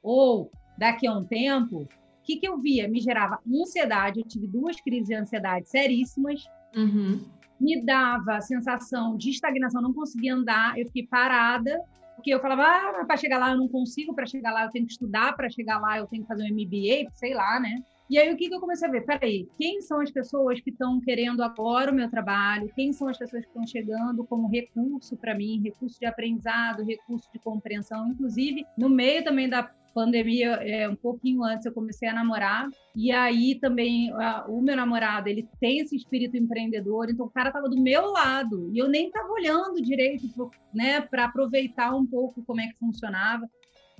ou 0.00 0.48
daqui 0.78 1.08
a 1.08 1.12
um 1.12 1.24
tempo, 1.24 1.88
o 2.20 2.22
que, 2.22 2.36
que 2.36 2.46
eu 2.46 2.58
via? 2.58 2.86
Me 2.86 3.00
gerava 3.00 3.40
ansiedade. 3.50 4.20
Eu 4.20 4.26
tive 4.26 4.46
duas 4.46 4.80
crises 4.80 5.08
de 5.08 5.14
ansiedade 5.14 5.68
seríssimas. 5.68 6.44
Uhum. 6.76 7.24
Me 7.58 7.82
dava 7.82 8.36
a 8.36 8.40
sensação 8.40 9.16
de 9.16 9.30
estagnação, 9.30 9.82
não 9.82 9.92
conseguia 9.92 10.34
andar, 10.34 10.78
eu 10.78 10.86
fiquei 10.86 11.06
parada, 11.06 11.78
porque 12.14 12.32
eu 12.32 12.40
falava, 12.40 12.62
ah, 12.62 13.04
para 13.04 13.16
chegar 13.16 13.38
lá 13.38 13.50
eu 13.50 13.58
não 13.58 13.68
consigo, 13.68 14.14
para 14.14 14.26
chegar 14.26 14.52
lá 14.52 14.64
eu 14.64 14.70
tenho 14.70 14.86
que 14.86 14.92
estudar, 14.92 15.34
para 15.34 15.50
chegar 15.50 15.78
lá 15.78 15.98
eu 15.98 16.06
tenho 16.06 16.22
que 16.22 16.28
fazer 16.28 16.44
um 16.44 16.54
MBA, 16.54 17.10
sei 17.14 17.34
lá, 17.34 17.58
né? 17.58 17.82
E 18.10 18.18
aí 18.18 18.32
o 18.32 18.36
que, 18.36 18.48
que 18.48 18.54
eu 18.54 18.60
comecei 18.60 18.88
a 18.88 18.90
ver? 18.90 19.06
Peraí, 19.06 19.48
quem 19.56 19.80
são 19.80 20.00
as 20.00 20.10
pessoas 20.10 20.60
que 20.60 20.70
estão 20.70 21.00
querendo 21.00 21.42
agora 21.42 21.92
o 21.92 21.94
meu 21.94 22.10
trabalho? 22.10 22.70
Quem 22.74 22.92
são 22.92 23.06
as 23.08 23.16
pessoas 23.16 23.44
que 23.44 23.50
estão 23.50 23.66
chegando 23.66 24.24
como 24.24 24.48
recurso 24.48 25.16
para 25.16 25.34
mim, 25.34 25.62
recurso 25.62 25.98
de 25.98 26.06
aprendizado, 26.06 26.84
recurso 26.84 27.30
de 27.32 27.38
compreensão? 27.38 28.08
Inclusive, 28.08 28.66
no 28.76 28.88
meio 28.88 29.22
também 29.22 29.48
da 29.48 29.70
pandemia, 29.94 30.52
é, 30.62 30.88
um 30.88 30.96
pouquinho 30.96 31.42
antes, 31.44 31.66
eu 31.66 31.72
comecei 31.72 32.08
a 32.08 32.14
namorar. 32.14 32.68
E 32.94 33.12
aí 33.12 33.54
também 33.60 34.12
a, 34.12 34.46
o 34.48 34.60
meu 34.60 34.76
namorado, 34.76 35.28
ele 35.28 35.48
tem 35.60 35.78
esse 35.78 35.96
espírito 35.96 36.36
empreendedor, 36.36 37.10
então 37.10 37.26
o 37.26 37.30
cara 37.30 37.48
estava 37.48 37.68
do 37.68 37.80
meu 37.80 38.10
lado 38.10 38.70
e 38.72 38.78
eu 38.78 38.88
nem 38.88 39.06
estava 39.06 39.30
olhando 39.30 39.80
direito, 39.82 40.50
né, 40.74 41.00
para 41.00 41.26
aproveitar 41.26 41.94
um 41.94 42.06
pouco 42.06 42.42
como 42.44 42.60
é 42.60 42.68
que 42.68 42.78
funcionava. 42.78 43.48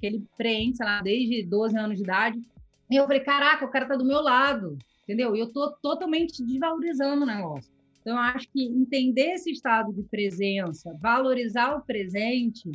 Que 0.01 0.07
ele 0.07 0.17
empreende, 0.17 0.79
sei 0.79 0.87
lá, 0.87 1.03
desde 1.03 1.43
12 1.45 1.77
anos 1.77 1.97
de 1.97 2.03
idade. 2.03 2.41
E 2.91 2.97
eu 2.97 3.05
falei, 3.05 3.21
caraca, 3.21 3.65
o 3.65 3.71
cara 3.71 3.87
tá 3.87 3.97
do 3.97 4.05
meu 4.05 4.23
lado, 4.23 4.79
entendeu? 5.03 5.37
E 5.37 5.41
eu 5.41 5.53
tô 5.53 5.71
totalmente 5.83 6.43
desvalorizando 6.43 7.23
o 7.23 7.27
negócio. 7.27 7.71
Então, 8.01 8.15
eu 8.15 8.19
acho 8.19 8.49
que 8.51 8.65
entender 8.65 9.33
esse 9.35 9.51
estado 9.51 9.93
de 9.93 10.03
presença, 10.05 10.97
valorizar 11.01 11.77
o 11.77 11.83
presente, 11.83 12.71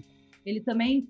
ele 0.45 0.61
também 0.61 1.07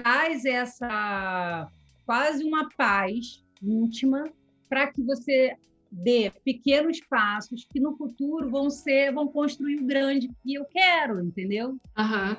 traz 0.00 0.44
essa 0.44 1.68
quase 2.04 2.44
uma 2.44 2.68
paz 2.76 3.42
íntima 3.62 4.24
para 4.68 4.86
que 4.92 5.02
você 5.02 5.56
dê 5.90 6.30
pequenos 6.44 7.00
passos 7.00 7.66
que 7.70 7.80
no 7.80 7.96
futuro 7.96 8.50
vão 8.50 8.68
ser, 8.68 9.12
vão 9.12 9.28
construir 9.28 9.80
o 9.80 9.86
grande 9.86 10.30
que 10.42 10.54
eu 10.54 10.64
quero, 10.66 11.22
entendeu? 11.22 11.78
Uhum. 11.98 12.36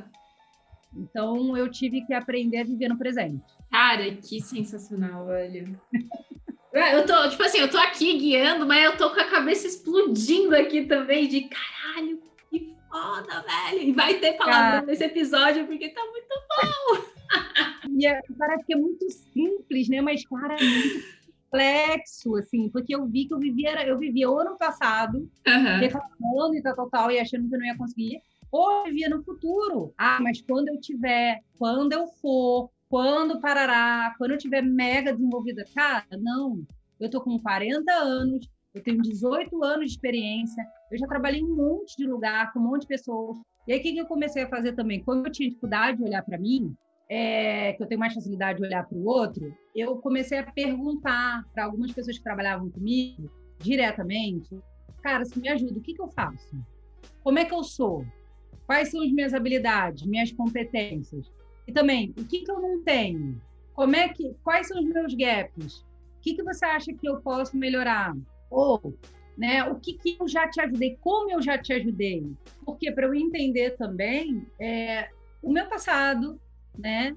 Então 0.95 1.57
eu 1.57 1.69
tive 1.69 2.05
que 2.05 2.13
aprender 2.13 2.59
a 2.59 2.63
viver 2.63 2.89
no 2.89 2.97
presente. 2.97 3.43
Cara, 3.71 4.09
que 4.15 4.41
sensacional, 4.41 5.25
velho. 5.27 5.79
Eu 6.73 7.07
tô, 7.07 7.27
tipo 7.29 7.41
assim, 7.41 7.57
eu 7.57 7.71
tô 7.71 7.77
aqui 7.77 8.19
guiando, 8.19 8.67
mas 8.67 8.83
eu 8.83 8.95
tô 8.95 9.09
com 9.09 9.19
a 9.19 9.23
cabeça 9.23 9.65
explodindo 9.65 10.55
aqui 10.55 10.85
também 10.85 11.27
de 11.27 11.49
caralho, 11.49 12.21
que 12.51 12.75
foda, 12.87 13.41
velho. 13.41 13.81
E 13.81 13.91
vai 13.93 14.15
ter 14.19 14.33
palavrão 14.33 14.85
nesse 14.85 15.03
episódio 15.03 15.65
porque 15.65 15.89
tá 15.89 16.01
muito 16.03 16.27
bom. 16.27 17.03
e 17.89 18.07
é, 18.07 18.21
parece 18.37 18.65
que 18.65 18.73
é 18.73 18.77
muito 18.77 19.09
simples, 19.09 19.89
né? 19.89 20.01
Mas, 20.01 20.25
cara, 20.25 20.55
é 20.55 20.63
muito 20.63 21.17
complexo, 21.47 22.35
assim, 22.35 22.69
porque 22.69 22.93
eu 22.95 23.05
vi 23.05 23.25
que 23.25 23.33
eu 23.33 23.39
vivia, 23.39 23.87
eu 23.87 23.97
vivia 23.97 24.29
o 24.29 24.37
ano 24.37 24.57
passado, 24.57 25.17
uhum. 25.47 25.79
reclamando 25.79 26.55
e 26.55 26.61
tal, 26.61 26.75
tal, 26.75 26.89
tal, 26.89 27.11
e 27.11 27.19
achando 27.19 27.47
que 27.47 27.55
eu 27.55 27.59
não 27.59 27.65
ia 27.65 27.77
conseguir, 27.77 28.21
ou 28.51 28.71
eu 28.71 28.83
vivia 28.85 29.09
no 29.09 29.23
futuro. 29.23 29.93
Ah, 29.97 30.19
mas 30.21 30.41
quando 30.41 30.69
eu 30.69 30.79
tiver, 30.79 31.39
quando 31.57 31.93
eu 31.93 32.07
for, 32.21 32.69
quando 32.89 33.39
parará, 33.39 34.13
quando 34.17 34.31
eu 34.31 34.37
tiver 34.37 34.61
mega 34.61 35.13
desenvolvida, 35.13 35.65
cara, 35.73 36.05
não. 36.19 36.63
Eu 36.99 37.09
tô 37.09 37.21
com 37.21 37.39
40 37.39 37.91
anos, 37.91 38.49
eu 38.73 38.81
tenho 38.81 39.01
18 39.01 39.63
anos 39.63 39.87
de 39.87 39.91
experiência, 39.91 40.65
eu 40.91 40.97
já 40.97 41.07
trabalhei 41.07 41.41
em 41.41 41.45
um 41.45 41.55
monte 41.55 41.95
de 41.97 42.05
lugar, 42.05 42.51
com 42.51 42.59
um 42.59 42.63
monte 42.63 42.81
de 42.81 42.87
pessoas. 42.87 43.37
E 43.67 43.73
aí, 43.73 43.79
o 43.79 43.81
que, 43.81 43.93
que 43.93 43.99
eu 43.99 44.05
comecei 44.05 44.43
a 44.43 44.49
fazer 44.49 44.73
também? 44.73 45.03
Quando 45.03 45.25
eu 45.25 45.31
tinha 45.31 45.49
dificuldade 45.49 45.97
de 45.97 46.03
olhar 46.03 46.23
para 46.23 46.37
mim, 46.37 46.73
é, 47.09 47.73
que 47.73 47.83
eu 47.83 47.87
tenho 47.87 47.99
mais 47.99 48.13
facilidade 48.13 48.59
de 48.59 48.65
olhar 48.65 48.87
para 48.87 48.97
o 48.97 49.05
outro, 49.05 49.55
eu 49.75 49.97
comecei 49.97 50.39
a 50.39 50.51
perguntar 50.51 51.43
para 51.53 51.65
algumas 51.65 51.91
pessoas 51.91 52.17
que 52.17 52.23
trabalhavam 52.23 52.69
comigo 52.69 53.29
diretamente, 53.59 54.57
cara, 55.01 55.23
se 55.25 55.39
me 55.39 55.49
ajuda, 55.49 55.79
o 55.79 55.81
que, 55.81 55.93
que 55.93 56.01
eu 56.01 56.09
faço? 56.09 56.55
Como 57.23 57.39
é 57.39 57.45
que 57.45 57.53
eu 57.53 57.63
sou? 57.63 58.05
Quais 58.65 58.91
são 58.91 59.01
as 59.01 59.11
minhas 59.11 59.33
habilidades, 59.33 60.05
minhas 60.05 60.31
competências? 60.31 61.31
E 61.65 61.71
também, 61.71 62.13
o 62.17 62.25
que, 62.25 62.41
que 62.41 62.51
eu 62.51 62.61
não 62.61 62.83
tenho? 62.83 63.41
Como 63.73 63.95
é 63.95 64.09
que, 64.09 64.33
quais 64.43 64.67
são 64.67 64.79
os 64.79 64.85
meus 64.85 65.13
gaps? 65.13 65.79
O 66.17 66.21
que, 66.21 66.35
que 66.35 66.43
você 66.43 66.65
acha 66.65 66.93
que 66.93 67.07
eu 67.07 67.21
posso 67.21 67.55
melhorar? 67.55 68.15
Ou, 68.49 68.93
né, 69.37 69.63
o 69.63 69.75
que, 69.75 69.93
que 69.93 70.17
eu 70.19 70.27
já 70.27 70.49
te 70.49 70.59
ajudei? 70.59 70.97
Como 70.99 71.31
eu 71.31 71.41
já 71.41 71.57
te 71.57 71.73
ajudei? 71.73 72.25
Porque 72.65 72.91
para 72.91 73.05
eu 73.05 73.13
entender 73.13 73.77
também 73.77 74.45
é, 74.59 75.09
o 75.41 75.51
meu 75.51 75.67
passado, 75.67 76.39
né? 76.77 77.15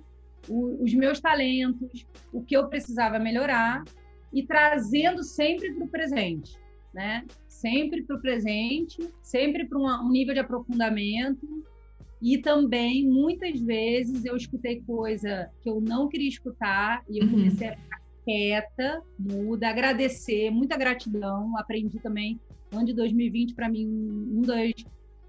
O, 0.48 0.82
os 0.82 0.92
meus 0.94 1.20
talentos, 1.20 2.06
o 2.32 2.42
que 2.42 2.56
eu 2.56 2.68
precisava 2.68 3.18
melhorar 3.18 3.84
e 4.32 4.42
trazendo 4.42 5.22
sempre 5.22 5.72
para 5.74 5.84
o 5.84 5.88
presente, 5.88 6.56
né? 6.94 7.24
Sempre 7.46 8.02
para 8.02 8.16
o 8.16 8.20
presente, 8.20 9.08
sempre 9.22 9.66
para 9.66 9.78
um 9.78 10.10
nível 10.10 10.34
de 10.34 10.40
aprofundamento 10.40 11.46
e 12.22 12.38
também 12.38 13.06
muitas 13.06 13.58
vezes 13.60 14.24
eu 14.24 14.36
escutei 14.36 14.82
coisa 14.82 15.50
que 15.62 15.68
eu 15.68 15.80
não 15.80 16.08
queria 16.08 16.28
escutar 16.28 17.02
e 17.08 17.18
eu 17.18 17.24
uhum. 17.24 17.30
comecei 17.30 17.68
a 17.68 17.76
ficar 17.76 18.00
quieta, 18.24 19.02
muda, 19.18 19.68
agradecer, 19.68 20.50
muita 20.50 20.76
gratidão. 20.76 21.56
Aprendi 21.56 21.98
também 21.98 22.38
ano 22.70 22.84
de 22.84 22.94
2020 22.94 23.54
para 23.54 23.68
mim 23.68 23.86
um 23.86 24.42
das 24.42 24.72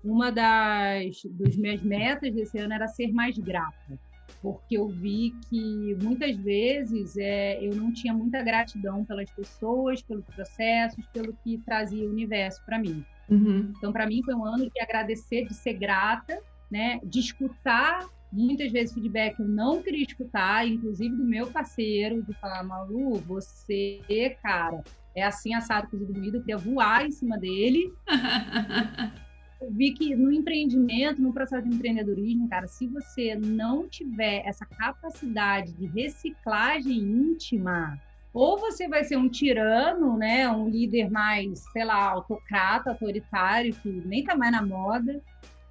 uma 0.03 0.31
das 0.31 1.21
dos 1.23 1.55
minhas 1.55 1.81
metas 1.81 2.33
desse 2.33 2.57
ano 2.57 2.73
era 2.73 2.87
ser 2.87 3.11
mais 3.11 3.37
grata 3.37 3.99
porque 4.41 4.77
eu 4.77 4.87
vi 4.87 5.33
que 5.49 5.95
muitas 6.01 6.35
vezes 6.37 7.17
é, 7.17 7.63
eu 7.63 7.75
não 7.75 7.91
tinha 7.91 8.13
muita 8.13 8.41
gratidão 8.41 9.03
pelas 9.05 9.29
pessoas, 9.31 10.01
pelos 10.01 10.25
processos, 10.25 11.05
pelo 11.13 11.33
que 11.43 11.57
trazia 11.59 12.07
o 12.07 12.11
universo 12.11 12.61
para 12.65 12.79
mim. 12.79 13.03
Uhum. 13.29 13.73
Então, 13.77 13.91
para 13.91 14.05
mim, 14.05 14.21
foi 14.23 14.35
um 14.35 14.45
ano 14.45 14.69
de 14.69 14.81
agradecer, 14.81 15.45
de 15.45 15.53
ser 15.53 15.73
grata, 15.73 16.37
né? 16.69 16.99
De 17.03 17.19
escutar 17.19 18.07
muitas 18.31 18.71
vezes 18.71 18.93
feedback 18.93 19.37
eu 19.39 19.47
não 19.47 19.81
queria 19.83 20.05
escutar, 20.05 20.65
inclusive 20.65 21.15
do 21.15 21.25
meu 21.25 21.47
parceiro, 21.47 22.23
de 22.23 22.33
falar, 22.35 22.63
Malu, 22.63 23.15
você, 23.15 24.37
cara, 24.41 24.81
é 25.13 25.23
assim 25.23 25.53
assado 25.53 25.89
cozido 25.89 26.13
moído, 26.13 26.37
eu 26.37 26.41
queria 26.41 26.57
voar 26.57 27.05
em 27.05 27.11
cima 27.11 27.37
dele. 27.37 27.91
vi 29.69 29.93
que 29.93 30.15
no 30.15 30.31
empreendimento, 30.31 31.21
no 31.21 31.33
processo 31.33 31.67
de 31.67 31.75
empreendedorismo, 31.75 32.49
cara, 32.49 32.67
se 32.67 32.87
você 32.87 33.35
não 33.35 33.87
tiver 33.87 34.41
essa 34.45 34.65
capacidade 34.65 35.73
de 35.73 35.85
reciclagem 35.87 36.97
íntima, 36.97 37.99
ou 38.33 38.57
você 38.57 38.87
vai 38.87 39.03
ser 39.03 39.17
um 39.17 39.29
tirano, 39.29 40.17
né, 40.17 40.49
um 40.49 40.69
líder 40.69 41.11
mais, 41.11 41.63
sei 41.73 41.83
lá, 41.83 42.09
autocrata, 42.11 42.91
autoritário, 42.91 43.75
que 43.75 43.89
nem 44.05 44.23
tá 44.23 44.35
mais 44.35 44.51
na 44.51 44.65
moda, 44.65 45.21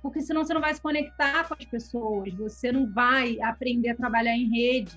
porque 0.02 0.20
senão 0.20 0.44
você 0.44 0.54
não 0.54 0.60
vai 0.60 0.74
se 0.74 0.80
conectar 0.80 1.48
com 1.48 1.54
as 1.54 1.64
pessoas, 1.64 2.32
você 2.34 2.70
não 2.70 2.90
vai 2.92 3.40
aprender 3.40 3.90
a 3.90 3.96
trabalhar 3.96 4.36
em 4.36 4.48
rede. 4.50 4.96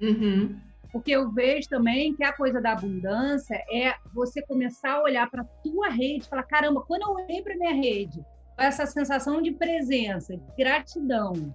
Uhum. 0.00 0.56
Porque 0.92 1.10
eu 1.10 1.30
vejo 1.30 1.68
também 1.68 2.14
que 2.14 2.24
a 2.24 2.32
coisa 2.32 2.60
da 2.60 2.72
abundância 2.72 3.62
é 3.70 3.94
você 4.12 4.42
começar 4.42 4.94
a 4.94 5.02
olhar 5.02 5.30
para 5.30 5.42
a 5.42 5.46
tua 5.62 5.88
rede 5.88 6.28
falar: 6.28 6.44
caramba, 6.44 6.82
quando 6.82 7.02
eu 7.02 7.24
olhei 7.24 7.42
para 7.42 7.56
minha 7.56 7.74
rede, 7.74 8.24
essa 8.56 8.86
sensação 8.86 9.42
de 9.42 9.52
presença, 9.52 10.36
de 10.36 10.42
gratidão, 10.56 11.54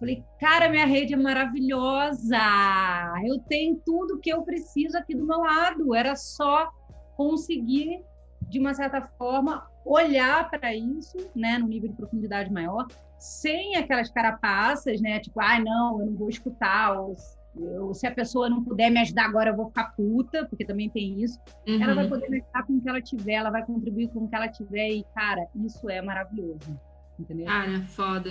falei: 0.00 0.24
cara, 0.40 0.68
minha 0.68 0.86
rede 0.86 1.12
é 1.12 1.16
maravilhosa, 1.16 2.38
eu 3.24 3.38
tenho 3.40 3.80
tudo 3.84 4.18
que 4.18 4.30
eu 4.30 4.42
preciso 4.42 4.96
aqui 4.96 5.14
do 5.14 5.26
meu 5.26 5.38
lado, 5.38 5.94
era 5.94 6.16
só 6.16 6.70
conseguir, 7.16 8.02
de 8.48 8.58
uma 8.58 8.74
certa 8.74 9.02
forma, 9.18 9.70
olhar 9.84 10.48
para 10.50 10.74
isso, 10.74 11.16
né, 11.34 11.58
no 11.58 11.68
nível 11.68 11.90
de 11.90 11.96
profundidade 11.96 12.52
maior, 12.52 12.86
sem 13.18 13.76
aquelas 13.76 14.10
carapaças, 14.10 15.00
né, 15.00 15.20
tipo, 15.20 15.40
ah, 15.40 15.58
não, 15.60 16.00
eu 16.00 16.06
não 16.06 16.16
vou 16.16 16.28
escutar, 16.28 16.98
ou, 16.98 17.14
ou, 17.54 17.92
se 17.94 18.06
a 18.06 18.14
pessoa 18.14 18.48
não 18.48 18.62
puder 18.62 18.90
me 18.90 19.00
ajudar 19.00 19.26
agora, 19.26 19.50
eu 19.50 19.56
vou 19.56 19.66
ficar 19.66 19.94
puta, 19.96 20.46
porque 20.46 20.64
também 20.64 20.88
tem 20.88 21.22
isso. 21.22 21.38
Uhum. 21.66 21.82
Ela 21.82 21.94
vai 21.94 22.08
poder 22.08 22.28
me 22.28 22.40
ajudar 22.40 22.62
com 22.64 22.74
o 22.74 22.80
que 22.80 22.88
ela 22.88 23.00
tiver, 23.00 23.32
ela 23.32 23.50
vai 23.50 23.64
contribuir 23.64 24.08
com 24.08 24.20
o 24.20 24.28
que 24.28 24.34
ela 24.34 24.48
tiver, 24.48 24.88
e, 24.88 25.04
cara, 25.14 25.46
isso 25.64 25.88
é 25.90 26.00
maravilhoso, 26.00 26.78
entendeu? 27.18 27.46
Cara, 27.46 27.80
foda. 27.88 28.30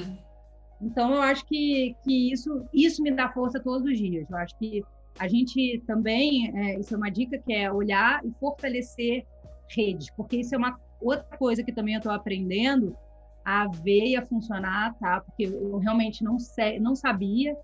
Então, 0.81 1.13
eu 1.13 1.21
acho 1.21 1.45
que, 1.45 1.95
que 2.03 2.31
isso, 2.31 2.65
isso 2.73 3.03
me 3.03 3.11
dá 3.11 3.29
força 3.29 3.59
todos 3.59 3.85
os 3.85 3.97
dias. 3.97 4.29
Eu 4.29 4.37
acho 4.37 4.57
que 4.57 4.83
a 5.19 5.27
gente 5.27 5.83
também, 5.85 6.51
é, 6.57 6.79
isso 6.79 6.93
é 6.93 6.97
uma 6.97 7.11
dica, 7.11 7.37
que 7.37 7.53
é 7.53 7.71
olhar 7.71 8.25
e 8.25 8.31
fortalecer 8.39 9.25
redes, 9.69 10.09
porque 10.15 10.37
isso 10.37 10.55
é 10.55 10.57
uma 10.57 10.77
Outra 11.01 11.35
coisa 11.37 11.63
que 11.63 11.71
também 11.71 11.95
eu 11.95 11.97
estou 11.97 12.11
aprendendo 12.11 12.95
a 13.43 13.67
ver 13.67 14.05
e 14.05 14.15
a 14.15 14.25
funcionar, 14.25 14.93
tá? 14.99 15.19
Porque 15.21 15.45
eu 15.45 15.77
realmente 15.79 16.23
não, 16.23 16.37
sei, 16.37 16.79
não 16.79 16.95
sabia, 16.95 17.57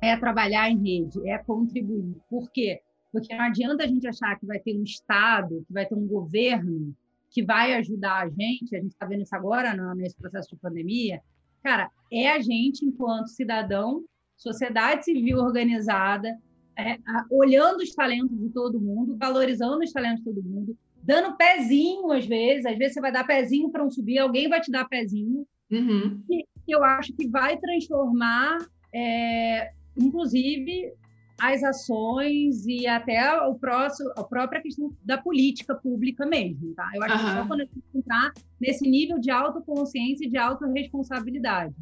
é 0.00 0.16
trabalhar 0.16 0.70
em 0.70 0.78
rede, 0.78 1.28
é 1.28 1.38
contribuir. 1.38 2.16
Por 2.28 2.50
quê? 2.50 2.80
Porque 3.12 3.34
não 3.34 3.44
adianta 3.44 3.84
a 3.84 3.86
gente 3.86 4.06
achar 4.06 4.38
que 4.38 4.46
vai 4.46 4.58
ter 4.58 4.76
um 4.76 4.82
Estado, 4.82 5.64
que 5.66 5.72
vai 5.72 5.86
ter 5.86 5.94
um 5.94 6.06
governo 6.06 6.94
que 7.30 7.42
vai 7.42 7.74
ajudar 7.74 8.24
a 8.24 8.28
gente, 8.28 8.74
a 8.74 8.80
gente 8.80 8.92
está 8.92 9.06
vendo 9.06 9.22
isso 9.22 9.34
agora 9.34 9.74
nesse 9.94 10.16
processo 10.16 10.50
de 10.54 10.60
pandemia. 10.60 11.20
Cara, 11.62 11.90
é 12.10 12.30
a 12.30 12.40
gente, 12.40 12.84
enquanto 12.84 13.28
cidadão, 13.28 14.04
sociedade 14.36 15.04
civil 15.04 15.38
organizada, 15.38 16.38
é, 16.76 16.92
a, 16.92 17.26
olhando 17.30 17.80
os 17.80 17.94
talentos 17.94 18.38
de 18.38 18.48
todo 18.50 18.80
mundo, 18.80 19.16
valorizando 19.18 19.82
os 19.82 19.92
talentos 19.92 20.18
de 20.18 20.24
todo 20.24 20.42
mundo, 20.42 20.78
dando 21.02 21.36
pezinho 21.36 22.10
às 22.12 22.24
vezes, 22.24 22.64
às 22.64 22.78
vezes 22.78 22.94
você 22.94 23.00
vai 23.00 23.12
dar 23.12 23.26
pezinho 23.26 23.70
para 23.70 23.84
um 23.84 23.90
subir, 23.90 24.18
alguém 24.18 24.48
vai 24.48 24.60
te 24.60 24.70
dar 24.70 24.86
pezinho. 24.86 25.46
Uhum. 25.70 26.22
E 26.30 26.46
eu 26.68 26.82
acho 26.84 27.12
que 27.14 27.28
vai 27.28 27.58
transformar, 27.58 28.58
é, 28.94 29.72
inclusive, 29.98 30.92
as 31.40 31.62
ações 31.62 32.66
e 32.66 32.86
até 32.86 33.40
o 33.42 33.54
próximo, 33.54 34.10
a 34.16 34.24
própria 34.24 34.60
questão 34.60 34.92
da 35.04 35.16
política 35.18 35.74
pública 35.74 36.26
mesmo, 36.26 36.74
tá? 36.74 36.90
Eu 36.94 37.02
acho 37.04 37.14
uhum. 37.14 37.20
que 37.20 37.36
só 37.36 37.46
quando 37.46 37.60
a 37.60 37.64
gente 37.64 37.84
entrar 37.94 38.32
nesse 38.60 38.88
nível 38.88 39.18
de 39.18 39.30
autoconsciência 39.30 40.26
e 40.26 40.30
de 40.30 40.36
autorresponsabilidade. 40.36 41.74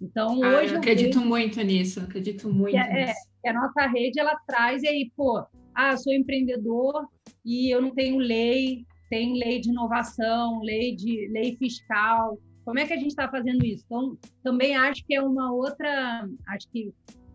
Então, 0.00 0.42
ah, 0.42 0.58
hoje. 0.58 0.72
Eu 0.72 0.78
acredito 0.78 1.18
eu 1.18 1.26
muito 1.26 1.62
nisso, 1.62 2.00
acredito 2.00 2.48
muito 2.48 2.76
é, 2.76 3.06
nisso. 3.06 3.20
É, 3.44 3.50
a 3.50 3.52
nossa 3.52 3.86
rede, 3.86 4.18
ela 4.18 4.34
traz, 4.46 4.82
e 4.82 4.88
aí, 4.88 5.12
pô, 5.14 5.44
ah, 5.74 5.96
sou 5.96 6.12
empreendedor 6.12 7.06
e 7.44 7.70
eu 7.72 7.82
não 7.82 7.90
tenho 7.90 8.18
lei, 8.18 8.86
tem 9.10 9.38
lei 9.38 9.60
de 9.60 9.68
inovação, 9.68 10.60
lei 10.62 10.96
de 10.96 11.28
lei 11.28 11.54
fiscal. 11.56 12.38
Como 12.64 12.78
é 12.78 12.86
que 12.86 12.92
a 12.94 12.96
gente 12.96 13.08
está 13.08 13.28
fazendo 13.28 13.64
isso? 13.64 13.84
Então, 13.86 14.16
também 14.42 14.74
acho 14.74 15.04
que 15.04 15.14
é 15.14 15.22
uma 15.22 15.52
outra, 15.52 16.26
acho 16.48 16.68
que 16.70 16.92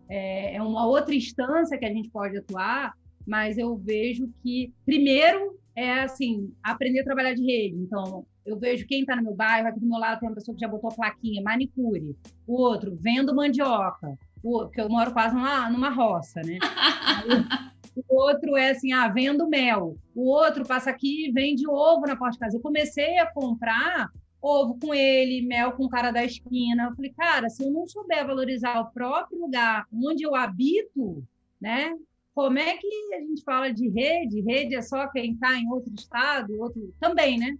é, 0.08 0.56
é 0.56 0.62
uma 0.62 0.86
outra 0.86 1.14
instância 1.14 1.78
que 1.78 1.84
a 1.84 1.92
gente 1.92 2.08
pode 2.10 2.36
atuar, 2.36 2.94
mas 3.26 3.58
eu 3.58 3.76
vejo 3.76 4.28
que 4.42 4.72
primeiro 4.84 5.58
é 5.76 6.00
assim 6.00 6.52
aprender 6.62 7.00
a 7.00 7.04
trabalhar 7.04 7.34
de 7.34 7.44
rede. 7.44 7.76
Então, 7.76 8.26
eu 8.44 8.58
vejo 8.58 8.86
quem 8.86 9.02
está 9.02 9.14
no 9.14 9.22
meu 9.22 9.34
bairro, 9.34 9.68
aqui 9.68 9.78
do 9.78 9.86
meu 9.86 9.98
lado 9.98 10.18
tem 10.18 10.28
uma 10.28 10.34
pessoa 10.34 10.54
que 10.54 10.60
já 10.60 10.68
botou 10.68 10.90
a 10.90 10.94
plaquinha, 10.94 11.42
manicure. 11.42 12.16
O 12.46 12.60
outro, 12.60 12.96
vendo 13.00 13.34
mandioca. 13.34 14.18
O, 14.42 14.60
porque 14.60 14.80
eu 14.80 14.88
moro 14.88 15.12
quase 15.12 15.34
numa, 15.34 15.70
numa 15.70 15.90
roça, 15.90 16.40
né? 16.42 16.58
o 18.08 18.20
outro 18.22 18.56
é 18.56 18.70
assim, 18.70 18.92
ah, 18.92 19.08
vendo 19.08 19.48
mel. 19.48 19.96
O 20.14 20.30
outro 20.30 20.66
passa 20.66 20.90
aqui 20.90 21.26
e 21.26 21.32
vende 21.32 21.68
ovo 21.68 22.06
na 22.06 22.16
porta 22.16 22.32
de 22.32 22.38
casa. 22.38 22.56
Eu 22.56 22.62
comecei 22.62 23.18
a 23.18 23.30
comprar 23.30 24.10
ovo 24.40 24.78
com 24.78 24.94
ele, 24.94 25.46
mel 25.46 25.72
com 25.72 25.84
o 25.84 25.88
cara 25.88 26.10
da 26.10 26.24
esquina. 26.24 26.84
Eu 26.84 26.96
falei, 26.96 27.12
cara, 27.12 27.48
se 27.48 27.64
eu 27.64 27.70
não 27.70 27.86
souber 27.86 28.26
valorizar 28.26 28.80
o 28.80 28.90
próprio 28.92 29.40
lugar 29.40 29.86
onde 29.92 30.22
eu 30.22 30.34
habito, 30.34 31.24
né? 31.60 31.94
Como 32.34 32.58
é 32.58 32.76
que 32.76 33.14
a 33.14 33.20
gente 33.20 33.42
fala 33.42 33.72
de 33.72 33.88
rede? 33.88 34.40
Rede 34.42 34.76
é 34.76 34.82
só 34.82 35.08
quem 35.08 35.32
está 35.32 35.58
em 35.58 35.68
outro 35.68 35.92
estado, 35.92 36.60
outro 36.60 36.94
também, 37.00 37.38
né? 37.38 37.56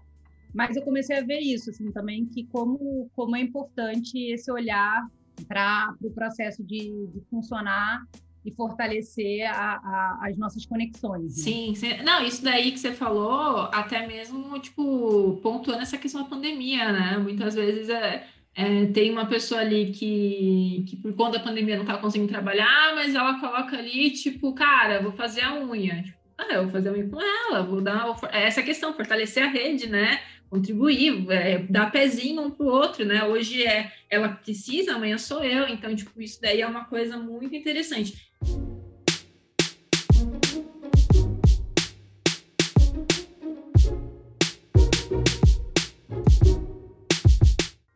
Mas 0.54 0.76
eu 0.76 0.82
comecei 0.82 1.18
a 1.18 1.22
ver 1.22 1.40
isso, 1.40 1.70
assim, 1.70 1.90
também, 1.90 2.26
que 2.26 2.44
como, 2.46 3.10
como 3.14 3.36
é 3.36 3.40
importante 3.40 4.18
esse 4.32 4.50
olhar 4.50 5.06
para 5.46 5.94
o 5.94 5.98
pro 5.98 6.10
processo 6.12 6.64
de, 6.64 7.06
de 7.08 7.20
funcionar 7.30 8.06
e 8.48 8.54
fortalecer 8.54 9.46
a, 9.46 9.74
a, 9.76 10.18
as 10.22 10.36
nossas 10.36 10.64
conexões. 10.64 11.36
Né? 11.36 11.42
Sim, 11.42 11.74
sim, 11.74 12.02
não, 12.02 12.24
isso 12.24 12.42
daí 12.42 12.72
que 12.72 12.78
você 12.78 12.92
falou, 12.92 13.68
até 13.72 14.06
mesmo, 14.06 14.58
tipo, 14.58 15.38
pontuando 15.42 15.82
essa 15.82 15.98
questão 15.98 16.22
da 16.22 16.28
pandemia, 16.28 16.92
né? 16.92 17.18
Muitas 17.18 17.54
vezes 17.54 17.88
é, 17.88 18.26
é, 18.54 18.86
tem 18.86 19.10
uma 19.10 19.26
pessoa 19.26 19.60
ali 19.60 19.92
que, 19.92 20.84
que 20.88 20.96
por 20.96 21.14
conta 21.14 21.38
da 21.38 21.44
pandemia 21.44 21.76
não 21.76 21.84
tá 21.84 21.98
conseguindo 21.98 22.32
trabalhar, 22.32 22.94
mas 22.94 23.14
ela 23.14 23.38
coloca 23.38 23.76
ali, 23.76 24.10
tipo, 24.10 24.52
cara, 24.54 25.02
vou 25.02 25.12
fazer 25.12 25.42
a 25.42 25.54
unha. 25.54 26.02
Tipo, 26.02 26.18
ah, 26.38 26.54
eu 26.54 26.62
vou 26.62 26.72
fazer 26.72 26.88
a 26.88 26.92
unha 26.92 27.08
com 27.08 27.20
ela, 27.20 27.62
vou 27.62 27.80
dar 27.80 28.16
essa 28.32 28.62
questão, 28.62 28.94
fortalecer 28.94 29.42
a 29.42 29.48
rede, 29.48 29.88
né? 29.88 30.20
Contribuir, 30.48 31.30
é, 31.30 31.58
dar 31.58 31.90
pezinho 31.90 32.42
um 32.42 32.50
para 32.50 32.66
o 32.66 32.70
outro, 32.70 33.04
né? 33.04 33.24
Hoje 33.24 33.64
é 33.64 33.92
ela 34.10 34.28
precisa, 34.28 34.94
amanhã 34.94 35.18
sou 35.18 35.44
eu, 35.44 35.68
então 35.68 35.94
tipo 35.94 36.20
isso 36.20 36.40
daí 36.40 36.60
é 36.60 36.66
uma 36.66 36.84
coisa 36.84 37.16
muito 37.16 37.54
interessante. 37.54 38.28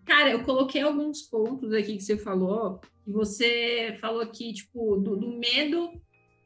Cara, 0.05 0.31
eu 0.31 0.45
coloquei 0.45 0.83
alguns 0.83 1.23
pontos 1.23 1.73
aqui 1.73 1.97
que 1.97 2.03
você 2.03 2.17
falou, 2.17 2.81
que 3.05 3.11
você 3.11 3.97
falou 4.01 4.21
aqui, 4.21 4.53
tipo, 4.53 4.97
do, 4.97 5.17
do 5.17 5.29
medo 5.39 5.91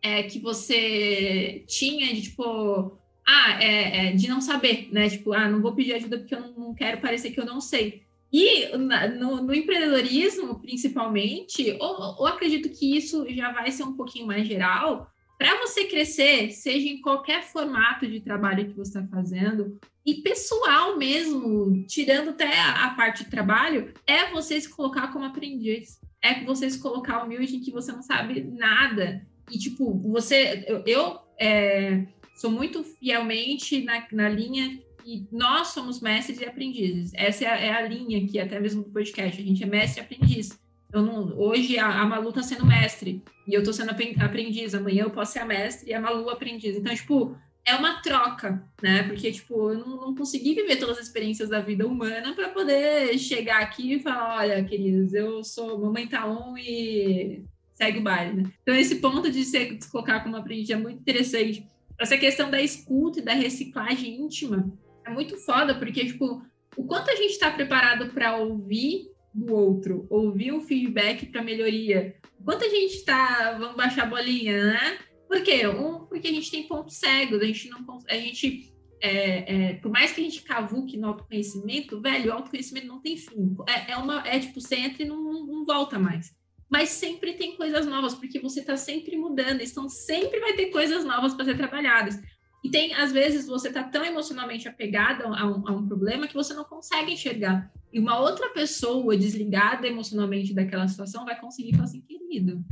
é, 0.01 0.23
que 0.23 0.39
você 0.39 1.65
tinha 1.67 2.15
de, 2.15 2.23
tipo, 2.23 2.97
ah, 3.29 3.63
é, 3.63 4.09
é, 4.09 4.13
de 4.13 4.29
não 4.29 4.41
saber, 4.41 4.89
né? 4.93 5.09
Tipo, 5.09 5.33
ah, 5.33 5.49
não 5.49 5.61
vou 5.61 5.75
pedir 5.75 5.95
ajuda 5.95 6.19
porque 6.19 6.35
eu 6.35 6.41
não, 6.41 6.53
não 6.53 6.75
quero 6.75 7.01
parecer 7.01 7.31
que 7.33 7.41
eu 7.41 7.47
não 7.47 7.61
sei. 7.61 8.03
E 8.33 8.69
no, 8.77 9.43
no 9.43 9.55
empreendedorismo, 9.55 10.61
principalmente, 10.61 11.77
ou, 11.81 12.17
ou, 12.19 12.27
acredito 12.27 12.69
que 12.69 12.97
isso 12.97 13.27
já 13.31 13.53
vai 13.53 13.71
ser 13.71 13.85
um 13.85 13.95
pouquinho 13.95 14.27
mais 14.27 14.47
geral, 14.47 15.11
para 15.39 15.59
você 15.59 15.85
crescer, 15.85 16.51
seja 16.51 16.89
em 16.89 17.01
qualquer 17.01 17.45
formato 17.45 18.07
de 18.07 18.21
trabalho 18.21 18.67
que 18.67 18.77
você 18.77 18.99
está 18.99 19.07
fazendo, 19.09 19.79
e 20.05 20.23
pessoal 20.23 20.97
mesmo, 20.97 21.85
tirando 21.87 22.31
até 22.31 22.59
a, 22.59 22.87
a, 22.87 22.91
parte 22.95 23.25
de 23.25 23.31
trabalho, 23.31 23.93
é 24.07 24.31
você 24.31 24.61
se 24.61 24.69
colocar 24.69 25.13
como 25.13 25.25
aprendiz. 25.25 26.01
É 26.23 26.45
você 26.45 26.71
se 26.71 26.79
colocar 26.79 27.25
humilde 27.25 27.57
em 27.57 27.61
que 27.61 27.73
você 27.73 27.91
não 27.91 28.03
sabe 28.03 28.41
nada. 28.43 29.27
E, 29.51 29.59
tipo, 29.59 29.99
você. 30.09 30.65
Eu, 30.67 30.83
eu 30.87 31.19
é, 31.39 32.07
sou 32.37 32.51
muito 32.51 32.85
fielmente 32.85 33.83
na, 33.83 34.07
na 34.13 34.29
linha 34.29 34.79
que 35.03 35.27
nós 35.33 35.69
somos 35.69 36.01
mestres 36.01 36.41
e 36.41 36.45
aprendizes. 36.45 37.13
Essa 37.15 37.45
é 37.45 37.49
a, 37.49 37.57
é 37.57 37.73
a 37.73 37.89
linha 37.89 38.27
que 38.27 38.39
até 38.39 38.61
mesmo 38.61 38.83
do 38.83 38.91
podcast, 38.91 39.41
a 39.41 39.45
gente 39.45 39.63
é 39.63 39.67
mestre 39.67 40.01
e 40.01 40.05
aprendiz. 40.05 40.59
Não, 40.93 41.37
hoje 41.39 41.79
a, 41.79 42.01
a 42.01 42.07
Malu 42.07 42.29
está 42.29 42.43
sendo 42.43 42.67
mestre 42.67 43.23
e 43.47 43.55
eu 43.55 43.61
estou 43.61 43.73
sendo 43.73 43.91
aprendiz. 43.91 44.75
Amanhã 44.75 45.05
eu 45.05 45.11
posso 45.11 45.33
ser 45.33 45.41
a 45.41 45.45
mestre 45.45 45.91
e 45.91 45.95
a 45.95 46.01
Malu 46.01 46.29
aprendiz. 46.29 46.77
Então, 46.77 46.95
tipo, 46.95 47.37
é 47.65 47.75
uma 47.75 48.01
troca, 48.01 48.63
né? 48.83 49.03
Porque, 49.03 49.31
tipo, 49.33 49.73
eu 49.73 49.79
não, 49.79 49.97
não 49.97 50.15
consegui 50.15 50.55
viver 50.55 50.77
todas 50.77 50.99
as 50.99 51.07
experiências 51.07 51.49
da 51.49 51.61
vida 51.61 51.87
humana 51.87 52.35
para 52.35 52.51
poder 52.51 53.19
chegar 53.19 53.61
aqui 53.61 53.95
e 53.95 54.01
falar: 54.01 54.39
olha, 54.39 54.65
queridos, 54.65 55.13
eu 55.13 55.43
sou 55.43 55.79
mamãe 55.79 56.07
tá 56.07 56.27
on 56.27 56.57
e 56.57 57.45
segue 57.75 57.99
o 57.99 58.03
baile, 58.03 58.43
né? 58.43 58.53
Então, 58.63 58.75
esse 58.75 58.97
ponto 58.97 59.31
de 59.31 59.45
se 59.45 59.79
colocar 59.91 60.21
como 60.21 60.37
aprendiz 60.37 60.71
é 60.71 60.77
muito 60.77 61.01
interessante. 61.01 61.67
Essa 61.99 62.19
questão 62.19 62.51
da 62.51 62.61
escuta 62.61 63.21
e 63.21 63.23
da 63.23 63.33
reciclagem 63.33 64.21
íntima 64.21 64.73
é 65.05 65.11
muito 65.11 65.37
foda, 65.39 65.75
porque, 65.75 66.05
tipo, 66.05 66.43
o 66.77 66.85
quanto 66.85 67.11
a 67.11 67.17
gente 67.17 67.33
está 67.33 67.51
preparado 67.51 68.13
para 68.13 68.37
ouvir 68.37 69.11
do 69.33 69.55
outro, 69.55 70.07
ouvir 70.11 70.53
o 70.53 70.61
feedback 70.61 71.27
para 71.27 71.43
melhoria, 71.43 72.17
o 72.41 72.45
quanto 72.45 72.65
a 72.65 72.69
gente 72.69 72.95
está, 72.95 73.57
vamos 73.59 73.77
baixar 73.77 74.05
a 74.05 74.07
bolinha, 74.07 74.73
né? 74.73 74.99
Por 75.29 75.43
quê? 75.43 75.67
Um, 75.67 76.07
porque 76.07 76.29
a 76.29 76.33
gente 76.33 76.51
tem 76.51 76.67
pontos 76.67 76.97
cegos, 76.97 77.41
a 77.41 77.45
gente 77.45 77.69
não 77.69 77.85
a 78.09 78.15
gente 78.15 78.73
é, 79.01 79.55
é, 79.55 79.73
por 79.75 79.91
mais 79.91 80.13
que 80.13 80.21
a 80.21 80.25
gente 80.25 80.43
cavuque 80.43 80.97
no 80.97 81.09
autoconhecimento, 81.09 82.01
velho, 82.01 82.31
o 82.31 82.35
autoconhecimento 82.35 82.87
não 82.87 83.01
tem 83.01 83.17
fim. 83.17 83.55
É, 83.69 83.93
é 83.93 83.97
uma, 83.97 84.27
é 84.27 84.39
tipo, 84.39 84.61
você 84.61 84.77
entra 84.77 85.03
e 85.03 85.07
não, 85.07 85.23
não 85.47 85.65
volta 85.65 85.99
mais. 85.99 86.35
Mas 86.71 86.89
sempre 86.91 87.35
tem 87.35 87.57
coisas 87.57 87.87
novas, 87.87 88.15
porque 88.15 88.41
você 88.41 88.61
está 88.61 88.77
sempre 88.77 89.17
mudando, 89.17 89.61
então 89.61 89.89
sempre 89.89 90.41
vai 90.41 90.55
ter 90.55 90.67
coisas 90.67 91.05
novas 91.05 91.35
para 91.35 91.45
ser 91.45 91.57
trabalhadas. 91.57 92.21
E 92.65 92.71
tem, 92.71 92.93
às 92.95 93.13
vezes, 93.13 93.47
você 93.47 93.69
está 93.69 93.85
tão 93.85 94.05
emocionalmente 94.05 94.67
apegada 94.67 95.25
a 95.25 95.47
um, 95.47 95.69
a 95.69 95.73
um, 95.73 95.87
problema 95.87 96.27
que 96.27 96.35
você 96.35 96.53
não 96.53 96.65
consegue 96.65 97.13
enxergar. 97.13 97.71
E 97.93 98.01
uma 98.01 98.19
outra 98.19 98.49
pessoa 98.49 99.17
desligada 99.17 99.87
emocionalmente 99.87 100.53
daquela 100.53 100.89
situação 100.89 101.25
vai 101.25 101.39
conseguir 101.41 101.73
falar 101.73 101.85
assim, 101.85 102.01
querido, 102.01 102.65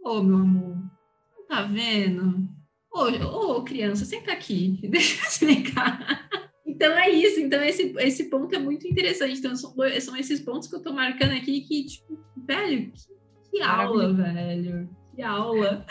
ô 0.00 0.18
oh, 0.18 0.22
meu 0.22 0.36
amor, 0.36 0.76
Tá 1.48 1.62
vendo? 1.62 2.46
Ô, 2.92 3.56
ô 3.56 3.64
criança, 3.64 4.04
senta 4.04 4.32
aqui, 4.32 4.78
deixa 4.86 5.22
eu 5.22 5.28
explicar. 5.28 6.28
Então 6.66 6.92
é 6.92 7.08
isso, 7.08 7.40
então 7.40 7.62
esse, 7.64 7.94
esse 7.98 8.24
ponto 8.24 8.54
é 8.54 8.58
muito 8.58 8.86
interessante. 8.86 9.38
Então 9.38 9.56
são, 9.56 9.74
são 10.00 10.16
esses 10.16 10.40
pontos 10.40 10.68
que 10.68 10.76
eu 10.76 10.82
tô 10.82 10.92
marcando 10.92 11.32
aqui 11.32 11.62
que, 11.62 11.86
tipo, 11.86 12.18
velho, 12.36 12.92
que, 12.92 13.17
que 13.58 13.64
aula, 13.64 14.12
velho. 14.12 14.88
Que 15.14 15.22
aula. 15.22 15.84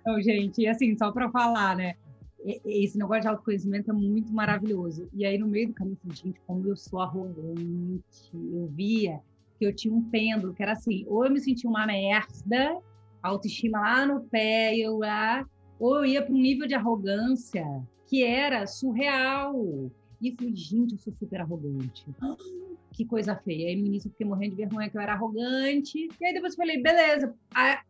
Então, 0.00 0.20
gente, 0.20 0.66
assim, 0.66 0.96
só 0.96 1.10
para 1.12 1.30
falar, 1.30 1.76
né? 1.76 1.94
Esse 2.66 2.98
negócio 2.98 3.22
de 3.22 3.28
autoconhecimento 3.28 3.90
é 3.90 3.94
muito 3.94 4.32
maravilhoso. 4.32 5.08
E 5.14 5.24
aí, 5.24 5.38
no 5.38 5.46
meio 5.46 5.68
do 5.68 5.74
caminho, 5.74 5.96
eu 6.06 6.14
gente, 6.14 6.40
como 6.46 6.68
eu 6.68 6.76
sou 6.76 7.00
arrogante, 7.00 8.02
eu 8.34 8.66
via 8.72 9.20
que 9.58 9.64
eu 9.64 9.74
tinha 9.74 9.94
um 9.94 10.02
pêndulo 10.02 10.52
que 10.52 10.62
era 10.62 10.72
assim, 10.72 11.04
ou 11.06 11.24
eu 11.24 11.30
me 11.30 11.40
sentia 11.40 11.70
uma 11.70 11.86
merda, 11.86 12.78
autoestima 13.22 13.80
lá 13.80 14.06
no 14.06 14.20
pé, 14.24 14.76
eu 14.76 14.98
lá, 14.98 15.46
ou 15.78 15.96
eu 15.98 16.04
ia 16.04 16.22
para 16.22 16.34
um 16.34 16.38
nível 16.38 16.66
de 16.66 16.74
arrogância 16.74 17.64
que 18.06 18.22
era 18.22 18.66
surreal. 18.66 19.90
E 20.20 20.34
falei, 20.34 20.54
gente, 20.54 20.92
eu 20.92 20.98
sou 20.98 21.12
super 21.14 21.40
arrogante. 21.40 22.04
Que 22.94 23.04
coisa 23.04 23.36
feia. 23.36 23.68
Aí 23.68 23.76
no 23.76 23.86
início 23.86 24.08
eu 24.08 24.12
fiquei 24.12 24.26
morrendo 24.26 24.50
de 24.50 24.62
vergonha 24.62 24.88
que 24.88 24.96
eu 24.96 25.00
era 25.00 25.12
arrogante. 25.12 26.08
E 26.20 26.26
aí 26.26 26.32
depois 26.32 26.54
eu 26.54 26.56
falei, 26.56 26.80
beleza. 26.80 27.34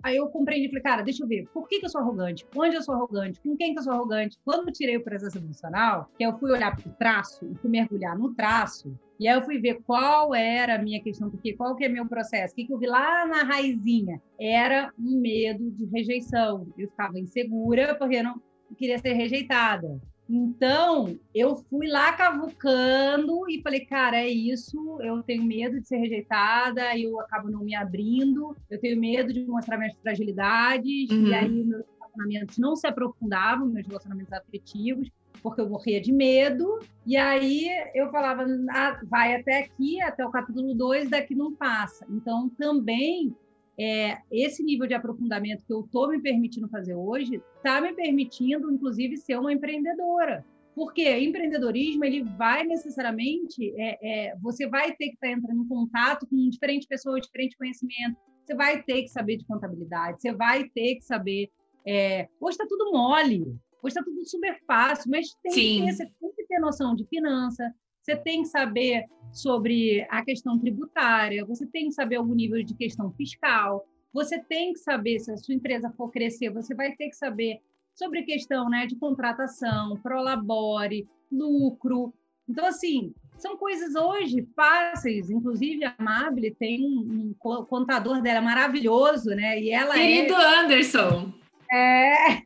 Aí, 0.02 0.16
eu 0.16 0.28
compreendi, 0.28 0.68
falei, 0.68 0.82
cara, 0.82 1.02
deixa 1.02 1.22
eu 1.22 1.28
ver. 1.28 1.46
Por 1.52 1.68
que, 1.68 1.78
que 1.78 1.86
eu 1.86 1.90
sou 1.90 2.00
arrogante? 2.00 2.46
Onde 2.56 2.74
eu 2.74 2.82
sou 2.82 2.94
arrogante? 2.94 3.40
Com 3.40 3.56
quem 3.56 3.74
que 3.74 3.80
eu 3.80 3.84
sou 3.84 3.92
arrogante? 3.92 4.38
Quando 4.44 4.68
eu 4.68 4.72
tirei 4.72 4.96
o 4.96 5.04
presença 5.04 5.38
emocional, 5.38 6.10
que 6.16 6.24
eu 6.24 6.36
fui 6.38 6.50
olhar 6.50 6.74
para 6.74 6.88
o 6.88 6.94
traço 6.94 7.46
e 7.46 7.54
fui 7.56 7.70
mergulhar 7.70 8.16
no 8.18 8.34
traço, 8.34 8.96
e 9.18 9.28
aí 9.28 9.36
eu 9.36 9.42
fui 9.42 9.58
ver 9.58 9.80
qual 9.86 10.34
era 10.34 10.74
a 10.74 10.78
minha 10.78 11.00
questão, 11.02 11.30
porque 11.30 11.54
qual 11.54 11.76
que 11.76 11.84
é 11.84 11.88
meu 11.88 12.06
processo? 12.06 12.52
O 12.52 12.56
que, 12.56 12.64
que 12.66 12.72
eu 12.72 12.78
vi 12.78 12.86
lá 12.86 13.26
na 13.26 13.42
raizinha? 13.44 14.20
Era 14.40 14.92
um 14.98 15.20
medo 15.20 15.70
de 15.70 15.84
rejeição. 15.86 16.66
Eu 16.76 16.88
ficava 16.88 17.18
insegura 17.18 17.94
porque 17.94 18.22
não 18.22 18.40
queria 18.76 18.98
ser 18.98 19.12
rejeitada. 19.12 20.00
Então, 20.28 21.18
eu 21.34 21.56
fui 21.68 21.86
lá 21.86 22.12
cavucando 22.12 23.48
e 23.48 23.60
falei, 23.60 23.84
cara, 23.84 24.16
é 24.16 24.28
isso, 24.28 24.98
eu 25.02 25.22
tenho 25.22 25.44
medo 25.44 25.80
de 25.80 25.86
ser 25.86 25.98
rejeitada, 25.98 26.96
eu 26.98 27.20
acabo 27.20 27.50
não 27.50 27.62
me 27.62 27.74
abrindo, 27.74 28.56
eu 28.70 28.80
tenho 28.80 28.98
medo 28.98 29.32
de 29.32 29.44
mostrar 29.44 29.76
minhas 29.76 29.94
fragilidades, 29.96 31.10
uhum. 31.10 31.26
e 31.26 31.34
aí 31.34 31.64
meus 31.64 31.84
relacionamentos 32.00 32.58
não 32.58 32.74
se 32.74 32.86
aprofundavam, 32.86 33.66
meus 33.66 33.86
relacionamentos 33.86 34.32
afetivos, 34.32 35.10
porque 35.42 35.60
eu 35.60 35.68
morria 35.68 36.00
de 36.00 36.10
medo, 36.10 36.78
e 37.04 37.18
aí 37.18 37.68
eu 37.94 38.10
falava, 38.10 38.46
ah, 38.70 38.98
vai 39.04 39.34
até 39.34 39.58
aqui, 39.58 40.00
até 40.00 40.24
o 40.24 40.30
capítulo 40.30 40.74
2, 40.74 41.10
daqui 41.10 41.34
não 41.34 41.54
passa. 41.54 42.06
Então, 42.08 42.48
também 42.48 43.36
é, 43.78 44.18
esse 44.30 44.62
nível 44.62 44.86
de 44.86 44.94
aprofundamento 44.94 45.64
que 45.64 45.72
eu 45.72 45.80
estou 45.80 46.08
me 46.08 46.20
permitindo 46.20 46.68
fazer 46.68 46.94
hoje 46.94 47.42
está 47.56 47.80
me 47.80 47.92
permitindo, 47.92 48.70
inclusive, 48.70 49.16
ser 49.16 49.38
uma 49.38 49.52
empreendedora. 49.52 50.44
Porque 50.74 51.08
empreendedorismo 51.18 52.04
ele 52.04 52.22
vai 52.22 52.64
necessariamente, 52.64 53.72
é, 53.76 54.30
é, 54.30 54.36
você 54.36 54.66
vai 54.66 54.88
ter 54.94 55.08
que 55.08 55.14
estar 55.14 55.28
tá 55.28 55.32
entrando 55.32 55.62
em 55.62 55.68
contato 55.68 56.26
com 56.26 56.48
diferentes 56.48 56.88
pessoas, 56.88 57.22
diferente 57.22 57.56
conhecimento. 57.56 58.16
Você 58.44 58.54
vai 58.54 58.82
ter 58.82 59.02
que 59.02 59.08
saber 59.08 59.36
de 59.36 59.46
contabilidade, 59.46 60.20
você 60.20 60.32
vai 60.32 60.68
ter 60.68 60.96
que 60.96 61.02
saber. 61.02 61.48
É, 61.86 62.28
hoje 62.40 62.54
está 62.54 62.66
tudo 62.66 62.92
mole, 62.92 63.42
hoje 63.82 63.88
está 63.88 64.02
tudo 64.02 64.24
super 64.26 64.58
fácil, 64.66 65.10
mas 65.10 65.34
tem 65.42 65.52
que, 65.52 65.86
ter, 65.86 65.92
você 65.92 66.06
tem 66.20 66.32
que 66.34 66.46
ter 66.46 66.58
noção 66.58 66.94
de 66.94 67.06
finança, 67.06 67.72
você 68.04 68.14
tem 68.14 68.42
que 68.42 68.48
saber 68.48 69.06
sobre 69.32 70.06
a 70.10 70.22
questão 70.22 70.58
tributária, 70.58 71.44
você 71.44 71.66
tem 71.66 71.86
que 71.86 71.94
saber 71.94 72.16
algum 72.16 72.34
nível 72.34 72.62
de 72.62 72.74
questão 72.74 73.10
fiscal, 73.12 73.86
você 74.12 74.38
tem 74.38 74.74
que 74.74 74.78
saber 74.78 75.18
se 75.20 75.32
a 75.32 75.36
sua 75.38 75.54
empresa 75.54 75.90
for 75.96 76.10
crescer, 76.10 76.50
você 76.50 76.74
vai 76.74 76.92
ter 76.92 77.08
que 77.08 77.16
saber 77.16 77.60
sobre 77.94 78.22
questão 78.22 78.68
né, 78.68 78.86
de 78.86 78.94
contratação, 78.96 79.96
prolabore, 80.02 81.08
lucro. 81.32 82.12
Então, 82.46 82.66
assim, 82.66 83.14
são 83.38 83.56
coisas 83.56 83.94
hoje 83.94 84.46
fáceis. 84.54 85.30
Inclusive, 85.30 85.84
a 85.84 85.94
Amable 85.98 86.54
tem 86.54 86.84
um, 86.84 87.34
contador 87.38 88.20
dela 88.20 88.42
maravilhoso, 88.42 89.30
né? 89.30 89.60
E 89.60 89.70
ela 89.70 89.98
é 89.98 90.06
Querido 90.06 90.34
é... 90.34 90.60
Anderson! 90.60 91.32
É, 91.72 92.42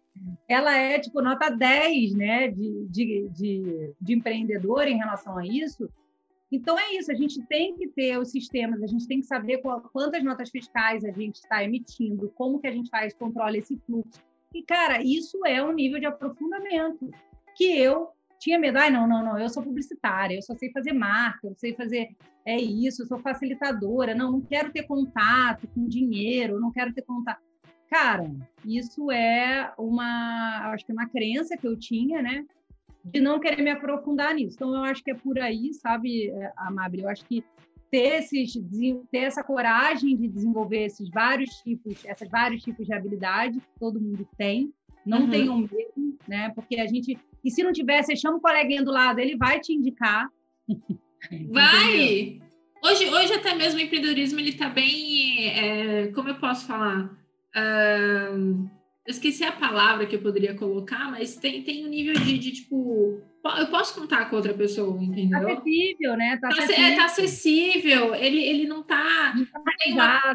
ela 0.48 0.74
é 0.74 0.98
tipo 0.98 1.20
nota 1.20 1.50
10 1.50 2.14
né, 2.14 2.48
de, 2.48 2.86
de, 2.86 3.28
de, 3.28 3.94
de 4.00 4.14
empreendedor 4.14 4.88
em 4.88 4.96
relação 4.96 5.36
a 5.36 5.46
isso. 5.46 5.88
Então 6.50 6.78
é 6.78 6.94
isso, 6.94 7.12
a 7.12 7.14
gente 7.14 7.42
tem 7.46 7.76
que 7.76 7.88
ter 7.88 8.18
os 8.18 8.30
sistemas, 8.30 8.82
a 8.82 8.86
gente 8.86 9.06
tem 9.06 9.20
que 9.20 9.26
saber 9.26 9.58
qual, 9.58 9.82
quantas 9.92 10.24
notas 10.24 10.48
fiscais 10.48 11.04
a 11.04 11.10
gente 11.10 11.36
está 11.36 11.62
emitindo, 11.62 12.32
como 12.34 12.58
que 12.58 12.66
a 12.66 12.72
gente 12.72 12.88
faz, 12.88 13.12
controla 13.12 13.58
esse 13.58 13.76
fluxo. 13.84 14.22
E, 14.54 14.62
cara, 14.62 15.02
isso 15.02 15.44
é 15.44 15.62
um 15.62 15.72
nível 15.72 16.00
de 16.00 16.06
aprofundamento 16.06 17.10
que 17.54 17.78
eu 17.78 18.08
tinha 18.38 18.58
medo. 18.58 18.78
Ai, 18.78 18.90
não, 18.90 19.06
não, 19.06 19.22
não, 19.22 19.38
eu 19.38 19.50
sou 19.50 19.62
publicitária, 19.62 20.36
eu 20.36 20.42
só 20.42 20.54
sei 20.54 20.70
fazer 20.72 20.94
marca, 20.94 21.46
eu 21.46 21.54
sei 21.54 21.74
fazer 21.74 22.16
é 22.46 22.56
isso, 22.56 23.02
eu 23.02 23.06
sou 23.06 23.18
facilitadora, 23.18 24.14
não, 24.14 24.32
não 24.32 24.40
quero 24.40 24.72
ter 24.72 24.84
contato 24.84 25.68
com 25.68 25.86
dinheiro, 25.86 26.58
não 26.58 26.72
quero 26.72 26.94
ter 26.94 27.02
contato. 27.02 27.42
Cara, 27.90 28.30
isso 28.64 29.10
é 29.10 29.72
uma, 29.78 30.70
acho 30.72 30.84
que 30.84 30.92
é 30.92 30.94
uma 30.94 31.08
crença 31.08 31.56
que 31.56 31.66
eu 31.66 31.76
tinha, 31.78 32.20
né? 32.20 32.44
de 33.10 33.20
não 33.20 33.40
querer 33.40 33.62
me 33.62 33.70
aprofundar 33.70 34.34
nisso. 34.34 34.56
Então, 34.56 34.74
eu 34.74 34.84
acho 34.84 35.02
que 35.02 35.10
é 35.10 35.14
por 35.14 35.38
aí, 35.38 35.72
sabe, 35.74 36.28
é, 36.30 36.52
Amable? 36.56 37.02
Eu 37.02 37.08
acho 37.08 37.24
que 37.24 37.42
ter, 37.90 38.18
esses, 38.18 38.52
ter 39.10 39.18
essa 39.18 39.42
coragem 39.42 40.16
de 40.16 40.28
desenvolver 40.28 40.84
esses 40.84 41.08
vários 41.10 41.50
tipos, 41.62 42.04
esses 42.04 42.28
vários 42.30 42.62
tipos 42.62 42.86
de 42.86 42.92
habilidade, 42.92 43.62
todo 43.78 44.00
mundo 44.00 44.28
tem. 44.36 44.72
Não 45.06 45.22
uhum. 45.22 45.30
tenham 45.30 45.58
medo, 45.58 46.18
né? 46.26 46.50
Porque 46.54 46.78
a 46.78 46.86
gente. 46.86 47.18
E 47.42 47.50
se 47.50 47.62
não 47.62 47.72
tiver, 47.72 48.02
você 48.02 48.14
chama 48.14 48.36
o 48.36 48.40
coleguinha 48.40 48.84
do 48.84 48.90
lado, 48.90 49.20
ele 49.20 49.36
vai 49.36 49.58
te 49.60 49.72
indicar. 49.72 50.28
Vai! 51.50 52.40
Hoje, 52.84 53.08
hoje 53.08 53.32
até 53.32 53.52
mesmo 53.52 53.80
o 53.80 53.82
empreendedorismo 53.82 54.38
ele 54.38 54.50
está 54.50 54.68
bem, 54.68 55.48
é, 55.48 56.06
como 56.12 56.28
eu 56.28 56.36
posso 56.36 56.64
falar, 56.64 57.10
uh, 57.58 58.70
eu 59.06 59.10
esqueci 59.10 59.42
a 59.42 59.52
palavra 59.52 60.06
que 60.06 60.16
eu 60.16 60.20
poderia 60.20 60.54
colocar, 60.54 61.10
mas 61.10 61.34
tem, 61.36 61.62
tem 61.62 61.86
um 61.86 61.88
nível 61.88 62.12
de, 62.14 62.38
de 62.38 62.52
tipo. 62.52 63.22
Eu 63.58 63.66
posso 63.68 63.98
contar 63.98 64.26
com 64.26 64.36
outra 64.36 64.52
pessoa, 64.52 65.02
entendeu? 65.02 65.40
Tá 65.40 65.52
acessível, 65.54 66.16
né? 66.16 66.38
Tá, 66.40 66.48
tá 66.48 66.62
acessível. 66.62 66.84
É, 66.84 66.96
tá 66.96 67.04
acessível. 67.04 68.14
Ele, 68.14 68.44
ele 68.44 68.66
não 68.66 68.82
tá. 68.82 69.32
tá 69.54 70.34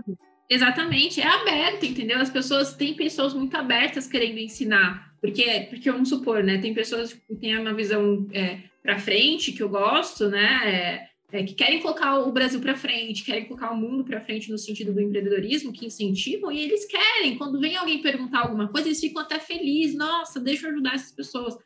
Exatamente, 0.49 1.21
é 1.21 1.27
aberto, 1.27 1.85
entendeu? 1.85 2.19
As 2.19 2.29
pessoas 2.29 2.73
têm 2.73 2.95
pessoas 2.95 3.33
muito 3.33 3.55
abertas 3.55 4.07
querendo 4.07 4.39
ensinar. 4.39 5.13
Porque, 5.21 5.67
porque 5.69 5.91
vamos 5.91 6.09
supor, 6.09 6.43
né? 6.43 6.57
Tem 6.57 6.73
pessoas 6.73 7.13
que 7.13 7.35
têm 7.35 7.57
uma 7.57 7.73
visão 7.73 8.27
é, 8.33 8.59
para 8.81 8.99
frente, 8.99 9.51
que 9.51 9.63
eu 9.63 9.69
gosto, 9.69 10.29
né? 10.29 10.61
É, 10.65 11.07
é, 11.33 11.43
que 11.43 11.55
querem 11.55 11.81
colocar 11.81 12.19
o 12.19 12.31
Brasil 12.31 12.61
para 12.61 12.75
frente, 12.75 13.23
querem 13.23 13.45
colocar 13.45 13.71
o 13.71 13.75
mundo 13.75 14.05
para 14.05 14.21
frente 14.21 14.51
no 14.51 14.57
sentido 14.57 14.93
do 14.93 15.01
empreendedorismo, 15.01 15.73
que 15.73 15.87
incentivam, 15.87 16.51
e 16.51 16.59
eles 16.59 16.85
querem. 16.85 17.35
Quando 17.39 17.59
vem 17.59 17.75
alguém 17.75 18.03
perguntar 18.03 18.41
alguma 18.41 18.67
coisa, 18.67 18.87
eles 18.87 18.99
ficam 18.99 19.23
até 19.23 19.39
felizes. 19.39 19.97
Nossa, 19.97 20.39
deixa 20.39 20.67
eu 20.67 20.71
ajudar 20.73 20.93
essas 20.93 21.11
pessoas. 21.11 21.57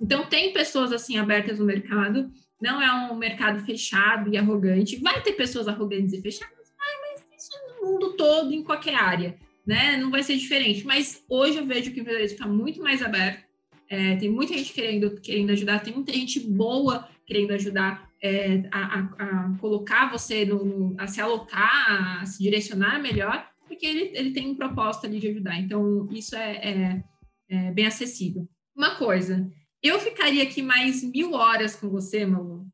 Então, 0.00 0.26
tem 0.26 0.54
pessoas 0.54 0.90
assim 0.90 1.18
abertas 1.18 1.58
no 1.58 1.66
mercado, 1.66 2.30
não 2.62 2.80
é 2.80 3.12
um 3.12 3.14
mercado 3.14 3.62
fechado 3.62 4.32
e 4.32 4.38
arrogante. 4.38 4.96
Vai 4.96 5.22
ter 5.22 5.34
pessoas 5.34 5.68
arrogantes 5.68 6.14
e 6.14 6.22
fechadas, 6.22 6.72
mas 6.78 7.26
isso 7.38 7.50
é 7.54 7.74
no 7.74 7.92
mundo 7.92 8.14
todo, 8.16 8.54
em 8.54 8.64
qualquer 8.64 8.94
área, 8.94 9.36
né? 9.66 9.98
Não 9.98 10.10
vai 10.10 10.22
ser 10.22 10.36
diferente. 10.36 10.86
Mas 10.86 11.22
hoje 11.28 11.58
eu 11.58 11.66
vejo 11.66 11.92
que 11.92 11.98
o 11.98 12.00
empreendedorismo 12.00 12.36
está 12.36 12.48
muito 12.48 12.80
mais 12.80 13.02
aberto 13.02 13.44
É, 13.86 14.16
tem 14.16 14.30
muita 14.30 14.56
gente 14.56 14.72
querendo, 14.72 15.20
querendo 15.20 15.50
ajudar, 15.50 15.80
tem 15.80 15.92
muita 15.92 16.12
gente 16.12 16.40
boa 16.40 17.06
querendo 17.26 17.50
ajudar 17.52 18.09
é, 18.22 18.68
a, 18.70 18.98
a, 19.18 19.56
colocar 19.58 20.10
você 20.10 20.44
no, 20.44 20.64
no, 20.64 20.94
a 20.98 21.06
se 21.06 21.20
alocar, 21.20 22.20
a 22.22 22.26
se 22.26 22.42
direcionar 22.42 23.00
melhor, 23.00 23.48
porque 23.66 23.86
ele, 23.86 24.10
ele 24.14 24.32
tem 24.32 24.48
um 24.48 24.54
propósito 24.54 25.06
ali 25.06 25.18
de 25.18 25.28
ajudar. 25.28 25.58
Então, 25.58 26.08
isso 26.10 26.36
é, 26.36 26.56
é, 26.56 27.04
é 27.48 27.70
bem 27.72 27.86
acessível. 27.86 28.48
Uma 28.76 28.96
coisa, 28.96 29.50
eu 29.82 29.98
ficaria 29.98 30.42
aqui 30.42 30.62
mais 30.62 31.02
mil 31.02 31.32
horas 31.32 31.74
com 31.74 31.88
você, 31.88 32.26
Malu, 32.26 32.66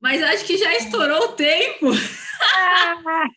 mas 0.00 0.22
acho 0.22 0.44
que 0.44 0.58
já 0.58 0.74
estourou 0.76 1.28
o 1.28 1.32
tempo. 1.32 1.86
Ah, 2.54 3.28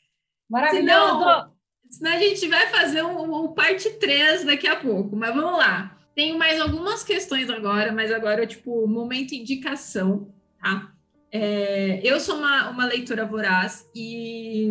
maravilhoso! 0.49 1.19
Senão, 1.19 1.53
senão 1.89 2.11
a 2.11 2.19
gente 2.19 2.47
vai 2.47 2.67
fazer 2.67 3.03
um, 3.03 3.45
um 3.45 3.53
parte 3.53 3.89
3 3.91 4.43
daqui 4.45 4.67
a 4.67 4.75
pouco, 4.75 5.15
mas 5.15 5.33
vamos 5.33 5.59
lá. 5.59 5.95
Tenho 6.15 6.39
mais 6.39 6.59
algumas 6.59 7.03
questões 7.03 7.49
agora, 7.49 7.91
mas 7.91 8.11
agora, 8.11 8.47
tipo, 8.47 8.87
momento 8.87 9.35
indicação, 9.35 10.33
tá? 10.59 10.94
É, 11.37 11.99
eu 12.01 12.17
sou 12.17 12.37
uma, 12.37 12.69
uma 12.69 12.85
leitora 12.85 13.25
voraz 13.25 13.89
e 13.93 14.69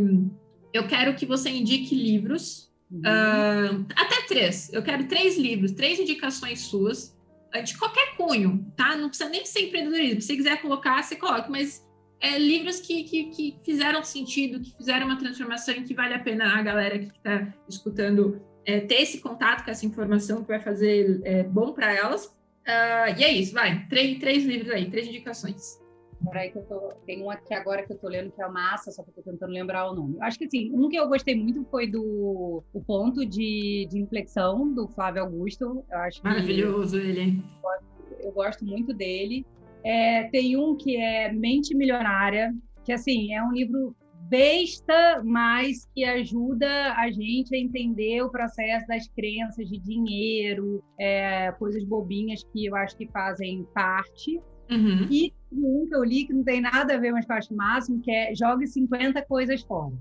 eu 0.72 0.88
quero 0.88 1.14
que 1.14 1.26
você 1.26 1.50
indique 1.50 1.94
livros, 1.94 2.72
uhum. 2.90 3.00
uh, 3.00 3.86
até 3.94 4.22
três. 4.26 4.72
Eu 4.72 4.82
quero 4.82 5.06
três 5.06 5.36
livros, 5.36 5.72
três 5.72 6.00
indicações 6.00 6.60
suas, 6.60 7.14
de 7.62 7.76
qualquer 7.76 8.16
cunho, 8.16 8.64
tá? 8.74 8.96
Não 8.96 9.08
precisa 9.10 9.28
nem 9.28 9.44
ser 9.44 9.66
empreendedorismo. 9.66 10.22
Se 10.22 10.28
você 10.28 10.36
quiser 10.36 10.62
colocar, 10.62 11.02
você 11.02 11.16
coloca, 11.16 11.50
mas 11.50 11.86
é, 12.18 12.38
livros 12.38 12.80
que, 12.80 13.04
que, 13.04 13.24
que, 13.24 13.58
fizeram 13.62 14.02
sentido, 14.02 14.58
que 14.58 14.74
fizeram 14.74 15.04
uma 15.04 15.18
transformação 15.18 15.74
e 15.74 15.82
que 15.82 15.92
vale 15.92 16.14
a 16.14 16.18
pena 16.18 16.58
a 16.58 16.62
galera 16.62 16.98
que 16.98 17.12
está 17.14 17.46
escutando 17.68 18.40
é, 18.64 18.80
ter 18.80 19.02
esse 19.02 19.20
contato 19.20 19.66
com 19.66 19.70
essa 19.70 19.84
informação 19.84 20.40
que 20.40 20.48
vai 20.48 20.60
fazer 20.60 21.20
é, 21.24 21.42
bom 21.42 21.74
para 21.74 21.92
elas. 21.92 22.24
Uh, 22.24 23.18
e 23.18 23.22
é 23.22 23.30
isso, 23.30 23.52
vai. 23.52 23.86
Três, 23.86 24.18
três 24.18 24.44
livros 24.44 24.70
aí, 24.70 24.90
três 24.90 25.06
indicações. 25.06 25.83
Peraí 26.30 26.50
que 26.50 26.58
eu 26.58 26.64
tô, 26.64 26.92
tem 27.06 27.22
um 27.22 27.30
aqui 27.30 27.54
agora 27.54 27.84
que 27.84 27.92
eu 27.92 27.98
tô 27.98 28.08
lendo 28.08 28.30
que 28.30 28.42
é 28.42 28.48
Massa, 28.48 28.90
só 28.90 29.02
que 29.02 29.10
eu 29.10 29.14
tô 29.14 29.22
tentando 29.22 29.52
lembrar 29.52 29.90
o 29.90 29.94
nome. 29.94 30.16
Acho 30.20 30.38
que 30.38 30.44
assim, 30.44 30.70
um 30.74 30.88
que 30.88 30.96
eu 30.96 31.08
gostei 31.08 31.34
muito 31.34 31.64
foi 31.70 31.86
do 31.86 32.62
o 32.72 32.80
ponto 32.82 33.24
de, 33.24 33.86
de 33.90 33.98
inflexão 33.98 34.72
do 34.72 34.88
Flávio 34.88 35.22
Augusto. 35.22 35.84
Eu 35.90 35.98
acho 35.98 36.22
Maravilhoso 36.22 36.98
que, 36.98 37.06
ele. 37.06 37.42
Eu 37.42 37.62
gosto, 37.62 37.86
eu 38.20 38.32
gosto 38.32 38.64
muito 38.64 38.94
dele. 38.94 39.44
É, 39.84 40.24
tem 40.24 40.56
um 40.56 40.76
que 40.76 40.96
é 40.96 41.30
Mente 41.32 41.74
Milionária, 41.74 42.54
que 42.84 42.92
assim, 42.92 43.34
é 43.34 43.42
um 43.42 43.52
livro 43.52 43.94
besta, 44.28 45.22
mas 45.24 45.86
que 45.94 46.04
ajuda 46.04 46.94
a 46.94 47.10
gente 47.10 47.54
a 47.54 47.58
entender 47.58 48.22
o 48.22 48.30
processo 48.30 48.86
das 48.86 49.06
crenças 49.08 49.68
de 49.68 49.78
dinheiro, 49.78 50.82
é, 50.98 51.52
coisas 51.52 51.84
bobinhas 51.84 52.42
que 52.52 52.66
eu 52.66 52.74
acho 52.76 52.96
que 52.96 53.06
fazem 53.08 53.66
parte. 53.74 54.40
Uhum. 54.70 55.06
E 55.10 55.32
um 55.58 55.86
que 55.88 55.94
eu 55.94 56.04
li 56.04 56.26
que 56.26 56.32
não 56.32 56.44
tem 56.44 56.60
nada 56.60 56.94
a 56.94 56.98
ver, 56.98 57.12
mas 57.12 57.24
que 57.24 57.32
eu 57.32 57.36
acho 57.36 57.54
máximo, 57.54 58.00
que 58.00 58.10
é 58.10 58.34
Jogue 58.34 58.66
50 58.66 59.22
coisas 59.22 59.62
fora. 59.62 59.92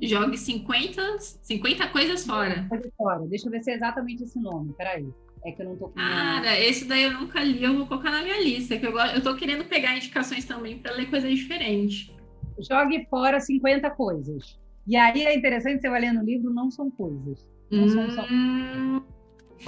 Jogue 0.00 0.36
50, 0.36 1.18
50 1.18 1.88
coisas 1.88 2.24
fora. 2.24 2.66
Coisas 2.68 2.92
fora. 2.96 3.26
Deixa 3.26 3.46
eu 3.46 3.50
ver 3.50 3.62
se 3.62 3.70
é 3.70 3.74
exatamente 3.74 4.24
esse 4.24 4.38
nome. 4.38 4.72
Peraí. 4.76 5.06
É 5.44 5.52
que 5.52 5.62
eu 5.62 5.66
não 5.66 5.76
tô 5.76 5.88
com. 5.88 5.94
Cara, 5.94 6.58
esse 6.58 6.86
daí 6.86 7.04
eu 7.04 7.12
nunca 7.12 7.42
li, 7.42 7.62
eu 7.62 7.76
vou 7.76 7.86
colocar 7.86 8.10
na 8.10 8.22
minha 8.22 8.42
lista, 8.42 8.76
que 8.76 8.86
eu, 8.86 8.98
eu 8.98 9.22
tô 9.22 9.36
querendo 9.36 9.64
pegar 9.64 9.96
indicações 9.96 10.44
também 10.44 10.78
para 10.78 10.92
ler 10.92 11.08
coisas 11.08 11.30
diferentes 11.30 12.16
jogue 12.58 13.06
fora 13.10 13.40
50 13.40 13.90
coisas. 13.90 14.58
E 14.86 14.96
aí 14.96 15.22
é 15.22 15.36
interessante, 15.36 15.80
você 15.80 15.90
vai 15.90 16.00
lendo 16.00 16.20
o 16.20 16.24
livro, 16.24 16.52
não 16.52 16.70
são 16.70 16.90
coisas. 16.90 17.44
Não 17.70 17.84
hum... 17.84 17.88
são 17.88 18.10
só... 18.10 18.26
Hum. 18.30 19.02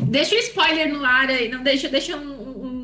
Deixa 0.02 0.34
o 0.34 0.38
spoiler 0.38 0.92
no 0.92 1.02
ar 1.02 1.30
aí, 1.30 1.48
não 1.48 1.62
deixa, 1.62 1.88
deixa 1.88 2.14
um, 2.14 2.20
um, 2.20 2.66
um, 2.66 2.77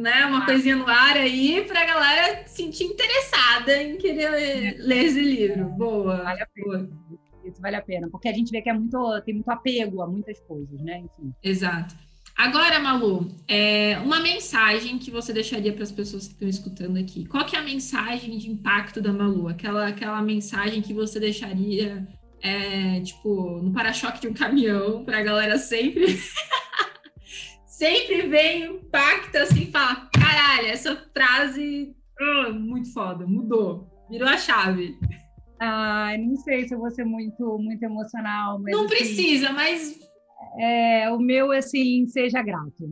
né, 0.00 0.24
uma 0.26 0.42
ah. 0.42 0.46
coisinha 0.46 0.76
no 0.76 0.88
ar 0.88 1.16
aí 1.16 1.64
para 1.66 1.82
a 1.82 1.86
galera 1.86 2.46
se 2.46 2.56
sentir 2.56 2.84
interessada 2.84 3.82
em 3.82 3.96
querer 3.96 4.30
ler, 4.30 4.76
ler 4.78 5.04
esse 5.04 5.20
livro. 5.20 5.66
Boa. 5.70 6.22
Vale 6.22 6.42
a 6.42 6.46
pena. 6.46 6.90
Isso 7.44 7.60
vale 7.60 7.76
a 7.76 7.82
pena, 7.82 8.08
porque 8.10 8.28
a 8.28 8.32
gente 8.32 8.50
vê 8.50 8.60
que 8.60 8.68
é 8.68 8.72
muito, 8.72 9.20
tem 9.24 9.34
muito 9.34 9.50
apego 9.50 10.02
a 10.02 10.06
muitas 10.06 10.38
coisas, 10.40 10.80
né? 10.80 10.98
Enfim. 10.98 11.32
Exato. 11.42 11.94
Agora, 12.36 12.80
Malu, 12.80 13.30
é 13.46 13.98
uma 13.98 14.20
mensagem 14.20 14.98
que 14.98 15.10
você 15.10 15.32
deixaria 15.32 15.72
para 15.72 15.82
as 15.82 15.92
pessoas 15.92 16.26
que 16.26 16.32
estão 16.32 16.48
escutando 16.48 16.98
aqui. 16.98 17.26
Qual 17.26 17.44
que 17.44 17.54
é 17.54 17.58
a 17.58 17.62
mensagem 17.62 18.38
de 18.38 18.50
impacto 18.50 19.00
da 19.00 19.12
Malu? 19.12 19.48
Aquela, 19.48 19.88
aquela 19.88 20.22
mensagem 20.22 20.80
que 20.80 20.94
você 20.94 21.20
deixaria, 21.20 22.08
é, 22.40 23.00
tipo, 23.00 23.60
no 23.62 23.72
para-choque 23.72 24.22
de 24.22 24.28
um 24.28 24.32
caminhão, 24.32 25.04
para 25.04 25.18
a 25.18 25.22
galera 25.22 25.58
sempre... 25.58 26.18
sempre 27.80 28.28
vem 28.28 28.76
impacto 28.76 29.36
assim, 29.36 29.72
fala, 29.72 30.06
caralho, 30.12 30.66
essa 30.66 30.94
frase, 31.14 31.96
oh, 32.20 32.52
muito 32.52 32.92
foda, 32.92 33.26
mudou, 33.26 33.88
virou 34.10 34.28
a 34.28 34.36
chave. 34.36 34.98
Ai, 35.58 36.18
não 36.18 36.36
sei 36.36 36.68
se 36.68 36.74
eu 36.74 36.78
vou 36.78 36.90
ser 36.90 37.04
muito, 37.04 37.58
muito 37.58 37.82
emocional. 37.82 38.60
Mas 38.60 38.72
não 38.72 38.84
assim... 38.84 38.94
precisa, 38.94 39.52
mas 39.52 39.98
é, 40.58 41.10
o 41.10 41.18
meu, 41.18 41.52
assim, 41.52 42.06
seja 42.06 42.42
grato. 42.42 42.86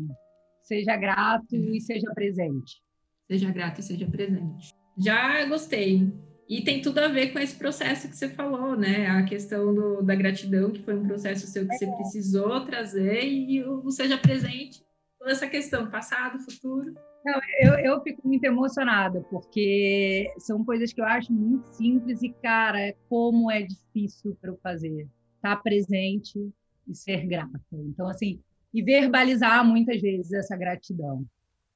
Seja 0.62 0.96
grato 0.96 1.54
e 1.54 1.80
seja 1.82 2.10
presente. 2.14 2.82
Seja 3.30 3.50
grato 3.50 3.80
e 3.80 3.82
seja 3.82 4.06
presente. 4.06 4.74
Já 4.98 5.44
gostei. 5.46 6.10
E 6.48 6.62
tem 6.62 6.80
tudo 6.80 6.98
a 6.98 7.08
ver 7.08 7.32
com 7.32 7.38
esse 7.38 7.54
processo 7.54 8.08
que 8.08 8.16
você 8.16 8.28
falou, 8.28 8.76
né? 8.76 9.06
A 9.06 9.22
questão 9.24 9.74
do, 9.74 10.02
da 10.02 10.14
gratidão, 10.14 10.70
que 10.70 10.82
foi 10.82 10.94
um 10.94 11.06
processo 11.06 11.46
seu 11.46 11.66
que 11.66 11.74
é. 11.74 11.76
você 11.78 11.86
precisou 11.86 12.64
trazer, 12.64 13.24
e 13.24 13.62
o 13.62 13.90
seja 13.90 14.16
presente, 14.16 14.82
toda 15.18 15.32
essa 15.32 15.46
questão, 15.46 15.90
passado, 15.90 16.38
futuro. 16.38 16.94
Não, 17.24 17.38
eu, 17.60 17.74
eu 17.80 18.00
fico 18.02 18.26
muito 18.26 18.44
emocionada, 18.44 19.20
porque 19.30 20.32
são 20.38 20.64
coisas 20.64 20.92
que 20.92 21.00
eu 21.00 21.04
acho 21.04 21.32
muito 21.32 21.66
simples 21.74 22.22
e, 22.22 22.30
cara, 22.30 22.94
como 23.08 23.50
é 23.50 23.62
difícil 23.62 24.36
para 24.40 24.50
eu 24.50 24.58
fazer. 24.62 25.06
Estar 25.36 25.56
tá 25.56 25.62
presente, 25.62 26.50
e 26.88 26.94
ser 26.94 27.26
grata. 27.26 27.60
Então, 27.72 28.08
assim, 28.08 28.40
e 28.72 28.82
verbalizar 28.82 29.64
muitas 29.64 30.00
vezes 30.00 30.32
essa 30.32 30.56
gratidão. 30.56 31.24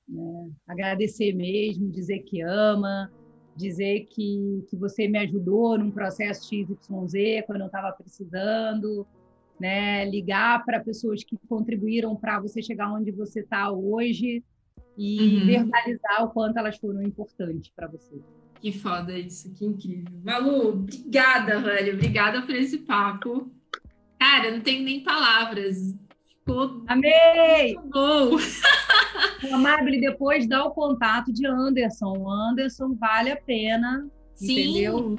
Né? 0.08 0.50
Agradecer 0.66 1.32
mesmo, 1.34 1.90
dizer 1.90 2.20
que 2.20 2.40
ama, 2.40 3.12
dizer 3.56 4.06
que, 4.10 4.64
que 4.68 4.76
você 4.76 5.06
me 5.08 5.18
ajudou 5.18 5.78
num 5.78 5.90
processo 5.90 6.48
XYZ 6.48 7.44
quando 7.46 7.60
eu 7.60 7.66
estava 7.66 7.92
precisando, 7.92 9.06
né? 9.60 10.04
ligar 10.08 10.64
para 10.64 10.80
pessoas 10.80 11.22
que 11.22 11.36
contribuíram 11.48 12.16
para 12.16 12.40
você 12.40 12.62
chegar 12.62 12.92
onde 12.92 13.10
você 13.10 13.40
está 13.40 13.70
hoje 13.70 14.42
e 14.96 15.20
uhum. 15.20 15.46
verbalizar 15.46 16.24
o 16.24 16.30
quanto 16.30 16.58
elas 16.58 16.76
foram 16.76 17.02
importantes 17.02 17.70
para 17.74 17.88
você. 17.88 18.20
Que 18.60 18.72
foda 18.72 19.18
isso, 19.18 19.52
que 19.54 19.64
incrível. 19.64 20.20
Malu, 20.22 20.68
obrigada, 20.68 21.58
velho. 21.60 21.94
Obrigada 21.94 22.42
por 22.42 22.54
esse 22.54 22.78
papo. 22.78 23.50
Cara, 24.18 24.52
não 24.52 24.60
tenho 24.60 24.84
nem 24.84 25.02
palavras. 25.02 25.98
Ficou 26.28 26.84
Amei! 26.86 27.74
Muito 27.74 27.88
bom. 27.90 28.36
Amable, 29.52 30.00
depois 30.00 30.46
dá 30.46 30.64
o 30.64 30.70
contato 30.70 31.32
de 31.32 31.46
Anderson. 31.46 32.16
O 32.18 32.30
Anderson 32.30 32.94
vale 32.94 33.30
a 33.30 33.36
pena, 33.36 34.06
Sim. 34.34 34.70
entendeu? 34.70 35.18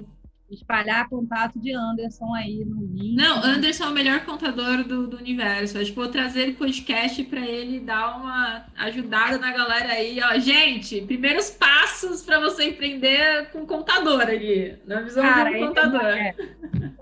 Espalhar 0.49 1.09
contato 1.09 1.59
de 1.59 1.73
Anderson 1.73 2.31
aí 2.35 2.63
no 2.63 2.85
link. 2.85 3.15
Não, 3.15 3.43
Anderson 3.43 3.85
é 3.85 3.87
o 3.87 3.93
melhor 3.93 4.23
contador 4.23 4.83
do, 4.83 5.07
do 5.07 5.17
universo. 5.17 5.79
Acho 5.79 5.89
que 5.89 5.95
vou 5.95 6.09
trazer 6.09 6.49
o 6.49 6.55
podcast 6.55 7.23
para 7.23 7.41
ele 7.41 7.79
dar 7.79 8.17
uma 8.17 8.65
ajudada 8.77 9.39
na 9.39 9.51
galera 9.51 9.93
aí. 9.93 10.19
Ó, 10.21 10.37
gente, 10.37 11.01
primeiros 11.01 11.49
passos 11.49 12.21
para 12.21 12.39
você 12.39 12.69
empreender 12.69 13.49
com 13.51 13.65
contador 13.65 14.21
ali, 14.21 14.77
na 14.85 15.01
visão 15.01 15.23
Cara, 15.23 15.49
de 15.49 15.63
um 15.63 15.67
contador. 15.67 16.01
É, 16.01 16.35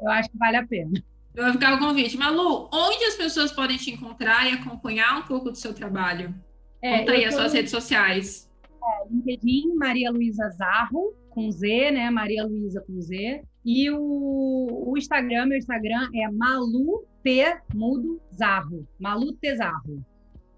eu 0.01 0.09
acho 0.09 0.29
que 0.29 0.37
vale 0.37 0.57
a 0.57 0.65
pena. 0.65 1.03
Eu 1.33 1.43
vou 1.45 1.53
ficar 1.53 1.75
o 1.75 1.79
convite. 1.79 2.17
Malu, 2.17 2.69
onde 2.71 3.03
as 3.05 3.15
pessoas 3.15 3.51
podem 3.51 3.77
te 3.77 3.91
encontrar 3.91 4.49
e 4.49 4.53
acompanhar 4.53 5.17
um 5.17 5.23
pouco 5.23 5.49
do 5.49 5.57
seu 5.57 5.73
trabalho? 5.73 6.33
É, 6.81 6.99
Conta 6.99 7.11
aí 7.11 7.25
as 7.25 7.35
suas 7.35 7.53
redes 7.53 7.71
sociais. 7.71 8.49
É, 8.83 9.07
LinkedIn, 9.09 9.75
Maria 9.75 10.11
Luísa 10.11 10.49
Zarro, 10.49 11.13
com 11.29 11.51
Z, 11.51 11.91
né? 11.91 12.09
Maria 12.09 12.45
Luísa 12.45 12.83
com 12.85 12.99
Z. 13.01 13.43
E 13.63 13.89
o, 13.91 14.89
o 14.89 14.97
Instagram, 14.97 15.45
meu 15.45 15.57
Instagram 15.57 16.09
é 16.15 16.29
Malu 16.31 17.05
T 17.23 17.57
Mudo 17.73 18.19
Zarro. 18.35 18.87
Malu 18.99 19.33
T 19.33 19.55
Zarro. 19.55 20.03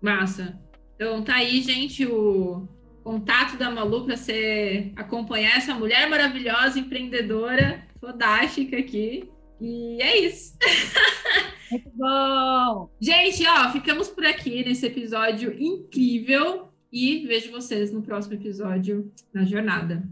Massa. 0.01 0.59
Então 0.95 1.23
tá 1.23 1.35
aí, 1.35 1.61
gente, 1.61 2.05
o 2.05 2.67
contato 3.03 3.57
da 3.57 3.69
Malu 3.69 4.05
para 4.05 4.15
você 4.15 4.91
acompanhar 4.95 5.57
essa 5.57 5.73
mulher 5.73 6.09
maravilhosa, 6.09 6.79
empreendedora, 6.79 7.85
fodástica 7.99 8.77
aqui. 8.77 9.29
E 9.63 10.01
é 10.01 10.17
isso. 10.19 10.57
Muito 11.71 11.89
bom! 11.95 12.89
Gente, 12.99 13.47
ó, 13.47 13.71
ficamos 13.71 14.09
por 14.09 14.25
aqui 14.25 14.61
nesse 14.65 14.85
episódio 14.85 15.55
incrível 15.57 16.67
e 16.91 17.25
vejo 17.25 17.49
vocês 17.49 17.89
no 17.89 18.01
próximo 18.01 18.33
episódio 18.33 19.09
na 19.33 19.45
jornada. 19.45 20.03